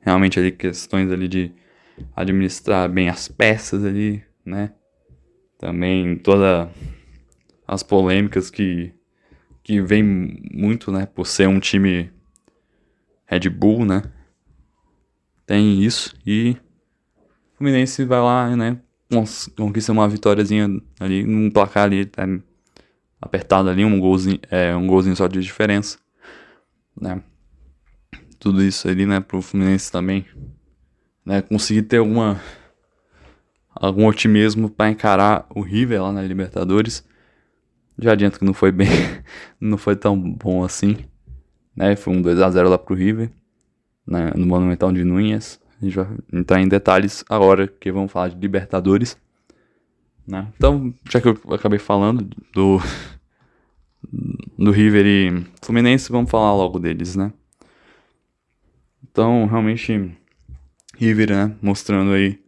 realmente 0.00 0.38
ali 0.38 0.50
questões 0.50 1.10
ali 1.10 1.28
de 1.28 1.52
administrar 2.14 2.88
bem 2.88 3.08
as 3.08 3.28
peças 3.28 3.84
ali, 3.84 4.22
né? 4.44 4.72
Também 5.58 6.16
todas 6.16 6.68
as 7.66 7.82
polêmicas 7.82 8.50
que 8.50 8.92
que 9.68 9.82
vem 9.82 10.02
muito, 10.50 10.90
né, 10.90 11.04
por 11.04 11.26
ser 11.26 11.46
um 11.46 11.60
time 11.60 12.10
Red 13.26 13.50
Bull, 13.50 13.84
né? 13.84 14.02
Tem 15.44 15.82
isso 15.84 16.16
e 16.26 16.56
o 17.52 17.58
Fluminense 17.58 18.02
vai 18.06 18.18
lá, 18.18 18.56
né, 18.56 18.80
conquista 19.54 19.92
uma 19.92 20.08
vitóriazinha 20.08 20.70
ali, 20.98 21.22
num 21.22 21.50
placar 21.50 21.84
ali 21.84 22.06
tá 22.06 22.26
apertado 23.20 23.68
ali, 23.68 23.84
um 23.84 24.00
golzinho, 24.00 24.38
é, 24.50 24.74
um 24.74 24.86
golzinho 24.86 25.14
só 25.14 25.26
de 25.26 25.38
diferença, 25.42 25.98
né? 26.98 27.22
Tudo 28.38 28.62
isso 28.62 28.88
ali, 28.88 29.04
né, 29.04 29.20
pro 29.20 29.42
Fluminense 29.42 29.92
também, 29.92 30.24
né, 31.26 31.42
conseguir 31.42 31.82
ter 31.82 31.98
alguma 31.98 32.40
algum 33.70 34.06
otimismo 34.06 34.70
para 34.70 34.88
encarar 34.88 35.46
o 35.54 35.60
River 35.60 36.04
lá 36.04 36.10
na 36.10 36.22
Libertadores. 36.22 37.06
Já 37.98 38.12
adianto 38.12 38.38
que 38.38 38.44
não 38.44 38.54
foi 38.54 38.70
bem, 38.70 38.88
não 39.60 39.76
foi 39.76 39.96
tão 39.96 40.18
bom 40.18 40.62
assim, 40.64 40.96
né? 41.74 41.96
Foi 41.96 42.14
um 42.14 42.22
2 42.22 42.40
a 42.40 42.50
0 42.50 42.68
lá 42.68 42.78
pro 42.78 42.94
River, 42.94 43.30
né, 44.06 44.32
no 44.34 44.46
Monumental 44.46 44.92
de 44.92 45.04
Núñez. 45.04 45.60
A 45.80 45.84
gente 45.84 45.96
vai 45.96 46.06
entrar 46.32 46.60
em 46.60 46.68
detalhes 46.68 47.24
agora 47.28 47.68
que 47.68 47.90
vamos 47.92 48.10
falar 48.10 48.28
de 48.28 48.38
Libertadores. 48.38 49.16
Né? 50.26 50.46
Então, 50.56 50.92
já 51.08 51.20
que 51.20 51.28
eu 51.28 51.38
acabei 51.54 51.78
falando 51.78 52.28
do, 52.52 52.78
do 54.58 54.70
River 54.70 55.06
e 55.06 55.46
Fluminense, 55.62 56.10
vamos 56.10 56.30
falar 56.30 56.54
logo 56.54 56.78
deles, 56.78 57.16
né? 57.16 57.32
Então, 59.10 59.46
realmente, 59.46 60.12
River, 60.96 61.30
né? 61.30 61.56
Mostrando 61.62 62.12
aí 62.12 62.38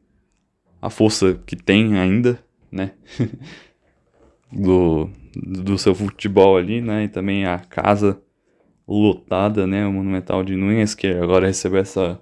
a 0.82 0.90
força 0.90 1.34
que 1.46 1.56
tem 1.56 1.98
ainda, 1.98 2.42
né? 2.70 2.92
do, 4.52 5.08
do 5.34 5.78
seu 5.78 5.94
futebol 5.94 6.56
ali, 6.56 6.80
né? 6.80 7.04
E 7.04 7.08
também 7.08 7.46
a 7.46 7.58
casa 7.58 8.20
lotada, 8.86 9.66
né? 9.66 9.86
O 9.86 9.92
Monumental 9.92 10.42
de 10.42 10.56
Nunes, 10.56 10.94
que 10.94 11.06
agora 11.06 11.46
recebeu 11.46 11.80
essa 11.80 12.20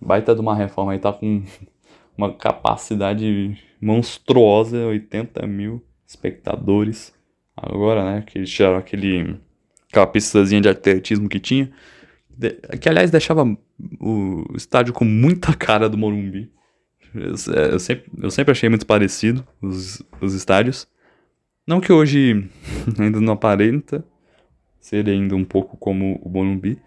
baita 0.00 0.34
de 0.34 0.40
uma 0.40 0.54
reforma 0.54 0.94
e 0.94 0.98
tá 0.98 1.12
com 1.12 1.42
uma 2.16 2.32
capacidade 2.32 3.58
monstruosa, 3.80 4.86
80 4.86 5.46
mil 5.46 5.82
espectadores. 6.06 7.12
Agora, 7.56 8.04
né, 8.04 8.22
que 8.22 8.38
eles 8.38 8.50
tiraram 8.50 8.78
aquele, 8.78 9.36
aquela 9.90 10.06
pistazinha 10.06 10.60
de 10.60 10.68
atletismo 10.68 11.28
que 11.28 11.40
tinha, 11.40 11.70
que 12.80 12.88
aliás 12.88 13.10
deixava 13.10 13.44
o 14.00 14.44
estádio 14.54 14.92
com 14.92 15.04
muita 15.04 15.52
cara 15.54 15.88
do 15.88 15.98
Morumbi. 15.98 16.50
Eu, 17.14 17.34
eu, 17.72 17.78
sempre, 17.80 18.10
eu 18.22 18.30
sempre 18.30 18.52
achei 18.52 18.68
muito 18.68 18.86
parecido 18.86 19.44
os, 19.60 20.02
os 20.20 20.34
estádios. 20.34 20.86
Não 21.68 21.80
que 21.80 21.92
hoje 21.92 22.48
ainda 22.98 23.20
não 23.20 23.34
aparenta 23.34 24.04
ser 24.80 25.08
ainda 25.08 25.36
um 25.36 25.44
pouco 25.44 25.76
como 25.76 26.18
o 26.22 26.28
Morumbi, 26.28 26.80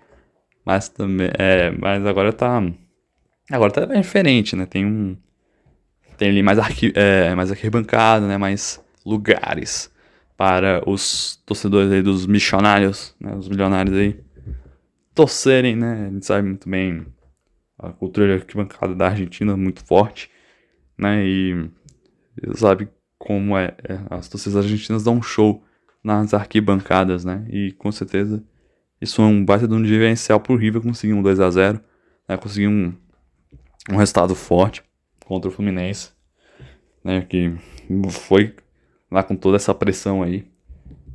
mas 0.66 0.90
também 0.90 1.30
é, 1.38 1.72
mas 1.72 2.06
agora 2.06 2.34
tá 2.34 2.60
Agora 3.52 3.72
tá 3.72 3.86
diferente, 3.86 4.56
né? 4.56 4.66
Tem 4.66 4.86
um. 4.86 5.18
Tem 6.18 6.30
ali 6.30 6.42
mais, 6.42 6.58
arqui, 6.58 6.94
é, 6.96 7.36
mais 7.36 7.52
arquibancada, 7.52 8.26
né? 8.28 8.38
Mais 8.38 8.84
lugares 9.06 9.92
para 10.38 10.82
os 10.90 11.36
torcedores 11.46 11.92
aí 11.92 12.02
dos 12.02 12.26
missionários, 12.26 13.14
né? 13.20 13.36
Os 13.36 13.50
milionários 13.50 13.96
aí 13.98 14.20
torcerem, 15.14 15.76
né? 15.76 16.08
A 16.08 16.14
gente 16.14 16.26
sabe 16.26 16.48
muito 16.48 16.70
bem 16.70 17.06
a 17.78 17.90
cultura 17.90 18.28
de 18.28 18.34
arquibancada 18.42 18.96
da 18.96 19.08
Argentina 19.10 19.58
muito 19.58 19.84
forte, 19.86 20.30
né? 20.98 21.26
E 21.26 21.70
sabe 22.56 22.88
como 23.22 23.56
é, 23.58 23.76
é, 23.88 24.00
as 24.10 24.28
torcidas 24.28 24.58
argentinas 24.66 25.04
dão 25.04 25.16
um 25.16 25.22
show 25.22 25.64
nas 26.04 26.34
arquibancadas, 26.34 27.24
né? 27.24 27.46
E 27.50 27.72
com 27.74 27.92
certeza 27.92 28.44
isso 29.00 29.22
é 29.22 29.26
um 29.26 29.44
baita 29.44 29.68
de 29.68 29.74
um 29.74 29.82
diferencial 29.82 30.40
pro 30.40 30.56
River 30.56 30.82
conseguir 30.82 31.14
um 31.14 31.22
2 31.22 31.40
a 31.40 31.50
0 31.50 31.80
né? 32.28 32.38
Conseguir 32.38 32.68
um, 32.68 32.94
um 33.90 33.96
resultado 33.96 34.36
forte 34.36 34.84
contra 35.26 35.50
o 35.50 35.52
Fluminense, 35.52 36.10
né, 37.04 37.22
que 37.22 37.54
foi 38.10 38.54
lá 39.10 39.24
com 39.24 39.36
toda 39.36 39.56
essa 39.56 39.74
pressão 39.74 40.22
aí, 40.22 40.46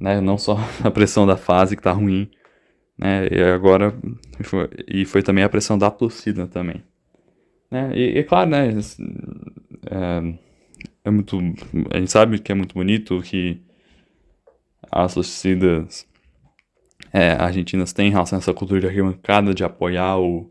né, 0.00 0.20
não 0.20 0.38
só 0.38 0.58
a 0.82 0.90
pressão 0.90 1.26
da 1.26 1.36
fase 1.36 1.76
que 1.76 1.82
tá 1.82 1.92
ruim, 1.92 2.30
né, 2.98 3.28
e 3.30 3.42
agora 3.42 3.94
foi, 4.42 4.70
e 4.88 5.04
foi 5.04 5.22
também 5.22 5.44
a 5.44 5.48
pressão 5.48 5.76
da 5.76 5.90
torcida 5.90 6.46
também, 6.46 6.82
né, 7.70 7.92
e, 7.94 8.18
e 8.18 8.24
claro, 8.24 8.50
né, 8.50 8.70
é, 9.90 10.34
é 11.06 11.10
muito, 11.10 11.38
a 11.90 11.98
gente 11.98 12.10
sabe 12.10 12.38
que 12.38 12.52
é 12.52 12.54
muito 12.54 12.74
bonito 12.74 13.20
que 13.22 13.60
as 14.90 15.14
torcidas 15.14 16.06
é, 17.12 17.32
argentinas 17.32 17.92
têm 17.92 18.08
em 18.08 18.10
relação 18.12 18.38
a 18.38 18.40
essa 18.40 18.52
cultura 18.52 18.80
de 18.80 18.86
arquibancada, 18.86 19.54
de 19.54 19.64
apoiar 19.64 20.18
o 20.18 20.50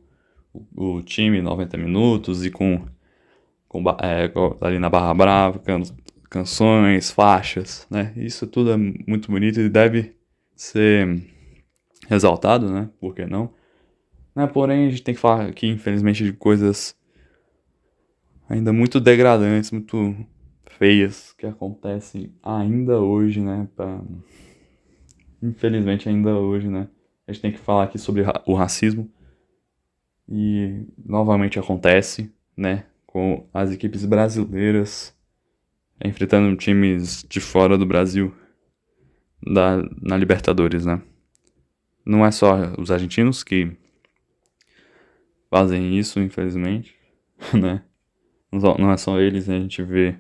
o, 0.75 1.01
time 1.01 1.41
90 1.41 1.77
minutos 1.77 2.45
e 2.45 2.51
com, 2.51 2.85
com 3.67 3.83
é, 4.01 4.31
ali 4.61 4.79
na 4.79 4.89
Barra 4.89 5.13
Brava, 5.13 5.59
can, 5.59 5.81
canções, 6.29 7.11
faixas, 7.11 7.87
né? 7.89 8.13
Isso 8.15 8.47
tudo 8.47 8.71
é 8.71 8.77
muito 8.77 9.31
bonito 9.31 9.59
e 9.59 9.69
deve 9.69 10.15
ser 10.55 11.21
exaltado, 12.09 12.71
né? 12.71 12.89
Por 12.99 13.13
que 13.13 13.25
não? 13.25 13.53
Né? 14.35 14.47
Porém, 14.47 14.87
a 14.87 14.89
gente 14.89 15.03
tem 15.03 15.15
que 15.15 15.21
falar 15.21 15.47
aqui, 15.47 15.67
infelizmente, 15.67 16.23
de 16.23 16.33
coisas 16.33 16.95
ainda 18.49 18.71
muito 18.71 18.99
degradantes, 18.99 19.71
muito 19.71 20.15
feias 20.77 21.33
que 21.37 21.45
acontecem 21.45 22.33
ainda 22.41 22.99
hoje, 22.99 23.41
né? 23.41 23.67
Pra... 23.75 24.01
Infelizmente, 25.41 26.09
ainda 26.09 26.35
hoje, 26.35 26.67
né? 26.67 26.87
A 27.27 27.31
gente 27.31 27.41
tem 27.41 27.51
que 27.51 27.57
falar 27.57 27.83
aqui 27.83 27.97
sobre 27.97 28.23
o 28.45 28.53
racismo 28.53 29.09
e 30.27 30.85
novamente 30.97 31.59
acontece, 31.59 32.31
né? 32.55 32.85
Com 33.05 33.47
as 33.53 33.71
equipes 33.71 34.05
brasileiras 34.05 35.15
enfrentando 36.03 36.55
times 36.55 37.25
de 37.27 37.39
fora 37.39 37.77
do 37.77 37.85
Brasil 37.85 38.33
da, 39.41 39.77
na 40.01 40.17
Libertadores, 40.17 40.85
né? 40.85 41.01
Não 42.05 42.25
é 42.25 42.31
só 42.31 42.73
os 42.77 42.91
argentinos 42.91 43.43
que 43.43 43.71
fazem 45.49 45.97
isso, 45.97 46.19
infelizmente, 46.19 46.95
né? 47.53 47.83
Não 48.51 48.91
é 48.91 48.97
só 48.97 49.19
eles, 49.19 49.47
né? 49.47 49.57
a 49.57 49.59
gente 49.59 49.81
vê 49.83 50.15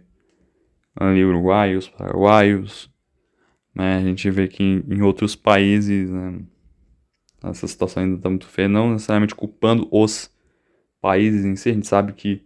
ali 0.95 1.23
uruguaios, 1.23 1.89
paraguaios, 1.89 2.89
né? 3.73 3.97
A 3.97 4.01
gente 4.01 4.29
vê 4.29 4.47
que 4.47 4.63
em, 4.63 4.83
em 4.87 5.01
outros 5.01 5.35
países, 5.35 6.09
né? 6.09 6.39
essa 7.49 7.67
situação 7.67 8.03
ainda 8.03 8.15
está 8.17 8.29
muito 8.29 8.47
feia, 8.47 8.67
não 8.67 8.93
necessariamente 8.93 9.35
culpando 9.35 9.87
os 9.91 10.31
países 11.01 11.45
em 11.45 11.55
si, 11.55 11.69
a 11.69 11.73
gente 11.73 11.87
sabe 11.87 12.13
que 12.13 12.43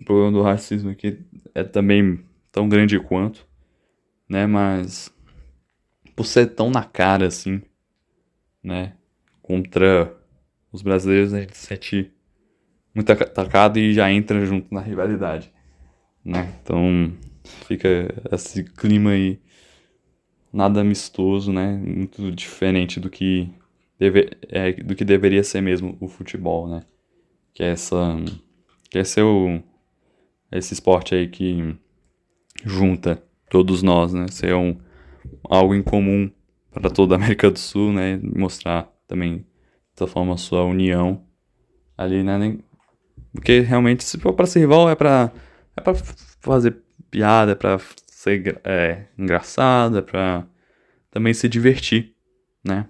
o 0.00 0.04
problema 0.04 0.32
do 0.32 0.42
racismo 0.42 0.90
aqui 0.90 1.18
é 1.54 1.64
também 1.64 2.24
tão 2.52 2.68
grande 2.68 2.98
quanto, 3.00 3.46
né, 4.28 4.46
mas 4.46 5.12
por 6.14 6.26
ser 6.26 6.46
tão 6.54 6.70
na 6.70 6.84
cara 6.84 7.26
assim, 7.26 7.62
né, 8.62 8.94
contra 9.42 10.14
os 10.70 10.82
brasileiros, 10.82 11.34
a 11.34 11.40
gente 11.40 11.56
se 11.56 11.66
sente 11.66 12.12
muito 12.94 13.10
atacado 13.10 13.78
e 13.78 13.92
já 13.92 14.10
entra 14.10 14.44
junto 14.46 14.72
na 14.72 14.80
rivalidade, 14.80 15.52
né, 16.24 16.54
então 16.62 17.12
fica 17.44 18.08
esse 18.32 18.64
clima 18.64 19.10
aí 19.10 19.40
nada 20.52 20.80
amistoso, 20.80 21.52
né, 21.52 21.76
muito 21.76 22.30
diferente 22.30 23.00
do 23.00 23.10
que 23.10 23.52
deve, 23.98 24.30
é, 24.48 24.72
do 24.72 24.94
que 24.94 25.04
deveria 25.04 25.42
ser 25.42 25.60
mesmo 25.60 25.96
o 26.00 26.08
futebol, 26.08 26.68
né? 26.68 26.82
Que 27.52 27.62
é 27.62 27.70
essa. 27.70 28.16
Que 28.90 28.98
é 28.98 29.04
ser 29.04 29.22
o. 29.22 29.62
esse 30.50 30.74
esporte 30.74 31.14
aí 31.14 31.28
que 31.28 31.76
junta 32.64 33.22
todos 33.48 33.82
nós, 33.82 34.12
né? 34.12 34.26
Ser 34.28 34.54
um, 34.54 34.76
algo 35.44 35.74
em 35.74 35.82
comum 35.82 36.30
para 36.70 36.90
toda 36.90 37.14
a 37.14 37.18
América 37.18 37.50
do 37.50 37.58
Sul, 37.58 37.92
né? 37.92 38.18
Mostrar 38.22 38.92
também, 39.06 39.46
dessa 39.94 40.10
forma, 40.10 40.34
a 40.34 40.38
sua 40.38 40.64
união 40.64 41.24
ali, 41.96 42.22
né? 42.22 42.58
Porque 43.32 43.60
realmente, 43.60 44.04
se 44.04 44.18
for 44.18 44.32
para 44.32 44.46
ser 44.46 44.60
rival, 44.60 44.88
é 44.88 44.94
para 44.94 45.32
é 45.76 45.80
pra 45.80 45.94
fazer 46.40 46.83
piada, 47.14 47.52
é 47.52 47.78
ser 48.08 48.60
é, 48.64 49.06
engraçado, 49.16 49.98
é 49.98 50.44
também 51.12 51.32
se 51.32 51.48
divertir, 51.48 52.12
né? 52.64 52.88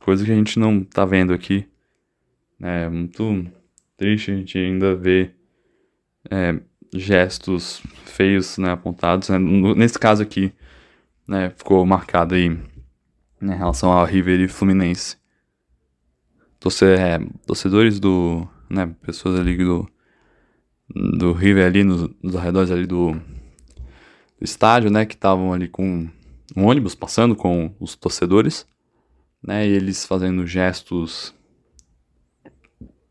Coisa 0.00 0.24
que 0.24 0.32
a 0.32 0.34
gente 0.34 0.58
não 0.58 0.82
tá 0.82 1.04
vendo 1.04 1.32
aqui. 1.32 1.68
É 2.60 2.88
muito 2.88 3.46
triste 3.96 4.32
a 4.32 4.34
gente 4.34 4.58
ainda 4.58 4.96
ver 4.96 5.36
é, 6.28 6.58
gestos 6.92 7.80
feios 8.06 8.58
né, 8.58 8.72
apontados. 8.72 9.28
Né? 9.28 9.38
Nesse 9.38 9.98
caso 9.98 10.20
aqui, 10.20 10.52
né, 11.26 11.50
ficou 11.50 11.86
marcado 11.86 12.34
aí 12.34 12.48
né, 13.40 13.54
em 13.54 13.58
relação 13.58 13.92
ao 13.92 14.04
River 14.04 14.40
e 14.40 14.48
Fluminense. 14.48 15.16
Torcer, 16.58 16.98
é, 16.98 17.20
torcedores 17.46 18.00
do. 18.00 18.48
Né, 18.68 18.92
pessoas 19.02 19.38
ali 19.38 19.56
do. 19.56 19.88
Do 20.94 21.32
River 21.32 21.66
ali, 21.66 21.84
nos, 21.84 22.08
nos 22.22 22.34
arredores 22.34 22.70
ali 22.70 22.86
do, 22.86 23.12
do 23.12 24.44
estádio, 24.44 24.90
né? 24.90 25.04
Que 25.04 25.14
estavam 25.14 25.52
ali 25.52 25.68
com 25.68 26.08
um 26.56 26.66
ônibus 26.66 26.94
passando 26.94 27.36
com 27.36 27.74
os 27.78 27.94
torcedores, 27.94 28.66
né? 29.42 29.66
E 29.66 29.70
eles 29.70 30.06
fazendo 30.06 30.46
gestos, 30.46 31.34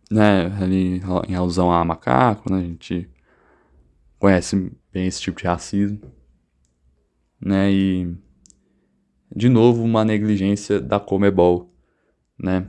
né? 0.10 0.48
Ali 0.62 1.02
em 1.28 1.36
alusão 1.36 1.72
a 1.72 1.84
macaco, 1.86 2.52
né? 2.52 2.60
A 2.60 2.64
gente 2.64 3.10
conhece 4.20 4.72
bem 4.92 5.08
esse 5.08 5.22
tipo 5.22 5.40
de 5.40 5.48
racismo, 5.48 6.02
né? 7.40 7.72
E 7.72 8.16
de 9.36 9.50
novo 9.50 9.84
uma 9.84 10.04
negligência 10.04 10.80
da 10.80 11.00
Comebol, 11.00 11.72
né? 12.40 12.68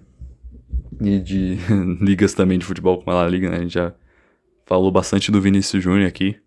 E 1.00 1.18
de 1.18 1.56
ligas 2.00 2.34
também 2.34 2.58
de 2.58 2.66
futebol 2.66 2.98
como 2.98 3.10
ela 3.10 3.28
liga, 3.28 3.50
né? 3.50 3.56
A 3.56 3.60
gente 3.60 3.74
já 3.74 3.94
falou 4.68 4.92
bastante 4.92 5.32
do 5.32 5.40
Vinícius 5.40 5.82
Júnior 5.82 6.06
aqui. 6.06 6.38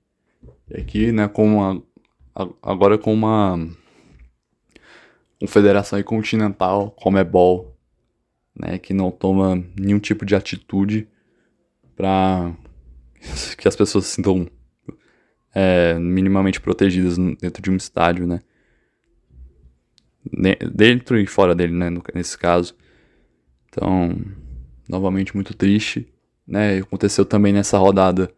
Aqui, 0.77 1.11
né, 1.11 1.27
com 1.27 1.57
uma, 1.57 1.83
agora 2.61 2.95
com 2.95 3.11
uma 3.11 3.67
confederação 5.39 6.01
continental, 6.03 6.91
Comebol, 6.91 7.75
né, 8.55 8.77
que 8.77 8.93
não 8.93 9.09
toma 9.09 9.55
nenhum 9.75 9.97
tipo 9.97 10.23
de 10.23 10.35
atitude 10.35 11.07
para 11.95 12.55
que 13.57 13.67
as 13.67 13.75
pessoas 13.75 14.05
se 14.05 14.15
sintam 14.17 14.47
é, 15.51 15.95
minimamente 15.95 16.61
protegidas 16.61 17.17
dentro 17.17 17.59
de 17.59 17.71
um 17.71 17.75
estádio, 17.75 18.27
né? 18.27 18.39
Dentro 20.71 21.19
e 21.19 21.25
fora 21.25 21.55
dele, 21.55 21.73
né? 21.73 21.89
Nesse 22.13 22.37
caso. 22.37 22.75
Então, 23.67 24.15
novamente 24.87 25.33
muito 25.33 25.55
triste, 25.55 26.07
né? 26.51 26.79
Aconteceu 26.79 27.23
também 27.23 27.53
nessa 27.53 27.77
rodada 27.77 28.29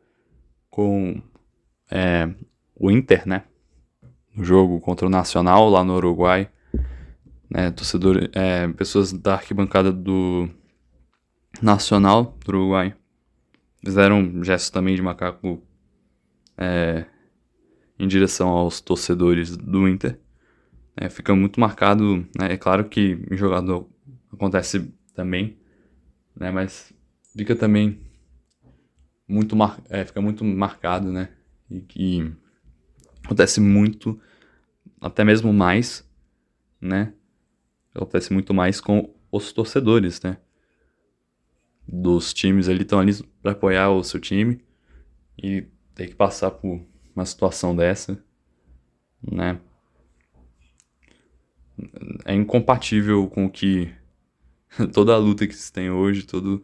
com 0.70 1.20
é, 1.90 2.30
o 2.76 2.92
Inter, 2.92 3.28
né? 3.28 3.44
No 4.36 4.44
jogo 4.44 4.80
contra 4.80 5.08
o 5.08 5.10
Nacional 5.10 5.68
lá 5.68 5.84
no 5.84 5.96
Uruguai, 5.96 6.48
né? 7.50 7.72
Torcedor, 7.72 8.30
é, 8.34 8.68
pessoas 8.70 9.12
da 9.12 9.34
arquibancada 9.34 9.92
do 9.92 10.48
Nacional 11.60 12.38
do 12.46 12.50
Uruguai 12.50 12.96
fizeram 13.84 14.44
gestos 14.44 14.70
também 14.70 14.96
de 14.96 15.02
macaco 15.02 15.62
é, 16.56 17.06
em 17.98 18.08
direção 18.08 18.50
aos 18.50 18.80
torcedores 18.80 19.58
do 19.58 19.88
Inter. 19.88 20.20
É, 20.96 21.10
fica 21.10 21.34
muito 21.36 21.60
marcado, 21.60 22.18
né? 22.40 22.54
é 22.54 22.58
claro 22.58 22.86
que 22.86 23.18
em 23.32 23.36
jogador 23.36 23.90
acontece 24.32 24.94
também, 25.16 25.58
né? 26.36 26.52
mas 26.52 26.93
fica 27.36 27.56
também 27.56 28.00
muito 29.28 29.56
mar... 29.56 29.82
É, 29.90 30.06
fica 30.06 30.22
muito 30.22 30.44
marcado, 30.44 31.12
né? 31.12 31.30
E 31.70 31.82
que 31.82 32.32
acontece 33.24 33.60
muito, 33.60 34.20
até 35.02 35.24
mesmo 35.24 35.54
mais, 35.54 36.08
né? 36.80 37.14
Acontece 37.94 38.34
muito 38.34 38.54
mais 38.54 38.82
com 38.82 39.14
os 39.32 39.52
torcedores, 39.52 40.22
né? 40.22 40.38
Dos 41.88 42.34
times 42.34 42.70
ali 42.70 42.84
estão 42.84 43.00
ali 43.00 43.14
para 43.42 43.52
apoiar 43.52 43.90
o 43.90 44.04
seu 44.04 44.20
time 44.20 44.64
e 45.38 45.68
ter 45.96 46.08
que 46.08 46.16
passar 46.16 46.52
por 46.52 46.86
uma 47.16 47.26
situação 47.26 47.76
dessa, 47.76 48.24
né? 49.22 49.60
É 52.26 52.34
incompatível 52.34 53.28
com 53.28 53.46
o 53.46 53.50
que 53.50 53.92
toda 54.94 55.14
a 55.14 55.18
luta 55.18 55.48
que 55.48 55.56
se 55.56 55.72
tem 55.72 55.90
hoje, 55.90 56.24
todo, 56.24 56.64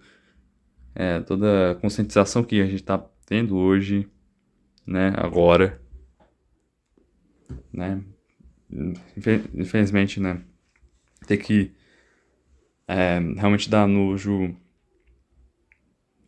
é, 0.95 1.19
toda 1.21 1.71
a 1.71 1.75
conscientização 1.75 2.43
que 2.43 2.61
a 2.61 2.65
gente 2.65 2.81
está 2.81 2.97
tendo 3.25 3.55
hoje, 3.57 4.07
né? 4.85 5.13
Agora, 5.17 5.81
né? 7.71 8.01
Infelizmente, 9.55 10.19
né? 10.19 10.41
Ter 11.27 11.37
que 11.37 11.71
é, 12.87 13.19
realmente 13.37 13.69
dar 13.69 13.87
nojo, 13.87 14.55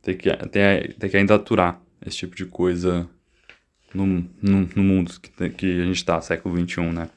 ter 0.02 0.16
que, 0.16 0.30
ter, 0.48 0.96
ter 0.96 1.10
que 1.10 1.18
ainda 1.18 1.36
aturar 1.36 1.82
esse 2.06 2.18
tipo 2.18 2.36
de 2.36 2.46
coisa 2.46 3.10
no, 3.94 4.06
no, 4.06 4.70
no 4.76 4.84
mundo 4.84 5.20
que, 5.20 5.50
que 5.50 5.82
a 5.82 5.86
gente 5.86 5.98
está, 5.98 6.22
século 6.22 6.58
XXI, 6.58 6.92
né? 6.92 7.10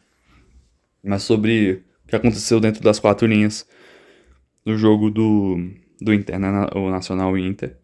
Mas 1.02 1.22
sobre 1.22 1.84
o 2.04 2.08
que 2.08 2.16
aconteceu 2.16 2.58
dentro 2.58 2.82
das 2.82 2.98
quatro 2.98 3.26
linhas 3.26 3.68
do 4.64 4.76
jogo 4.76 5.10
do, 5.10 5.70
do 6.04 6.12
Inter, 6.12 6.38
né? 6.38 6.50
Nacional 6.90 7.36
Inter. 7.36 7.76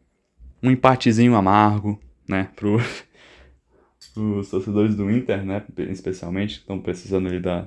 Um 0.63 0.71
empatezinho 0.71 1.35
amargo, 1.35 1.99
né? 2.29 2.51
Pro, 2.55 2.79
os 4.17 4.51
torcedores 4.51 4.95
do 4.95 5.11
Inter, 5.11 5.45
né? 5.45 5.65
Especialmente, 5.91 6.57
que 6.57 6.61
estão 6.61 6.81
precisando 6.81 7.29
ali 7.29 7.41
da, 7.41 7.67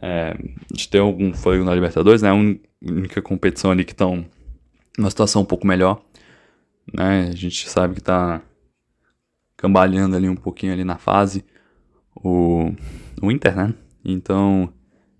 é, 0.00 0.36
de 0.72 0.88
ter 0.88 0.98
algum 0.98 1.34
fôlego 1.34 1.64
na 1.64 1.74
Libertadores, 1.74 2.22
né? 2.22 2.30
A 2.30 2.34
única 2.34 3.20
competição 3.20 3.70
ali 3.70 3.84
que 3.84 3.92
estão 3.92 4.24
numa 4.96 5.10
situação 5.10 5.42
um 5.42 5.46
pouco 5.46 5.66
melhor 5.66 6.02
né? 6.92 7.28
A 7.28 7.36
gente 7.36 7.68
sabe 7.68 7.94
que 7.94 8.00
tá 8.00 8.42
cambaleando 9.56 10.16
ali 10.16 10.28
um 10.28 10.36
pouquinho 10.36 10.72
ali 10.72 10.84
na 10.84 10.98
fase 10.98 11.44
o, 12.14 12.72
o 13.22 13.30
Inter, 13.30 13.56
né? 13.56 13.74
Então 14.04 14.72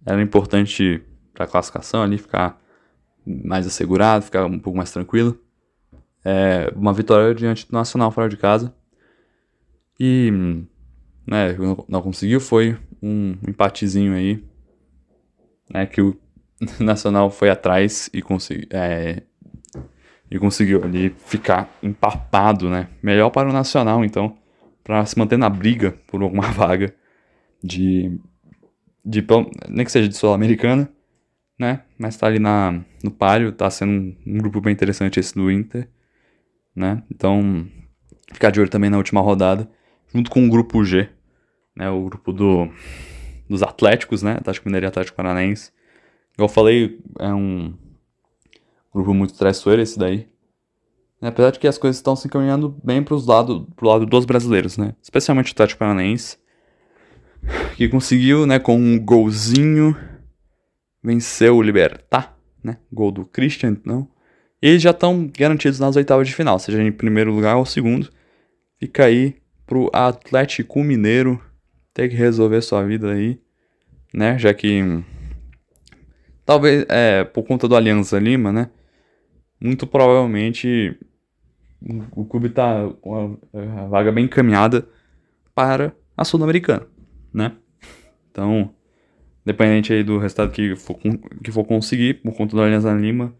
era 0.05 0.21
importante 0.21 1.03
para 1.33 1.45
a 1.45 1.49
classificação 1.49 2.03
ali 2.03 2.19
ficar 2.19 2.61
mais 3.27 3.67
assegurado, 3.67 4.25
ficar 4.25 4.47
um 4.47 4.59
pouco 4.59 4.77
mais 4.77 4.91
tranquilo. 4.91 5.39
É, 6.25 6.73
uma 6.75 6.93
vitória 6.93 7.35
diante 7.35 7.67
do 7.69 7.73
Nacional 7.73 8.11
fora 8.11 8.29
de 8.29 8.37
casa. 8.37 8.75
E 9.99 10.31
né, 11.27 11.57
não 11.89 12.03
conseguiu, 12.03 12.41
foi 12.41 12.77
um 13.03 13.37
empatezinho 13.47 14.15
aí, 14.15 14.43
né, 15.71 15.87
que 15.87 16.01
o 16.01 16.17
Nacional 16.81 17.31
foi 17.31 17.51
atrás 17.51 18.11
e 18.13 18.21
conseguiu, 18.21 18.67
é, 18.71 19.23
e 20.31 20.39
conseguiu 20.39 20.83
ali 20.83 21.11
ficar 21.11 21.71
empapado, 21.83 22.69
né? 22.69 22.89
Melhor 23.03 23.31
para 23.31 23.49
o 23.49 23.53
Nacional, 23.53 24.05
então, 24.05 24.37
para 24.83 25.05
se 25.07 25.19
manter 25.19 25.37
na 25.37 25.49
briga 25.49 25.93
por 26.07 26.23
alguma 26.23 26.51
vaga 26.53 26.95
de, 27.63 28.19
de 29.05 29.25
nem 29.69 29.85
que 29.85 29.93
seja 29.93 30.09
de 30.09 30.17
Sul-Americana, 30.17 30.91
né? 31.59 31.83
Mas 31.99 32.17
tá 32.17 32.27
ali 32.27 32.39
na, 32.39 32.85
no 33.03 33.11
páreo, 33.11 33.53
tá 33.53 33.71
sendo 33.71 34.17
um, 34.27 34.39
grupo 34.39 34.61
bem 34.61 34.73
interessante 34.73 35.21
esse 35.21 35.35
do 35.35 35.51
Inter, 35.51 35.89
né? 36.75 37.03
Então, 37.11 37.67
ficar 38.33 38.51
de 38.51 38.61
olho 38.61 38.71
também 38.71 38.91
na 38.91 38.97
última 38.97 39.21
rodada, 39.21 39.71
junto 40.13 40.31
com 40.31 40.45
o 40.47 40.51
grupo 40.51 40.85
G, 40.85 41.09
né? 41.77 41.89
O 41.91 42.05
grupo 42.05 42.33
do, 42.33 42.69
dos 43.49 43.63
Atléticos, 43.63 44.23
né? 44.23 44.33
Atlético 44.33 44.69
Mineiro 44.69 44.87
e 44.87 44.89
Atlético 44.89 45.17
Paranaense. 45.17 45.73
Igual 46.35 46.49
eu 46.49 46.53
falei, 46.53 47.01
é 47.21 47.33
um 47.33 47.75
grupo 48.93 49.15
muito 49.15 49.35
traiçoeiro 49.35 49.83
esse 49.83 49.99
daí. 49.99 50.29
Apesar 51.23 51.53
de 51.53 51.59
que 51.59 51.67
as 51.67 51.79
coisas 51.79 51.97
estão 51.97 52.15
se 52.15 52.27
encaminhando 52.27 52.77
bem 52.85 53.03
para 53.03 53.17
lado, 53.17 53.67
pro 53.75 53.89
lado 53.89 54.05
dos 54.05 54.27
brasileiros, 54.27 54.77
né? 54.77 54.95
Especialmente 55.01 55.49
o 55.49 55.53
Atlético 55.53 55.79
Paranaense, 55.79 56.37
que 57.77 57.89
conseguiu, 57.89 58.47
né, 58.47 58.59
com 58.59 58.77
um 58.77 58.99
golzinho, 58.99 59.97
vencer 61.05 61.53
o 61.53 61.61
Libertar, 61.63 62.37
né? 62.63 62.79
Gol 62.93 63.13
do 63.13 63.27
Christian, 63.27 63.77
não. 63.85 64.09
E 64.63 64.69
eles 64.69 64.83
já 64.83 64.91
estão 64.91 65.31
garantidos 65.37 65.79
nas 65.79 65.95
oitavas 65.97 66.27
de 66.27 66.35
final, 66.35 66.59
seja 66.59 66.83
em 66.83 66.91
primeiro 66.91 67.33
lugar 67.33 67.57
ou 67.57 67.67
segundo. 67.67 68.11
Fica 68.81 69.05
aí 69.05 69.37
pro 69.67 69.91
Atlético 69.93 70.83
Mineiro 70.83 71.41
ter 71.93 72.09
que 72.09 72.17
resolver 72.17 72.63
sua 72.63 72.83
vida 72.83 73.13
aí, 73.13 73.39
né? 74.13 74.39
Já 74.39 74.55
que 74.55 74.83
talvez 76.45 76.87
é 76.89 77.25
por 77.25 77.43
conta 77.45 77.69
do 77.69 77.77
Aliança 77.77 78.19
Lima, 78.19 78.51
né? 78.51 78.71
muito 79.65 79.87
provavelmente 79.87 80.99
o 82.15 82.25
clube 82.27 82.51
tá 82.51 82.87
com 83.01 83.39
a 83.53 83.87
vaga 83.87 84.13
bem 84.13 84.27
encaminhada 84.27 84.87
para 85.55 85.95
a 86.15 86.25
Sul-Americana, 86.25 86.87
né? 87.33 87.57
Então, 88.31 88.75
dependente 89.45 89.93
aí 89.93 90.03
do 90.03 90.19
resultado 90.19 90.53
que 90.53 90.75
for, 90.75 90.99
que 91.43 91.53
for 91.53 91.65
conseguir, 91.65 92.15
por 92.15 92.35
conta 92.35 92.57
da 92.57 92.65
Aliança 92.65 92.93
Lima, 92.93 93.35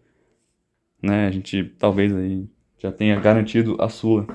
né? 1.01 1.27
A 1.27 1.31
gente 1.31 1.63
talvez 1.79 2.13
aí 2.15 2.47
já 2.77 2.91
tenha 2.91 3.19
garantido 3.19 3.77
a 3.79 3.89
Sula. 3.89 4.27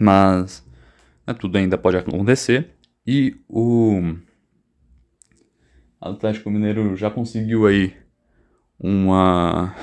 Mas 0.00 0.66
né, 1.26 1.34
tudo 1.34 1.56
ainda 1.56 1.78
pode 1.78 1.96
acontecer. 1.96 2.70
E 3.06 3.36
o 3.48 4.16
Atlético 6.00 6.50
Mineiro 6.50 6.96
já 6.96 7.10
conseguiu 7.10 7.66
aí 7.66 7.94
uma 8.78 9.74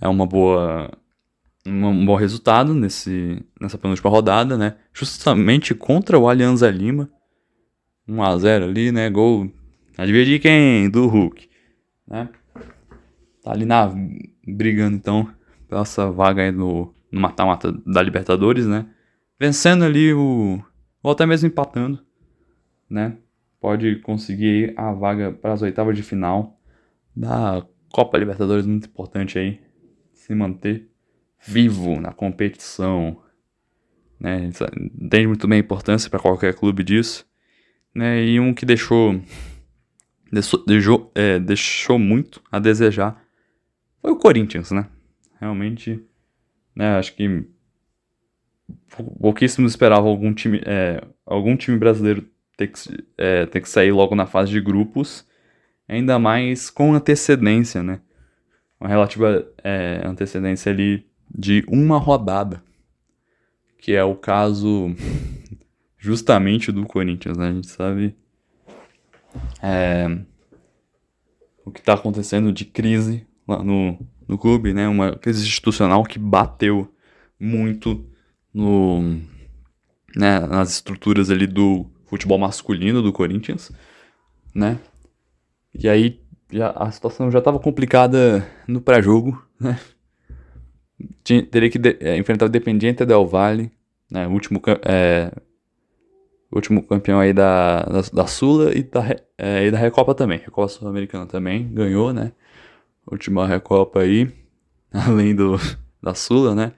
é 0.00 0.08
uma 0.08 0.26
boa 0.26 0.90
um 1.66 2.06
bom 2.06 2.14
resultado 2.14 2.72
nesse 2.74 3.44
nessa 3.60 3.78
penúltima 3.78 4.10
rodada, 4.10 4.56
né? 4.56 4.76
Justamente 4.92 5.74
contra 5.74 6.18
o 6.18 6.28
Alianza 6.28 6.70
Lima. 6.70 7.10
1 8.08 8.22
a 8.22 8.38
0 8.38 8.64
ali, 8.66 8.92
né? 8.92 9.10
Gol. 9.10 9.50
Adivinha 9.98 10.24
de 10.24 10.38
quem? 10.38 10.90
Do 10.90 11.06
Hulk, 11.06 11.48
né? 12.06 12.28
Tá 13.42 13.52
ali 13.52 13.64
na 13.64 13.90
brigando 14.46 14.96
então 14.96 15.28
pela 15.68 15.82
essa 15.82 16.10
vaga 16.10 16.42
aí 16.42 16.52
no 16.52 16.94
mata-mata 17.10 17.72
da 17.86 18.02
Libertadores, 18.02 18.66
né? 18.66 18.86
Vencendo 19.38 19.84
ali 19.84 20.12
o 20.12 20.62
ou 21.02 21.12
até 21.12 21.24
mesmo 21.24 21.48
empatando, 21.48 22.04
né? 22.90 23.16
Pode 23.60 23.96
conseguir 23.96 24.74
a 24.76 24.92
vaga 24.92 25.32
para 25.32 25.52
as 25.52 25.62
oitavas 25.62 25.96
de 25.96 26.02
final 26.02 26.60
da 27.14 27.66
Copa 27.90 28.18
Libertadores, 28.18 28.66
muito 28.66 28.88
importante 28.88 29.38
aí 29.38 29.60
se 30.12 30.34
manter 30.34 30.90
vivo 31.40 32.00
na 32.00 32.12
competição, 32.12 33.16
né? 34.20 34.50
Entende 35.00 35.26
muito 35.26 35.48
bem 35.48 35.56
a 35.58 35.60
importância 35.60 36.10
para 36.10 36.20
qualquer 36.20 36.54
clube 36.54 36.82
disso, 36.82 37.26
né? 37.94 38.22
E 38.24 38.38
um 38.38 38.52
que 38.52 38.66
deixou 38.66 39.20
deixou, 40.32 40.64
deixou, 40.64 41.12
é, 41.14 41.38
deixou 41.38 41.98
muito 41.98 42.42
a 42.50 42.58
desejar 42.58 43.26
foi 44.06 44.12
o 44.12 44.16
Corinthians, 44.16 44.70
né? 44.70 44.86
Realmente, 45.40 46.00
né? 46.76 46.96
Acho 46.96 47.12
que 47.16 47.44
pouquíssimos 49.20 49.72
esperavam 49.72 50.08
algum 50.08 50.32
time, 50.32 50.60
é, 50.64 51.02
algum 51.26 51.56
time 51.56 51.76
brasileiro 51.76 52.24
ter 52.56 52.68
que, 52.68 53.04
é, 53.18 53.46
ter 53.46 53.60
que 53.60 53.68
sair 53.68 53.90
logo 53.90 54.14
na 54.14 54.24
fase 54.24 54.52
de 54.52 54.60
grupos, 54.60 55.26
ainda 55.88 56.20
mais 56.20 56.70
com 56.70 56.94
antecedência, 56.94 57.82
né? 57.82 58.00
Uma 58.78 58.88
relativa 58.88 59.44
é, 59.64 60.02
antecedência 60.04 60.70
ali 60.70 61.04
de 61.28 61.64
uma 61.66 61.98
rodada, 61.98 62.62
que 63.76 63.92
é 63.92 64.04
o 64.04 64.14
caso 64.14 64.94
justamente 65.98 66.70
do 66.70 66.86
Corinthians, 66.86 67.36
né? 67.36 67.48
A 67.48 67.52
gente 67.52 67.66
sabe 67.66 68.14
é, 69.62 70.18
o 71.64 71.70
que 71.70 71.80
está 71.80 71.94
acontecendo 71.94 72.52
de 72.52 72.64
crise 72.64 73.26
lá 73.46 73.62
no, 73.62 73.98
no 74.26 74.38
clube, 74.38 74.72
né? 74.72 74.88
Uma 74.88 75.16
crise 75.16 75.44
institucional 75.44 76.04
que 76.04 76.18
bateu 76.18 76.88
muito 77.38 78.04
no, 78.52 79.20
né, 80.14 80.40
nas 80.40 80.70
estruturas 80.70 81.30
ali 81.30 81.46
do 81.46 81.86
futebol 82.06 82.38
masculino 82.38 83.02
do 83.02 83.12
Corinthians, 83.12 83.70
né? 84.54 84.78
E 85.74 85.88
aí 85.88 86.20
já, 86.50 86.70
a 86.70 86.90
situação 86.90 87.30
já 87.30 87.40
estava 87.40 87.58
complicada 87.58 88.46
no 88.66 88.80
pré-jogo, 88.80 89.42
né? 89.60 89.78
Tinha, 91.22 91.44
teria 91.44 91.68
que 91.68 91.78
de, 91.78 91.98
é, 92.00 92.16
enfrentar 92.16 92.46
o 92.46 92.48
Dependiente 92.50 93.04
Del 93.04 93.26
Valle, 93.26 93.70
né? 94.10 94.26
Último, 94.26 94.62
é, 94.84 95.30
último 96.56 96.82
campeão 96.82 97.20
aí 97.20 97.32
da, 97.32 97.82
da, 97.82 98.00
da 98.12 98.26
Sula 98.26 98.76
e 98.76 98.82
da, 98.82 99.16
é, 99.38 99.66
e 99.66 99.70
da 99.70 99.78
Recopa 99.78 100.14
também. 100.14 100.38
Recopa 100.38 100.68
Sul-Americana 100.68 101.26
também 101.26 101.68
ganhou, 101.72 102.12
né? 102.12 102.32
Última 103.06 103.46
Recopa 103.46 104.00
aí, 104.00 104.32
além 104.92 105.34
do, 105.34 105.56
da 106.02 106.14
Sula, 106.14 106.54
né? 106.54 106.72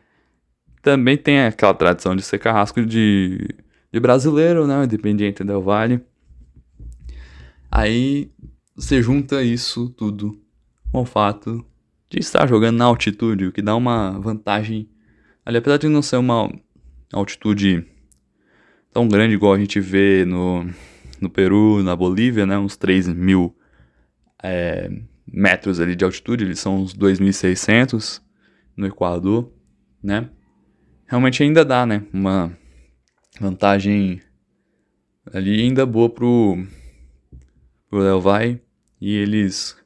Também 0.82 1.16
tem 1.16 1.40
aquela 1.40 1.74
tradição 1.74 2.14
de 2.14 2.22
ser 2.22 2.38
carrasco 2.38 2.84
de, 2.84 3.48
de 3.92 4.00
brasileiro, 4.00 4.66
né? 4.66 4.84
Independiente 4.84 5.42
Del 5.44 5.62
Valle. 5.62 6.00
Aí 7.70 8.30
você 8.74 9.02
junta 9.02 9.42
isso 9.42 9.90
tudo 9.90 10.40
com 10.90 11.02
o 11.02 11.04
fato 11.04 11.64
de 12.08 12.18
estar 12.18 12.46
jogando 12.46 12.78
na 12.78 12.86
altitude, 12.86 13.46
o 13.46 13.52
que 13.52 13.60
dá 13.60 13.76
uma 13.76 14.18
vantagem. 14.18 14.88
Ali, 15.44 15.58
apesar 15.58 15.78
de 15.78 15.88
não 15.88 16.02
ser 16.02 16.16
uma 16.16 16.50
altitude 17.12 17.86
tão 18.92 19.06
grande 19.08 19.34
igual 19.34 19.54
a 19.54 19.58
gente 19.58 19.80
vê 19.80 20.24
no, 20.24 20.64
no 21.20 21.30
Peru, 21.30 21.82
na 21.82 21.94
Bolívia, 21.94 22.46
né? 22.46 22.58
Uns 22.58 22.76
3 22.76 23.08
mil 23.08 23.56
é, 24.42 24.90
metros 25.26 25.80
ali 25.80 25.94
de 25.94 26.04
altitude, 26.04 26.44
eles 26.44 26.58
são 26.58 26.82
uns 26.82 26.94
2.600 26.94 28.20
no 28.76 28.86
Equador, 28.86 29.52
né? 30.02 30.28
Realmente 31.06 31.42
ainda 31.42 31.64
dá, 31.64 31.86
né? 31.86 32.04
Uma 32.12 32.56
vantagem 33.40 34.20
ali 35.32 35.62
ainda 35.62 35.84
boa 35.86 36.08
pro, 36.08 36.66
pro 37.88 38.02
Del 38.02 38.20
Valle 38.20 38.60
e 39.00 39.14
eles 39.14 39.76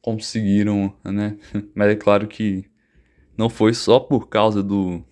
conseguiram, 0.00 0.94
né? 1.04 1.36
Mas 1.74 1.88
é 1.88 1.96
claro 1.96 2.26
que 2.26 2.64
não 3.36 3.48
foi 3.48 3.74
só 3.74 4.00
por 4.00 4.28
causa 4.28 4.62
do 4.62 5.04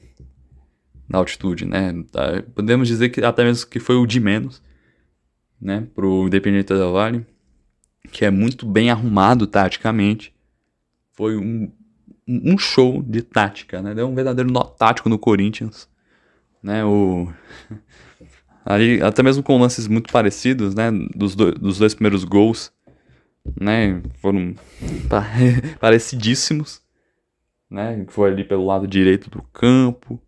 da 1.08 1.18
altitude, 1.18 1.64
né? 1.64 1.92
Tá, 2.10 2.42
podemos 2.54 2.88
dizer 2.88 3.10
que 3.10 3.22
até 3.22 3.44
mesmo 3.44 3.68
que 3.68 3.78
foi 3.78 3.96
o 3.96 4.06
de 4.06 4.20
menos, 4.20 4.62
né? 5.60 5.86
Pro 5.94 6.26
Independente 6.26 6.74
Del 6.74 6.92
Valle, 6.92 7.26
que 8.10 8.24
é 8.24 8.30
muito 8.30 8.66
bem 8.66 8.90
arrumado 8.90 9.46
taticamente. 9.46 10.34
Foi 11.12 11.36
um, 11.36 11.70
um 12.26 12.58
show 12.58 13.02
de 13.02 13.22
tática, 13.22 13.80
né? 13.82 13.94
Deu 13.94 14.08
um 14.08 14.14
verdadeiro 14.14 14.50
nó 14.50 14.62
tático 14.62 15.08
no 15.08 15.18
Corinthians, 15.18 15.88
né? 16.62 16.84
O 16.84 17.28
ali 18.64 19.02
até 19.02 19.22
mesmo 19.22 19.42
com 19.42 19.60
lances 19.60 19.86
muito 19.86 20.12
parecidos, 20.12 20.74
né? 20.74 20.90
Dos, 21.14 21.34
do, 21.34 21.52
dos 21.52 21.78
dois 21.78 21.94
primeiros 21.94 22.24
gols, 22.24 22.72
né? 23.60 24.02
Foram 24.20 24.54
parecidíssimos, 25.78 26.80
né? 27.70 28.04
Foi 28.08 28.30
ali 28.30 28.44
pelo 28.44 28.66
lado 28.66 28.86
direito 28.86 29.30
do 29.30 29.42
campo. 29.52 30.20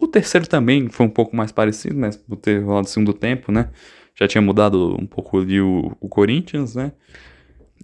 O 0.00 0.08
terceiro 0.08 0.46
também 0.46 0.88
foi 0.88 1.06
um 1.06 1.10
pouco 1.10 1.36
mais 1.36 1.52
parecido, 1.52 1.96
mas 1.96 2.16
por 2.16 2.36
ter 2.36 2.62
rolado 2.62 2.88
segundo 2.88 3.12
tempo, 3.12 3.52
né? 3.52 3.70
Já 4.14 4.28
tinha 4.28 4.42
mudado 4.42 4.96
um 5.00 5.06
pouco 5.06 5.38
ali 5.38 5.60
o, 5.60 5.96
o 6.00 6.08
Corinthians, 6.08 6.74
né? 6.74 6.92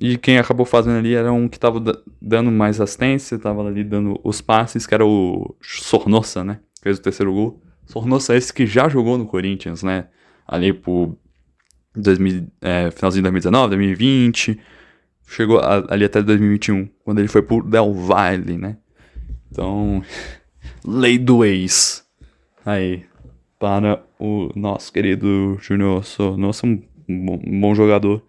E 0.01 0.17
quem 0.17 0.39
acabou 0.39 0.65
fazendo 0.65 0.97
ali 0.97 1.15
era 1.15 1.31
um 1.31 1.47
que 1.47 1.59
tava 1.59 1.81
dando 2.21 2.51
mais 2.51 2.81
assistência, 2.81 3.39
tava 3.39 3.67
ali 3.67 3.85
dando 3.85 4.19
os 4.25 4.41
passes, 4.41 4.87
que 4.87 4.95
era 4.95 5.05
o 5.05 5.55
Sornossa, 5.61 6.43
né? 6.43 6.61
Fez 6.83 6.99
o 6.99 7.03
terceiro 7.03 7.33
gol. 7.35 7.61
Sornossa 7.85 8.33
é 8.35 8.39
esse 8.39 8.53
que 8.53 8.67
já 8.67 8.89
jogou 8.89 9.19
no 9.19 9.27
Corinthians, 9.27 9.83
né? 9.83 10.07
Ali 10.47 10.73
por 10.73 11.19
2000, 11.95 12.47
é, 12.63 12.91
finalzinho 12.91 13.23
de 13.23 13.31
2019, 13.31 13.69
2020. 13.77 14.61
Chegou 15.27 15.59
a, 15.59 15.85
ali 15.93 16.05
até 16.05 16.23
2021, 16.23 16.89
quando 17.05 17.19
ele 17.19 17.29
foi 17.29 17.43
pro 17.43 17.63
Del 17.63 17.93
Valle, 17.93 18.57
né? 18.57 18.79
Então, 19.51 20.03
lei 20.85 21.19
do 21.19 21.45
ex. 21.45 22.05
Aí, 22.65 23.05
para 23.59 24.05
o 24.19 24.51
nosso 24.55 24.93
querido 24.93 25.59
Júnior 25.61 26.05
Sornossa, 26.05 26.67
um, 26.67 26.83
um 27.09 27.61
bom 27.61 27.75
jogador, 27.75 28.23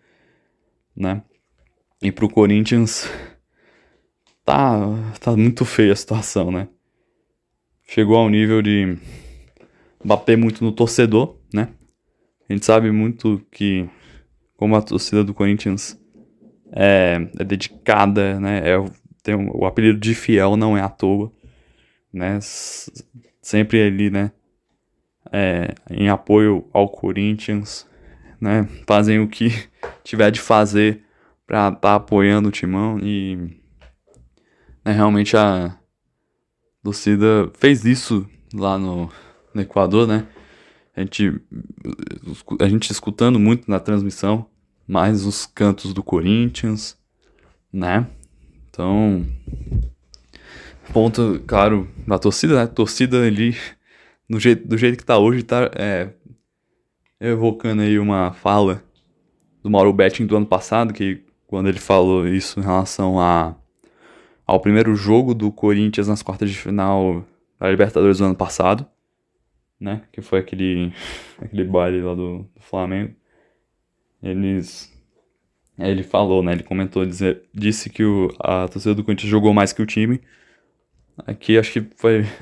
né? 0.96 1.24
E 2.02 2.12
pro 2.12 2.30
Corinthians 2.30 3.10
tá, 4.44 4.80
tá 5.20 5.36
muito 5.36 5.66
feia 5.66 5.94
a 5.94 5.96
situação, 5.96 6.52
né? 6.52 6.68
Chegou 7.88 8.18
ao 8.18 8.30
nível 8.30 8.62
de 8.62 8.98
bater 10.04 10.38
muito 10.38 10.64
no 10.64 10.72
torcedor, 10.72 11.38
né? 11.54 11.70
A 12.50 12.54
gente 12.54 12.66
sabe 12.66 12.92
muito 12.92 13.42
que 13.52 13.88
como 14.58 14.76
a 14.76 14.82
torcida 14.82 15.24
do 15.24 15.34
Corinthians 15.34 16.00
é, 16.72 17.30
é 17.40 17.44
dedicada, 17.44 18.40
né? 18.40 18.60
É, 18.60 18.86
tem 19.24 19.36
o 19.36 19.66
apelido 19.66 20.00
de 20.00 20.16
fiel 20.16 20.58
não 20.58 20.76
é 20.76 20.82
à 20.82 20.90
toa, 20.90 21.32
né? 22.14 22.40
Sempre 23.42 23.82
ali, 23.82 24.10
né? 24.10 24.32
É, 25.32 25.74
em 25.90 26.10
apoio 26.10 26.68
ao 26.74 26.90
Corinthians, 26.90 27.88
né? 28.40 28.68
Fazem 28.88 29.20
o 29.20 29.28
que 29.28 29.50
tiver 30.04 30.32
de 30.32 30.40
fazer 30.40 31.04
pra 31.46 31.68
estar 31.68 31.80
tá 31.80 31.96
apoiando 31.96 32.50
o 32.50 32.52
timão 32.52 33.00
e 33.00 33.36
né, 34.84 34.92
realmente 34.92 35.38
a 35.38 35.78
torcida 36.84 37.52
fez 37.54 37.86
isso 37.86 38.28
lá 38.54 38.78
no, 38.78 39.10
no 39.54 39.62
Equador, 39.62 40.08
né? 40.08 40.28
A 40.96 41.02
gente, 41.02 41.42
a 42.60 42.68
gente 42.68 42.92
escutando 42.92 43.40
muito 43.40 43.70
na 43.70 43.80
transmissão, 43.80 44.46
mais 44.88 45.26
os 45.26 45.46
cantos 45.46 45.94
do 45.94 46.04
Corinthians, 46.04 46.98
né? 47.72 48.08
Então, 48.70 49.26
Ponto, 50.94 51.42
claro, 51.48 51.88
da 52.08 52.20
torcida, 52.20 52.56
né? 52.56 52.68
Torcida 52.68 53.26
ali, 53.26 53.56
no 54.28 54.40
jeito, 54.40 54.68
do 54.68 54.78
jeito 54.78 54.98
que 54.98 55.06
tá 55.06 55.18
hoje, 55.18 55.44
tá 55.44 55.72
é, 55.76 56.10
evocando 57.20 57.82
aí 57.82 57.98
uma 58.00 58.34
fala 58.34 58.84
do 59.64 59.70
Mauro 59.70 59.94
Betting 59.94 60.26
do 60.26 60.36
ano 60.36 60.46
passado, 60.46 60.94
que 60.94 61.24
quando 61.48 61.70
ele 61.70 61.80
falou 61.80 62.28
isso 62.28 62.60
em 62.60 62.64
relação 62.64 63.20
a, 63.20 63.56
ao 64.46 64.60
primeiro 64.60 64.96
jogo 64.96 65.34
do 65.34 65.52
Corinthians 65.52 66.08
nas 66.08 66.22
quartas 66.22 66.50
de 66.50 66.58
final 66.58 67.26
da 67.60 67.70
Libertadores 67.70 68.18
do 68.18 68.26
ano 68.26 68.36
passado, 68.36 68.88
né? 69.80 70.02
Que 70.12 70.22
foi 70.22 70.40
aquele, 70.40 70.94
aquele 71.40 71.64
baile 71.64 72.02
lá 72.02 72.16
do, 72.16 72.40
do 72.56 72.62
Flamengo. 72.62 73.14
Eles. 74.22 74.92
Ele 75.78 76.04
falou, 76.04 76.44
né? 76.44 76.54
Ele 76.54 76.64
comentou, 76.64 77.06
dizer, 77.06 77.44
disse 77.54 77.90
que 77.90 78.04
o, 78.04 78.30
a 78.40 78.68
torcida 78.68 78.94
do 78.94 79.04
Corinthians 79.04 79.30
jogou 79.30 79.54
mais 79.54 79.74
que 79.74 79.82
o 79.82 79.86
time. 79.86 80.22
Aqui 81.20 81.58
acho 81.58 81.74
que 81.74 81.82
foi. 81.96 82.24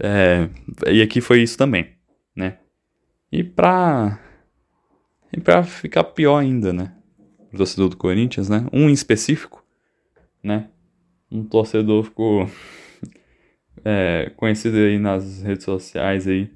É, 0.00 0.48
e 0.92 1.02
aqui 1.02 1.20
foi 1.20 1.42
isso 1.42 1.58
também, 1.58 1.90
né? 2.32 2.58
E 3.32 3.42
pra. 3.42 4.20
E 5.32 5.40
pra 5.40 5.64
ficar 5.64 6.04
pior 6.04 6.38
ainda, 6.38 6.72
né? 6.72 6.94
O 7.52 7.56
torcedor 7.56 7.88
do 7.88 7.96
Corinthians, 7.96 8.48
né? 8.48 8.64
Um 8.72 8.88
em 8.88 8.92
específico, 8.92 9.60
né? 10.40 10.70
Um 11.28 11.42
torcedor 11.42 12.04
ficou 12.04 12.48
é, 13.84 14.30
conhecido 14.36 14.76
aí 14.76 15.00
nas 15.00 15.42
redes 15.42 15.64
sociais 15.64 16.28
aí 16.28 16.48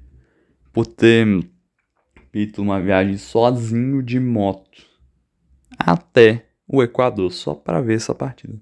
por 0.71 0.87
ter 0.87 1.27
feito 2.31 2.61
uma 2.61 2.81
viagem 2.81 3.17
sozinho 3.17 4.01
de 4.01 4.21
moto 4.21 4.87
até 5.77 6.45
o 6.67 6.81
Equador 6.81 7.31
só 7.31 7.53
para 7.53 7.81
ver 7.81 7.95
essa 7.95 8.15
partida? 8.15 8.59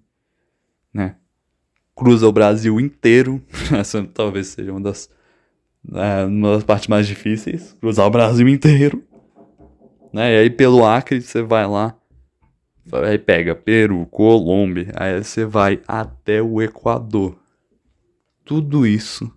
Cruza 2.01 2.27
o 2.27 2.31
Brasil 2.31 2.79
inteiro, 2.79 3.41
essa 3.77 4.03
talvez 4.03 4.47
seja 4.47 4.71
uma 4.71 4.81
das 4.81 5.09
é, 5.93 6.25
uma 6.25 6.53
das 6.55 6.63
partes 6.63 6.87
mais 6.87 7.07
difíceis, 7.07 7.75
cruzar 7.79 8.05
o 8.05 8.11
Brasil 8.11 8.47
inteiro, 8.47 9.03
né? 10.13 10.33
E 10.33 10.37
aí 10.39 10.49
pelo 10.49 10.85
Acre 10.85 11.21
você 11.21 11.41
vai 11.41 11.67
lá, 11.67 11.95
aí 12.91 13.17
pega 13.17 13.55
Peru, 13.55 14.05
Colômbia, 14.07 14.91
aí 14.95 15.23
você 15.23 15.45
vai 15.45 15.81
até 15.87 16.41
o 16.41 16.61
Equador 16.61 17.37
tudo 18.43 18.85
isso 18.85 19.31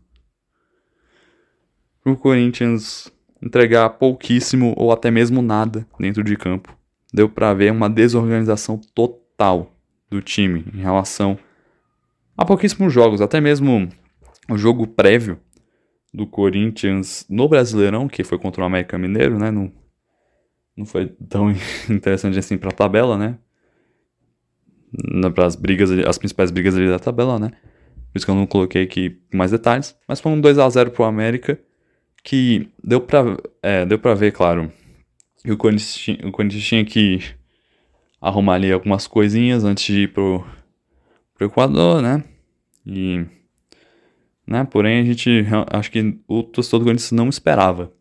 o 2.05 2.17
Corinthians 2.17 3.11
entregar 3.43 3.89
pouquíssimo 3.91 4.75
ou 4.77 4.93
até 4.93 5.11
mesmo 5.11 5.41
nada 5.41 5.87
dentro 5.99 6.23
de 6.23 6.37
campo. 6.37 6.77
Deu 7.13 7.29
para 7.29 7.55
ver 7.55 7.73
uma 7.73 7.89
desorganização 7.89 8.79
total 8.95 9.73
do 10.11 10.21
time 10.21 10.65
em 10.75 10.79
relação 10.79 11.39
a 12.37 12.45
pouquíssimos 12.45 12.93
jogos, 12.93 13.21
até 13.21 13.41
mesmo 13.41 13.89
o 14.49 14.57
jogo 14.57 14.87
prévio 14.87 15.39
do 16.13 16.27
Corinthians 16.27 17.27
no 17.29 17.49
Brasileirão, 17.49 18.09
que 18.09 18.23
foi 18.23 18.39
contra 18.39 18.63
o 18.63 18.67
América 18.67 18.99
Mineiro, 18.99 19.39
né? 19.39 19.51
Não, 19.51 19.73
não 20.77 20.87
foi 20.87 21.07
tão 21.29 21.51
interessante 21.91 22.39
assim 22.39 22.57
para 22.57 22.71
a 22.71 22.73
tabela, 22.73 23.17
né? 23.17 23.39
Para 25.35 25.47
as 25.47 25.57
brigas, 25.57 25.91
as 25.91 26.19
principais 26.19 26.51
brigas 26.51 26.77
ali 26.77 26.89
da 26.89 26.99
tabela, 26.99 27.39
né? 27.39 27.51
Por 28.13 28.19
isso 28.19 28.27
que 28.27 28.31
eu 28.31 28.37
não 28.37 28.47
coloquei 28.47 28.85
aqui 28.85 29.21
mais 29.33 29.51
detalhes. 29.51 29.97
Mas 30.07 30.21
foi 30.21 30.31
um 30.31 30.41
2 30.41 30.57
a 30.59 30.69
0 30.69 30.93
pro 30.93 31.03
América. 31.03 31.59
Que 32.23 32.71
deu 32.83 33.01
pra, 33.01 33.37
é, 33.61 33.85
deu 33.85 33.99
pra 33.99 34.15
ver, 34.15 34.33
claro, 34.33 34.73
que 35.45 35.53
o 35.53 35.59
Corinthians, 35.59 36.19
o 36.25 36.33
Corinthians 36.33 36.65
tinha 36.65 36.83
que 36.83 37.21
arrumar 38.19 38.55
ali 38.55 38.73
algumas 38.73 39.07
coisinhas 39.07 39.63
antes 39.63 39.85
de 39.85 40.05
ir 40.05 40.13
pro, 40.15 40.43
pro 41.35 41.47
Equador, 41.47 42.01
né? 42.01 42.25
E. 42.87 43.25
Né? 44.47 44.65
Porém, 44.65 45.01
a 45.01 45.05
gente. 45.05 45.45
Acho 45.71 45.91
que 45.91 46.19
o 46.27 46.43
torcedor 46.43 46.81
do 46.81 46.85
Corinthians 46.85 47.13
não 47.13 47.29
esperava 47.29 47.93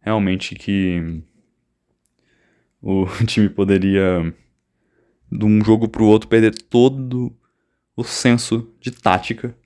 realmente 0.00 0.54
que 0.54 1.22
o 2.80 3.06
time 3.26 3.48
poderia 3.48 4.34
de 5.30 5.44
um 5.44 5.64
jogo 5.64 5.88
pro 5.88 6.04
outro 6.04 6.28
perder 6.28 6.54
todo 6.54 7.34
o 7.96 8.04
senso 8.04 8.74
de 8.80 8.90
tática, 8.90 9.56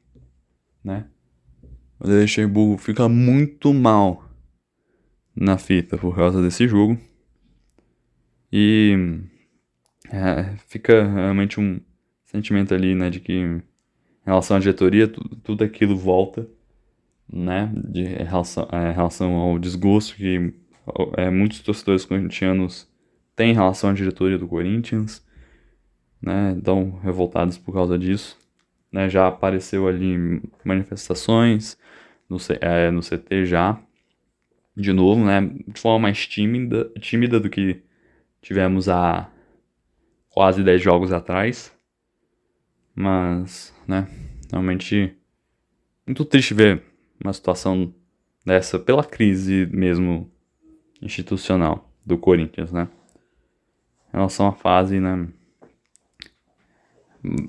né? 0.84 1.06
O 1.98 2.08
Luxemburgo 2.08 2.76
fica 2.76 3.08
muito 3.08 3.72
mal 3.72 4.28
na 5.34 5.56
fita 5.56 5.96
por 5.96 6.14
causa 6.14 6.42
desse 6.42 6.68
jogo. 6.68 6.98
E 8.52 9.20
é, 10.10 10.56
fica 10.68 11.04
realmente 11.04 11.58
um 11.58 11.80
sentimento 12.36 12.74
ali, 12.74 12.94
né, 12.94 13.10
de 13.10 13.20
que 13.20 13.32
em 13.32 13.62
relação 14.24 14.56
à 14.56 14.60
diretoria, 14.60 15.08
tudo, 15.08 15.36
tudo 15.36 15.64
aquilo 15.64 15.96
volta, 15.96 16.46
né, 17.32 17.72
de 17.74 18.04
relação, 18.04 18.68
é, 18.72 18.92
relação 18.92 19.34
ao 19.34 19.58
desgosto 19.58 20.16
que 20.16 20.54
é, 21.16 21.30
muitos 21.30 21.60
torcedores 21.60 22.04
corintianos 22.04 22.88
têm 23.34 23.50
em 23.50 23.54
relação 23.54 23.90
à 23.90 23.92
diretoria 23.92 24.38
do 24.38 24.46
Corinthians 24.46 25.26
né, 26.20 26.54
estão 26.56 26.98
revoltados 27.02 27.58
por 27.58 27.72
causa 27.72 27.98
disso. 27.98 28.36
Né, 28.90 29.08
já 29.08 29.26
apareceu 29.26 29.86
ali 29.88 30.40
manifestações 30.64 31.76
no, 32.28 32.38
é, 32.60 32.90
no 32.90 33.00
CT 33.00 33.44
já, 33.44 33.78
de 34.76 34.92
novo, 34.92 35.24
né, 35.24 35.40
de 35.68 35.80
forma 35.80 36.00
mais 36.00 36.26
tímida, 36.26 36.90
tímida 37.00 37.38
do 37.40 37.50
que 37.50 37.82
tivemos 38.40 38.88
há 38.88 39.28
quase 40.30 40.62
10 40.62 40.82
jogos 40.82 41.12
atrás. 41.12 41.75
Mas, 42.96 43.74
né, 43.86 44.08
realmente 44.50 45.14
muito 46.06 46.24
triste 46.24 46.54
ver 46.54 46.82
uma 47.22 47.32
situação 47.32 47.92
dessa 48.44 48.78
pela 48.78 49.04
crise 49.04 49.68
mesmo 49.70 50.30
institucional 51.02 51.92
do 52.04 52.16
Corinthians, 52.16 52.72
né? 52.72 52.88
Em 54.08 54.16
relação 54.16 54.46
à 54.46 54.52
fase, 54.52 54.98
né, 54.98 55.28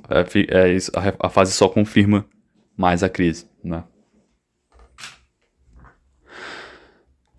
é, 0.09 0.73
é 0.73 0.77
a, 1.19 1.29
fase 1.29 1.53
só 1.53 1.69
confirma 1.69 2.25
mais 2.75 3.03
a 3.03 3.09
crise, 3.09 3.47
né? 3.63 3.83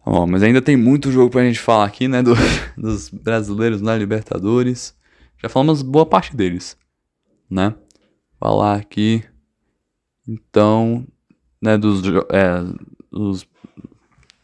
Bom, 0.05 0.27
mas 0.27 0.43
ainda 0.43 0.63
tem 0.63 0.77
muito 0.77 1.13
jogo 1.13 1.31
pra 1.31 1.45
gente 1.45 1.61
falar 1.61 1.85
aqui, 1.85 2.09
né? 2.09 2.23
Do, 2.23 2.33
dos 2.77 3.11
brasileiros 3.11 3.83
na 3.83 3.95
Libertadores. 3.95 4.97
Já 5.37 5.51
falamos 5.51 5.83
boa 5.83 6.07
parte 6.07 6.35
deles, 6.35 6.79
né? 7.51 7.75
Falar 8.39 8.77
aqui, 8.77 9.25
então, 10.27 11.07
né? 11.61 11.77
Dos, 11.77 12.03
é, 12.31 12.63
dos, 13.11 13.47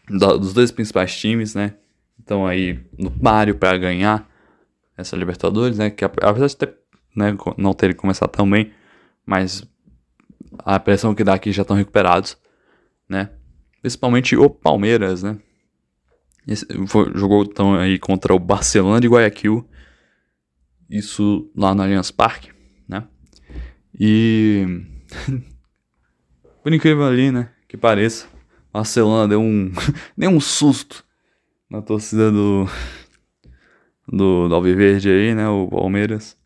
dos 0.09 0.53
dois 0.53 0.73
principais 0.73 1.17
times, 1.17 1.55
né? 1.55 1.77
Então 2.19 2.47
aí 2.47 2.81
no 2.99 3.11
páreo 3.11 3.55
para 3.55 3.77
ganhar 3.77 4.29
essa 4.97 5.17
Libertadores, 5.17 5.79
né? 5.79 5.91
Que 5.91 6.05
apesar 6.05 6.47
de 6.47 6.57
ter 6.57 6.75
né, 7.15 7.37
não 7.57 7.73
terem 7.73 7.95
começado 7.95 8.31
tão 8.31 8.49
bem, 8.51 8.73
mas 9.25 9.65
a 10.59 10.81
pressão 10.81 11.15
que 11.15 11.23
dá 11.23 11.35
aqui 11.35 11.53
já 11.53 11.63
estão 11.63 11.77
recuperados, 11.77 12.37
né? 13.09 13.31
Principalmente 13.81 14.37
o 14.37 14.49
Palmeiras, 14.49 15.23
né? 15.23 15.39
Esse, 16.47 16.67
foi, 16.87 17.13
jogou 17.15 17.45
então 17.45 17.75
aí 17.75 17.99
contra 17.99 18.35
o 18.35 18.39
Barcelona 18.39 19.01
de 19.01 19.09
Guayaquil, 19.09 19.69
isso 20.89 21.51
lá 21.57 21.75
no 21.75 21.83
Allianz 21.83 22.11
Parque? 22.11 22.54
E 23.99 24.67
por 26.63 26.73
incrível 26.73 27.05
ali, 27.05 27.31
né, 27.31 27.51
que 27.69 27.77
pareça, 27.77 28.27
Barcelona 28.73 29.29
deu 29.29 29.41
um 29.41 29.73
um 30.19 30.41
susto 30.41 31.05
na 31.71 31.81
torcida 31.83 32.31
do 32.31 32.67
do, 34.07 34.49
do 34.49 34.55
Alviverde 34.55 35.09
aí, 35.09 35.35
né, 35.35 35.49
o 35.49 35.69
Palmeiras 35.69 36.37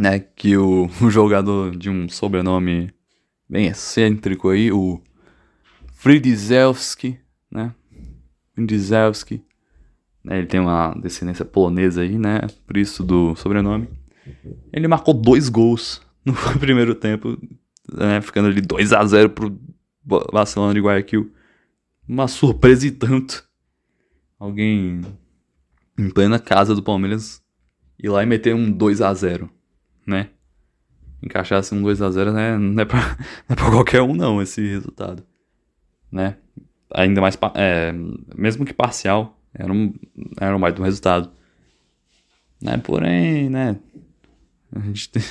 né, 0.00 0.18
que 0.18 0.56
o, 0.56 0.88
o 1.02 1.10
jogador 1.10 1.76
de 1.76 1.90
um 1.90 2.08
sobrenome 2.08 2.92
bem 3.48 3.66
excêntrico 3.66 4.48
aí, 4.48 4.72
o 4.72 5.00
Fridzielski, 5.92 7.20
né, 7.50 7.74
Fridzielski, 8.54 9.44
né, 10.24 10.38
ele 10.38 10.46
tem 10.46 10.58
uma 10.58 10.94
descendência 10.94 11.44
polonesa 11.44 12.00
aí, 12.00 12.18
né, 12.18 12.40
por 12.66 12.78
isso 12.78 13.04
do 13.04 13.36
sobrenome. 13.36 13.88
Ele 14.72 14.88
marcou 14.88 15.14
dois 15.14 15.48
gols 15.48 16.00
no 16.24 16.34
primeiro 16.58 16.94
tempo, 16.94 17.38
né, 17.92 18.20
ficando 18.20 18.48
ali 18.48 18.60
2 18.60 18.92
a 18.92 19.04
0 19.04 19.30
pro 19.30 19.58
Barcelona 20.04 20.74
de 20.74 20.80
Guayaquil. 20.80 21.32
Uma 22.08 22.28
surpresa 22.28 22.86
e 22.86 22.90
tanto. 22.90 23.48
Alguém 24.38 25.02
em 25.98 26.10
plena 26.10 26.38
casa 26.38 26.74
do 26.74 26.82
Palmeiras 26.82 27.42
ir 27.98 28.08
lá 28.08 28.22
e 28.22 28.26
meter 28.26 28.54
um 28.54 28.70
2 28.70 29.02
a 29.02 29.12
0 29.12 29.50
né? 30.06 30.30
Encaixar 31.22 31.58
assim 31.58 31.76
um 31.76 31.82
2x0 31.82 32.32
né? 32.32 32.58
não, 32.58 32.82
é 32.82 32.84
pra, 32.84 33.00
não 33.48 33.54
é 33.54 33.54
pra 33.54 33.70
qualquer 33.70 34.02
um, 34.02 34.14
não, 34.14 34.40
esse 34.40 34.60
resultado. 34.66 35.22
Né? 36.10 36.36
Ainda 36.92 37.20
mais, 37.20 37.38
é, 37.54 37.92
mesmo 38.34 38.64
que 38.64 38.72
parcial, 38.72 39.38
era 39.54 39.72
um, 39.72 39.94
era 40.40 40.56
um 40.56 40.82
resultado. 40.82 41.30
Né? 42.60 42.76
Porém, 42.78 43.48
né? 43.48 43.76
A 44.72 44.80
gente 44.80 45.10
tem, 45.10 45.22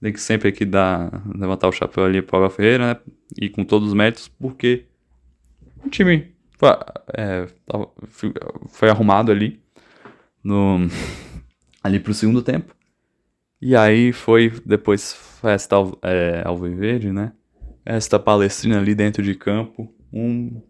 tem 0.00 0.12
que 0.12 0.20
sempre 0.20 0.48
aqui 0.48 0.64
dar, 0.64 1.22
levantar 1.34 1.68
o 1.68 1.72
chapéu 1.72 2.04
ali 2.04 2.22
pro 2.22 2.36
Abel 2.36 2.50
Ferreira, 2.50 2.94
né? 2.94 3.00
E 3.40 3.48
com 3.48 3.64
todos 3.64 3.88
os 3.88 3.94
méritos, 3.94 4.28
porque 4.28 4.86
o 5.84 5.88
time 5.88 6.34
foi, 6.58 6.68
é, 7.16 7.46
foi 8.68 8.88
arrumado 8.88 9.30
ali 9.30 9.60
no 10.42 10.88
ali 11.82 12.00
pro 12.00 12.14
segundo 12.14 12.42
tempo. 12.42 12.74
E 13.60 13.74
aí 13.74 14.12
foi 14.12 14.52
depois 14.64 15.12
festa 15.12 15.76
é, 16.02 16.42
Alviverde, 16.44 17.12
né? 17.12 17.32
Esta 17.84 18.18
palestrina 18.18 18.78
ali 18.78 18.94
dentro 18.94 19.22
de 19.22 19.34
campo, 19.34 19.94
um 20.12 20.60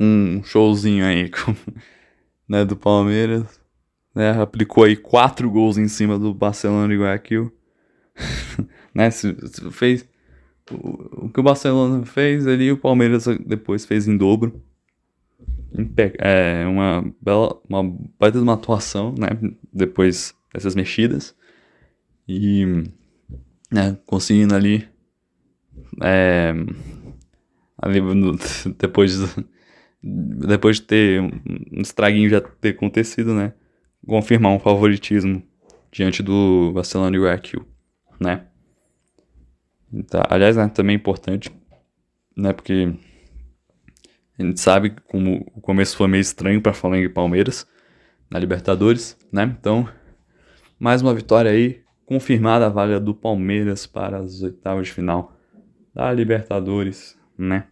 um 0.00 0.42
showzinho 0.42 1.04
aí 1.04 1.28
com, 1.28 1.54
né, 2.48 2.64
do 2.64 2.74
Palmeiras, 2.74 3.59
né? 4.14 4.30
Aplicou 4.40 4.84
aí 4.84 4.96
quatro 4.96 5.50
gols 5.50 5.78
em 5.78 5.88
cima 5.88 6.18
do 6.18 6.32
Barcelona 6.34 6.92
e 6.92 6.98
Guayaquil. 6.98 7.52
né? 8.94 9.10
Se, 9.10 9.36
se 9.48 9.70
fez 9.70 10.08
o, 10.70 11.26
o, 11.26 11.28
que 11.28 11.40
o 11.40 11.42
Barcelona 11.42 12.04
fez 12.04 12.46
ali, 12.46 12.70
o 12.70 12.76
Palmeiras 12.76 13.26
depois 13.44 13.84
fez 13.84 14.06
em 14.06 14.16
dobro. 14.16 14.62
É 16.18 16.66
uma 16.66 17.12
bela, 17.20 17.60
uma 17.68 17.82
baita 18.18 18.38
de 18.38 18.42
uma 18.42 18.54
atuação, 18.54 19.14
né? 19.16 19.28
Depois 19.72 20.34
dessas 20.52 20.74
mexidas. 20.74 21.34
E, 22.28 22.64
né, 23.72 23.96
conseguindo 24.06 24.54
ali, 24.54 24.86
é, 26.02 26.52
ali 27.78 28.00
depois, 28.78 29.18
depois 30.02 30.76
de 30.76 30.82
ter 30.82 31.20
um 31.20 31.80
estraguinho 31.80 32.28
já 32.28 32.40
ter 32.40 32.70
acontecido, 32.70 33.34
né? 33.34 33.52
Confirmar 34.10 34.50
um 34.50 34.58
favoritismo 34.58 35.40
diante 35.92 36.20
do 36.20 36.72
Barcelona 36.72 37.14
e 37.14 37.20
o 37.20 37.22
Guayaquil 37.22 37.64
né? 38.20 38.44
Tá, 40.08 40.26
aliás, 40.28 40.56
né, 40.56 40.68
também 40.68 40.94
é 40.94 40.98
importante, 40.98 41.48
né, 42.36 42.52
porque 42.52 42.92
a 44.36 44.42
gente 44.42 44.58
sabe 44.60 44.96
como 45.08 45.46
o 45.54 45.60
começo 45.60 45.96
foi 45.96 46.08
meio 46.08 46.20
estranho 46.20 46.60
para 46.60 46.74
Flamengo 46.74 47.06
e 47.06 47.08
Palmeiras 47.08 47.64
na 48.28 48.38
Libertadores, 48.38 49.16
né? 49.32 49.44
Então, 49.44 49.88
mais 50.76 51.02
uma 51.02 51.14
vitória 51.14 51.52
aí, 51.52 51.82
confirmada 52.04 52.66
a 52.66 52.68
vaga 52.68 52.98
do 52.98 53.14
Palmeiras 53.14 53.86
para 53.86 54.18
as 54.18 54.42
oitavas 54.42 54.88
de 54.88 54.92
final 54.92 55.36
da 55.94 56.12
Libertadores, 56.12 57.16
né? 57.38 57.68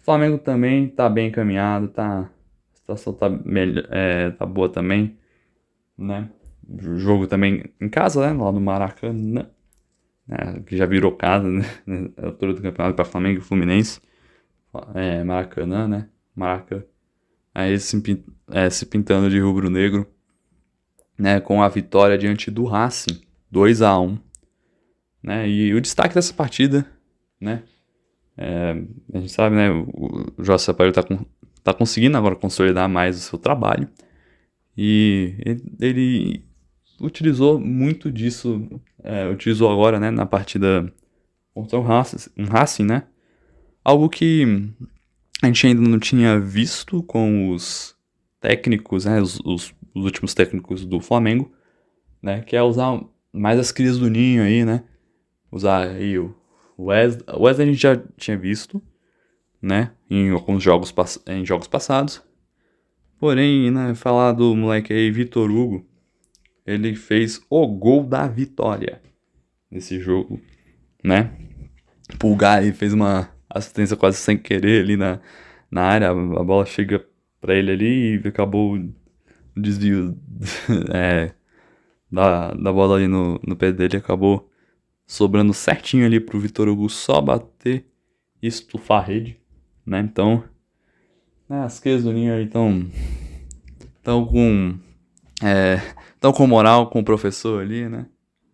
O 0.00 0.02
Flamengo 0.02 0.38
também 0.38 0.88
tá 0.88 1.08
bem 1.08 1.28
encaminhado, 1.28 1.88
tá 1.88 2.30
a 2.72 2.76
situação 2.76 3.12
tá, 3.12 3.28
é, 3.90 4.30
tá 4.30 4.44
boa 4.44 4.68
também, 4.68 5.18
né? 5.98 6.30
jogo 6.78 7.26
também 7.26 7.64
em 7.80 7.88
casa, 7.88 8.20
né? 8.20 8.42
Lá 8.42 8.52
no 8.52 8.60
Maracanã. 8.60 9.48
Né, 10.26 10.62
que 10.66 10.76
já 10.76 10.84
virou 10.84 11.12
casa, 11.12 11.48
né? 11.48 11.64
A 12.18 12.26
altura 12.26 12.54
do 12.54 12.62
campeonato 12.62 12.94
para 12.94 13.04
Flamengo 13.04 13.38
e 13.38 13.42
Fluminense. 13.42 14.00
É, 14.94 15.24
Maracanã, 15.24 15.88
né? 15.88 16.08
Maraca. 16.34 16.86
Aí 17.54 17.78
se, 17.80 18.24
é, 18.50 18.68
se 18.70 18.86
pintando 18.86 19.30
de 19.30 19.40
rubro-negro. 19.40 20.06
Né, 21.18 21.40
com 21.40 21.62
a 21.62 21.68
vitória 21.68 22.16
diante 22.16 22.50
do 22.50 22.64
Racing. 22.64 23.20
2 23.50 23.82
a 23.82 23.98
1 23.98 24.18
né? 25.22 25.48
E 25.48 25.74
o 25.74 25.80
destaque 25.80 26.14
dessa 26.14 26.32
partida, 26.32 26.86
né? 27.40 27.62
É, 28.36 28.70
a 29.12 29.18
gente 29.18 29.32
sabe, 29.32 29.56
né? 29.56 29.70
O 29.70 30.32
Jorge 30.38 30.64
Sampaio 30.64 30.92
tá, 30.92 31.02
com, 31.02 31.18
tá 31.62 31.74
conseguindo 31.74 32.16
agora 32.16 32.36
consolidar 32.36 32.88
mais 32.88 33.16
o 33.16 33.20
seu 33.20 33.38
trabalho. 33.38 33.88
E 34.80 35.34
ele 35.80 36.44
utilizou 37.00 37.58
muito 37.58 38.12
disso, 38.12 38.80
é, 39.02 39.28
utilizou 39.28 39.72
agora, 39.72 39.98
né, 39.98 40.08
na 40.08 40.24
partida 40.24 40.92
contra 41.52 41.76
o 41.76 41.82
Racing, 41.82 42.30
um 42.38 42.44
Racing, 42.44 42.84
né? 42.84 43.02
Algo 43.82 44.08
que 44.08 44.44
a 45.42 45.46
gente 45.46 45.66
ainda 45.66 45.82
não 45.82 45.98
tinha 45.98 46.38
visto 46.38 47.02
com 47.02 47.50
os 47.50 47.96
técnicos, 48.40 49.04
né, 49.04 49.20
os, 49.20 49.40
os, 49.44 49.74
os 49.92 50.04
últimos 50.04 50.32
técnicos 50.32 50.84
do 50.84 51.00
Flamengo, 51.00 51.52
né, 52.22 52.42
que 52.42 52.54
é 52.54 52.62
usar 52.62 53.02
mais 53.32 53.58
as 53.58 53.72
crias 53.72 53.98
do 53.98 54.08
ninho 54.08 54.44
aí, 54.44 54.64
né? 54.64 54.84
Usar 55.50 55.88
aí 55.88 56.16
o 56.20 56.36
Wesley, 56.78 57.24
o 57.36 57.42
Wesley 57.42 57.68
a 57.68 57.72
gente 57.72 57.82
já 57.82 57.96
tinha 58.16 58.38
visto, 58.38 58.80
né, 59.60 59.90
em 60.08 60.30
alguns 60.30 60.62
jogos, 60.62 60.94
em 61.26 61.44
jogos 61.44 61.66
passados. 61.66 62.22
Porém, 63.18 63.70
né, 63.70 63.94
falar 63.94 64.32
do 64.32 64.54
moleque 64.54 64.92
aí, 64.92 65.10
Vitor 65.10 65.50
Hugo, 65.50 65.84
ele 66.64 66.94
fez 66.94 67.40
o 67.50 67.66
gol 67.66 68.04
da 68.04 68.28
vitória 68.28 69.00
nesse 69.70 69.98
jogo, 69.98 70.40
né? 71.02 71.32
Pulgar 72.18 72.58
aí 72.58 72.72
fez 72.72 72.92
uma 72.92 73.30
assistência 73.50 73.96
quase 73.96 74.18
sem 74.18 74.38
querer 74.38 74.82
ali 74.82 74.96
na, 74.96 75.20
na 75.70 75.82
área, 75.82 76.10
a 76.10 76.44
bola 76.44 76.64
chega 76.64 77.04
para 77.40 77.54
ele 77.54 77.72
ali 77.72 78.20
e 78.22 78.28
acabou 78.28 78.76
o 78.76 78.94
desvio 79.56 80.16
é, 80.94 81.32
da, 82.10 82.52
da 82.52 82.72
bola 82.72 82.96
ali 82.96 83.08
no, 83.08 83.40
no 83.46 83.56
pé 83.56 83.72
dele, 83.72 83.96
acabou 83.96 84.50
sobrando 85.06 85.52
certinho 85.54 86.06
ali 86.06 86.20
pro 86.20 86.38
Vitor 86.38 86.68
Hugo 86.68 86.88
só 86.88 87.20
bater 87.20 87.86
e 88.42 88.46
estufar 88.46 89.02
a 89.02 89.06
rede, 89.06 89.40
né? 89.84 90.00
Então, 90.00 90.44
as 91.48 91.80
queijas 91.80 92.04
do 92.04 92.12
Ninho 92.12 92.40
estão 92.40 92.90
com 94.26 94.78
é, 95.42 95.80
Estão 96.18 96.32
com 96.32 96.48
moral 96.48 96.90
com 96.90 96.98
o 96.98 97.04
professor 97.04 97.62
ali, 97.62 97.88
né? 97.88 98.08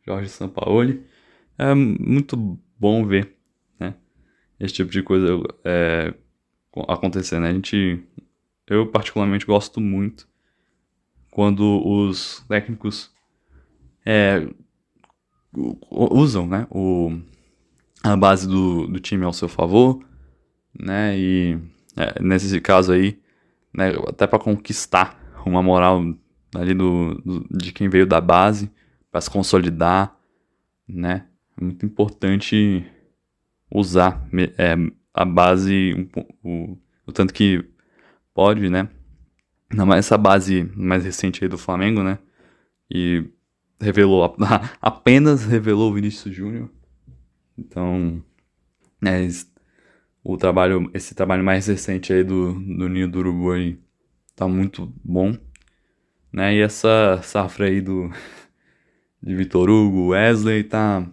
Jorge 0.06 0.28
Sampaoli. 0.28 1.02
É 1.56 1.74
muito 1.74 2.60
bom 2.78 3.06
ver, 3.06 3.34
né? 3.80 3.94
Esse 4.60 4.74
tipo 4.74 4.90
de 4.90 5.02
coisa 5.02 5.26
é, 5.64 6.12
acontecer, 6.86 7.40
né? 7.40 7.48
A 7.48 7.52
gente, 7.54 8.02
eu 8.66 8.86
particularmente 8.86 9.46
gosto 9.46 9.80
muito 9.80 10.28
quando 11.30 11.80
os 11.82 12.44
técnicos 12.48 13.10
é, 14.04 14.46
usam, 15.90 16.46
né? 16.46 16.66
O, 16.70 17.18
a 18.02 18.14
base 18.14 18.46
do, 18.46 18.86
do 18.86 19.00
time 19.00 19.24
ao 19.24 19.32
seu 19.32 19.48
favor, 19.48 20.04
né? 20.78 21.18
E 21.18 21.58
é, 21.96 22.22
nesse 22.22 22.60
caso 22.60 22.92
aí, 22.92 23.18
né? 23.72 23.92
Até 24.08 24.26
para 24.26 24.38
conquistar 24.38 25.18
uma 25.44 25.62
moral 25.62 26.02
ali 26.54 26.74
do, 26.74 27.14
do 27.24 27.46
de 27.50 27.72
quem 27.72 27.88
veio 27.88 28.06
da 28.06 28.20
base 28.20 28.70
para 29.10 29.20
se 29.20 29.30
consolidar, 29.30 30.16
né? 30.88 31.26
É 31.56 31.64
muito 31.64 31.86
importante 31.86 32.84
usar 33.70 34.26
é, 34.58 34.74
a 35.12 35.24
base 35.24 36.08
o, 36.42 36.76
o, 37.06 37.12
tanto 37.12 37.32
que 37.32 37.64
pode, 38.32 38.68
né? 38.68 38.88
Não 39.72 39.86
mais 39.86 40.06
essa 40.06 40.18
base 40.18 40.70
mais 40.76 41.04
recente 41.04 41.42
aí 41.42 41.48
do 41.48 41.58
Flamengo, 41.58 42.02
né? 42.02 42.18
E 42.90 43.24
revelou 43.80 44.36
apenas 44.80 45.44
revelou 45.44 45.90
o 45.90 45.94
Vinícius 45.94 46.34
Júnior. 46.34 46.70
Então, 47.56 48.22
é, 49.04 49.28
o 50.24 50.38
trabalho, 50.38 50.90
esse 50.94 51.14
trabalho 51.14 51.44
mais 51.44 51.66
recente 51.66 52.12
aí 52.12 52.24
do, 52.24 52.54
do 52.54 52.88
Ninho 52.88 53.08
do 53.08 53.18
Urubu 53.18 53.52
aí 53.52 53.78
tá 54.34 54.48
muito 54.48 54.92
bom. 55.04 55.36
Né? 56.32 56.56
E 56.56 56.60
essa 56.62 57.20
safra 57.22 57.66
aí 57.66 57.80
do 57.82 58.10
de 59.22 59.34
Vitor 59.34 59.70
Hugo, 59.70 60.08
Wesley, 60.08 60.64
tá 60.64 61.06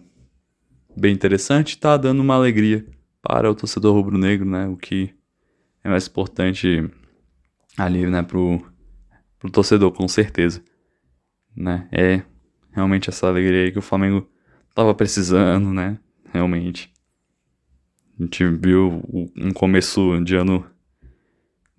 bem 0.94 1.14
interessante, 1.14 1.78
tá 1.78 1.96
dando 1.96 2.20
uma 2.20 2.34
alegria 2.34 2.86
para 3.22 3.50
o 3.50 3.54
torcedor 3.54 3.94
rubro-negro, 3.94 4.46
né? 4.46 4.66
O 4.66 4.76
que 4.76 5.14
é 5.82 5.88
mais 5.88 6.06
importante 6.06 6.90
ali, 7.78 8.06
né, 8.06 8.22
pro, 8.22 8.60
pro 9.38 9.50
torcedor, 9.50 9.92
com 9.92 10.06
certeza. 10.06 10.62
Né? 11.56 11.88
É 11.90 12.22
realmente 12.70 13.08
essa 13.08 13.28
alegria 13.28 13.64
aí 13.64 13.72
que 13.72 13.78
o 13.78 13.82
Flamengo 13.82 14.28
tava 14.74 14.94
precisando, 14.94 15.72
né? 15.72 15.98
Realmente. 16.32 16.92
A 18.18 18.22
gente 18.22 18.44
viu 18.46 19.02
um 19.36 19.52
começo 19.52 20.20
de 20.24 20.36
ano 20.36 20.64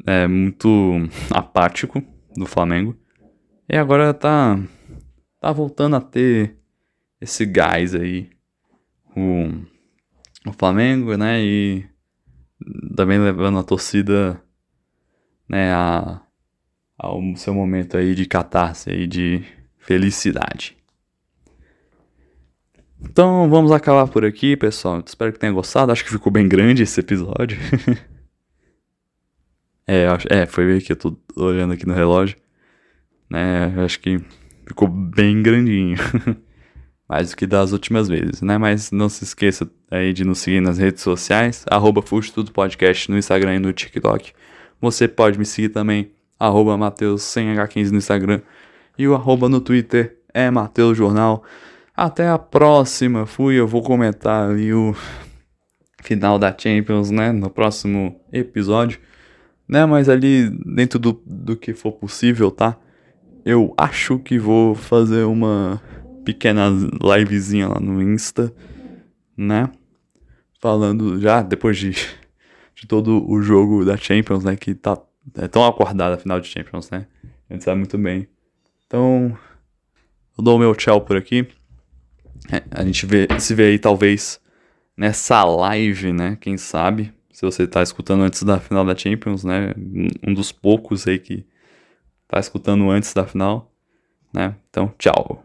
é, 0.06 0.28
muito 0.28 0.70
apático 1.32 2.04
do 2.36 2.46
Flamengo. 2.46 2.98
E 3.70 3.78
agora 3.78 4.14
tá, 4.14 4.60
tá 5.40 5.52
voltando 5.52 5.96
a 5.96 6.02
ter 6.02 6.58
esse 7.22 7.46
gás 7.46 7.96
aí. 7.96 8.30
O, 9.16 10.50
o 10.50 10.54
Flamengo, 10.54 11.16
né? 11.16 11.42
E 11.42 11.86
também 12.96 13.20
levando 13.20 13.60
a 13.60 13.64
torcida 13.64 14.42
né, 15.48 15.74
a, 15.74 16.22
ao 16.98 17.22
seu 17.36 17.54
momento 17.54 17.98
aí 17.98 18.16
de 18.16 18.26
catarse 18.26 18.90
aí, 18.90 19.08
de 19.08 19.44
felicidade. 19.78 20.78
Então 23.04 23.50
vamos 23.50 23.72
acabar 23.72 24.08
por 24.08 24.26
aqui, 24.26 24.58
pessoal. 24.58 25.04
Espero 25.06 25.32
que 25.32 25.40
tenha 25.40 25.52
gostado. 25.52 25.92
Acho 25.92 26.04
que 26.04 26.12
ficou 26.12 26.32
bem 26.32 26.48
grande 26.48 26.84
esse 26.84 27.00
episódio. 27.00 27.58
é, 29.88 30.08
é, 30.30 30.46
foi 30.46 30.66
ver 30.66 30.82
que 30.82 30.92
eu 30.92 30.96
tô 30.96 31.18
olhando 31.36 31.74
aqui 31.74 31.86
no 31.86 31.94
relógio 31.94 32.38
né? 33.34 33.74
Acho 33.84 34.00
que 34.00 34.20
ficou 34.68 34.88
bem 34.88 35.42
grandinho. 35.42 35.98
mais 37.10 37.32
do 37.32 37.36
que 37.36 37.46
das 37.46 37.72
últimas 37.72 38.08
vezes, 38.08 38.42
né? 38.42 38.58
Mas 38.58 38.92
não 38.92 39.10
se 39.10 39.24
esqueça 39.24 39.70
aí 39.90 40.14
de 40.14 40.24
nos 40.24 40.40
seguir 40.40 40.62
nas 40.62 40.78
redes 40.78 41.02
sociais, 41.02 41.66
arroba 41.70 42.02
Podcast 42.02 43.12
no 43.12 43.18
Instagram 43.18 43.56
e 43.56 43.60
no 43.60 43.74
TikTok. 43.74 44.34
Você 44.80 45.08
pode 45.08 45.38
me 45.38 45.46
seguir 45.46 45.70
também, 45.70 46.12
arroba 46.40 46.78
Mateus 46.78 47.24
100H15 47.24 47.90
no 47.90 47.98
Instagram 47.98 48.42
e 48.98 49.08
o 49.08 49.16
arroba 49.16 49.50
no 49.50 49.60
Twitter 49.60 50.18
é 50.34 50.50
Mateus 50.50 50.98
Jornal. 50.98 51.44
Até 51.96 52.28
a 52.28 52.40
próxima, 52.40 53.26
fui, 53.28 53.56
eu 53.56 53.68
vou 53.68 53.84
comentar 53.84 54.50
ali 54.50 54.74
o 54.74 54.96
final 56.02 56.40
da 56.40 56.56
Champions, 56.58 57.12
né, 57.12 57.32
no 57.32 57.50
próximo 57.50 58.20
episódio, 58.32 59.00
né, 59.68 59.86
mas 59.86 60.10
ali 60.10 60.50
dentro 60.66 60.98
do, 60.98 61.22
do 61.26 61.56
que 61.56 61.74
for 61.74 61.92
possível, 61.94 62.50
tá? 62.50 62.78
Eu 63.46 63.74
acho 63.78 64.18
que 64.20 64.40
vou 64.40 64.74
fazer 64.74 65.24
uma 65.26 65.80
pequena 66.26 66.70
livezinha 67.16 67.68
lá 67.68 67.80
no 67.80 68.02
Insta, 68.02 68.54
né? 69.36 69.70
Falando 70.60 71.20
já 71.20 71.42
depois 71.42 71.78
de, 71.78 71.92
de 71.92 72.88
todo 72.88 73.30
o 73.30 73.42
jogo 73.42 73.84
da 73.84 73.98
Champions, 73.98 74.44
né? 74.44 74.56
Que 74.56 74.74
tá 74.74 74.98
é 75.36 75.48
tão 75.48 75.66
acordada 75.66 76.16
a 76.16 76.18
final 76.18 76.40
de 76.40 76.48
Champions, 76.48 76.90
né? 76.90 77.06
A 77.50 77.54
gente 77.54 77.66
sabe 77.66 77.80
muito 77.80 77.98
bem. 77.98 78.28
Então, 78.88 79.38
eu 80.38 80.44
dou 80.44 80.56
o 80.56 80.60
meu 80.60 80.74
tchau 80.74 81.02
por 81.02 81.18
aqui. 81.18 81.48
É, 82.52 82.64
a 82.72 82.84
gente 82.84 83.06
vê, 83.06 83.28
se 83.40 83.54
vê 83.54 83.68
aí 83.68 83.80
talvez 83.80 84.40
nessa 84.96 85.44
live, 85.44 86.14
né? 86.14 86.38
Quem 86.40 86.58
sabe? 86.58 87.14
Se 87.32 87.44
você 87.44 87.68
tá 87.68 87.82
escutando 87.82 88.24
antes 88.24 88.44
da 88.44 88.60
final 88.60 88.86
da 88.86 88.96
Champions, 88.96 89.44
né? 89.44 89.74
Um 90.26 90.34
dos 90.34 90.52
poucos 90.52 91.08
aí 91.08 91.20
que 91.20 91.46
tá 92.28 92.40
escutando 92.40 92.90
antes 92.90 93.14
da 93.14 93.26
final, 93.26 93.72
né? 94.34 94.56
Então, 94.70 94.94
tchau. 94.98 95.43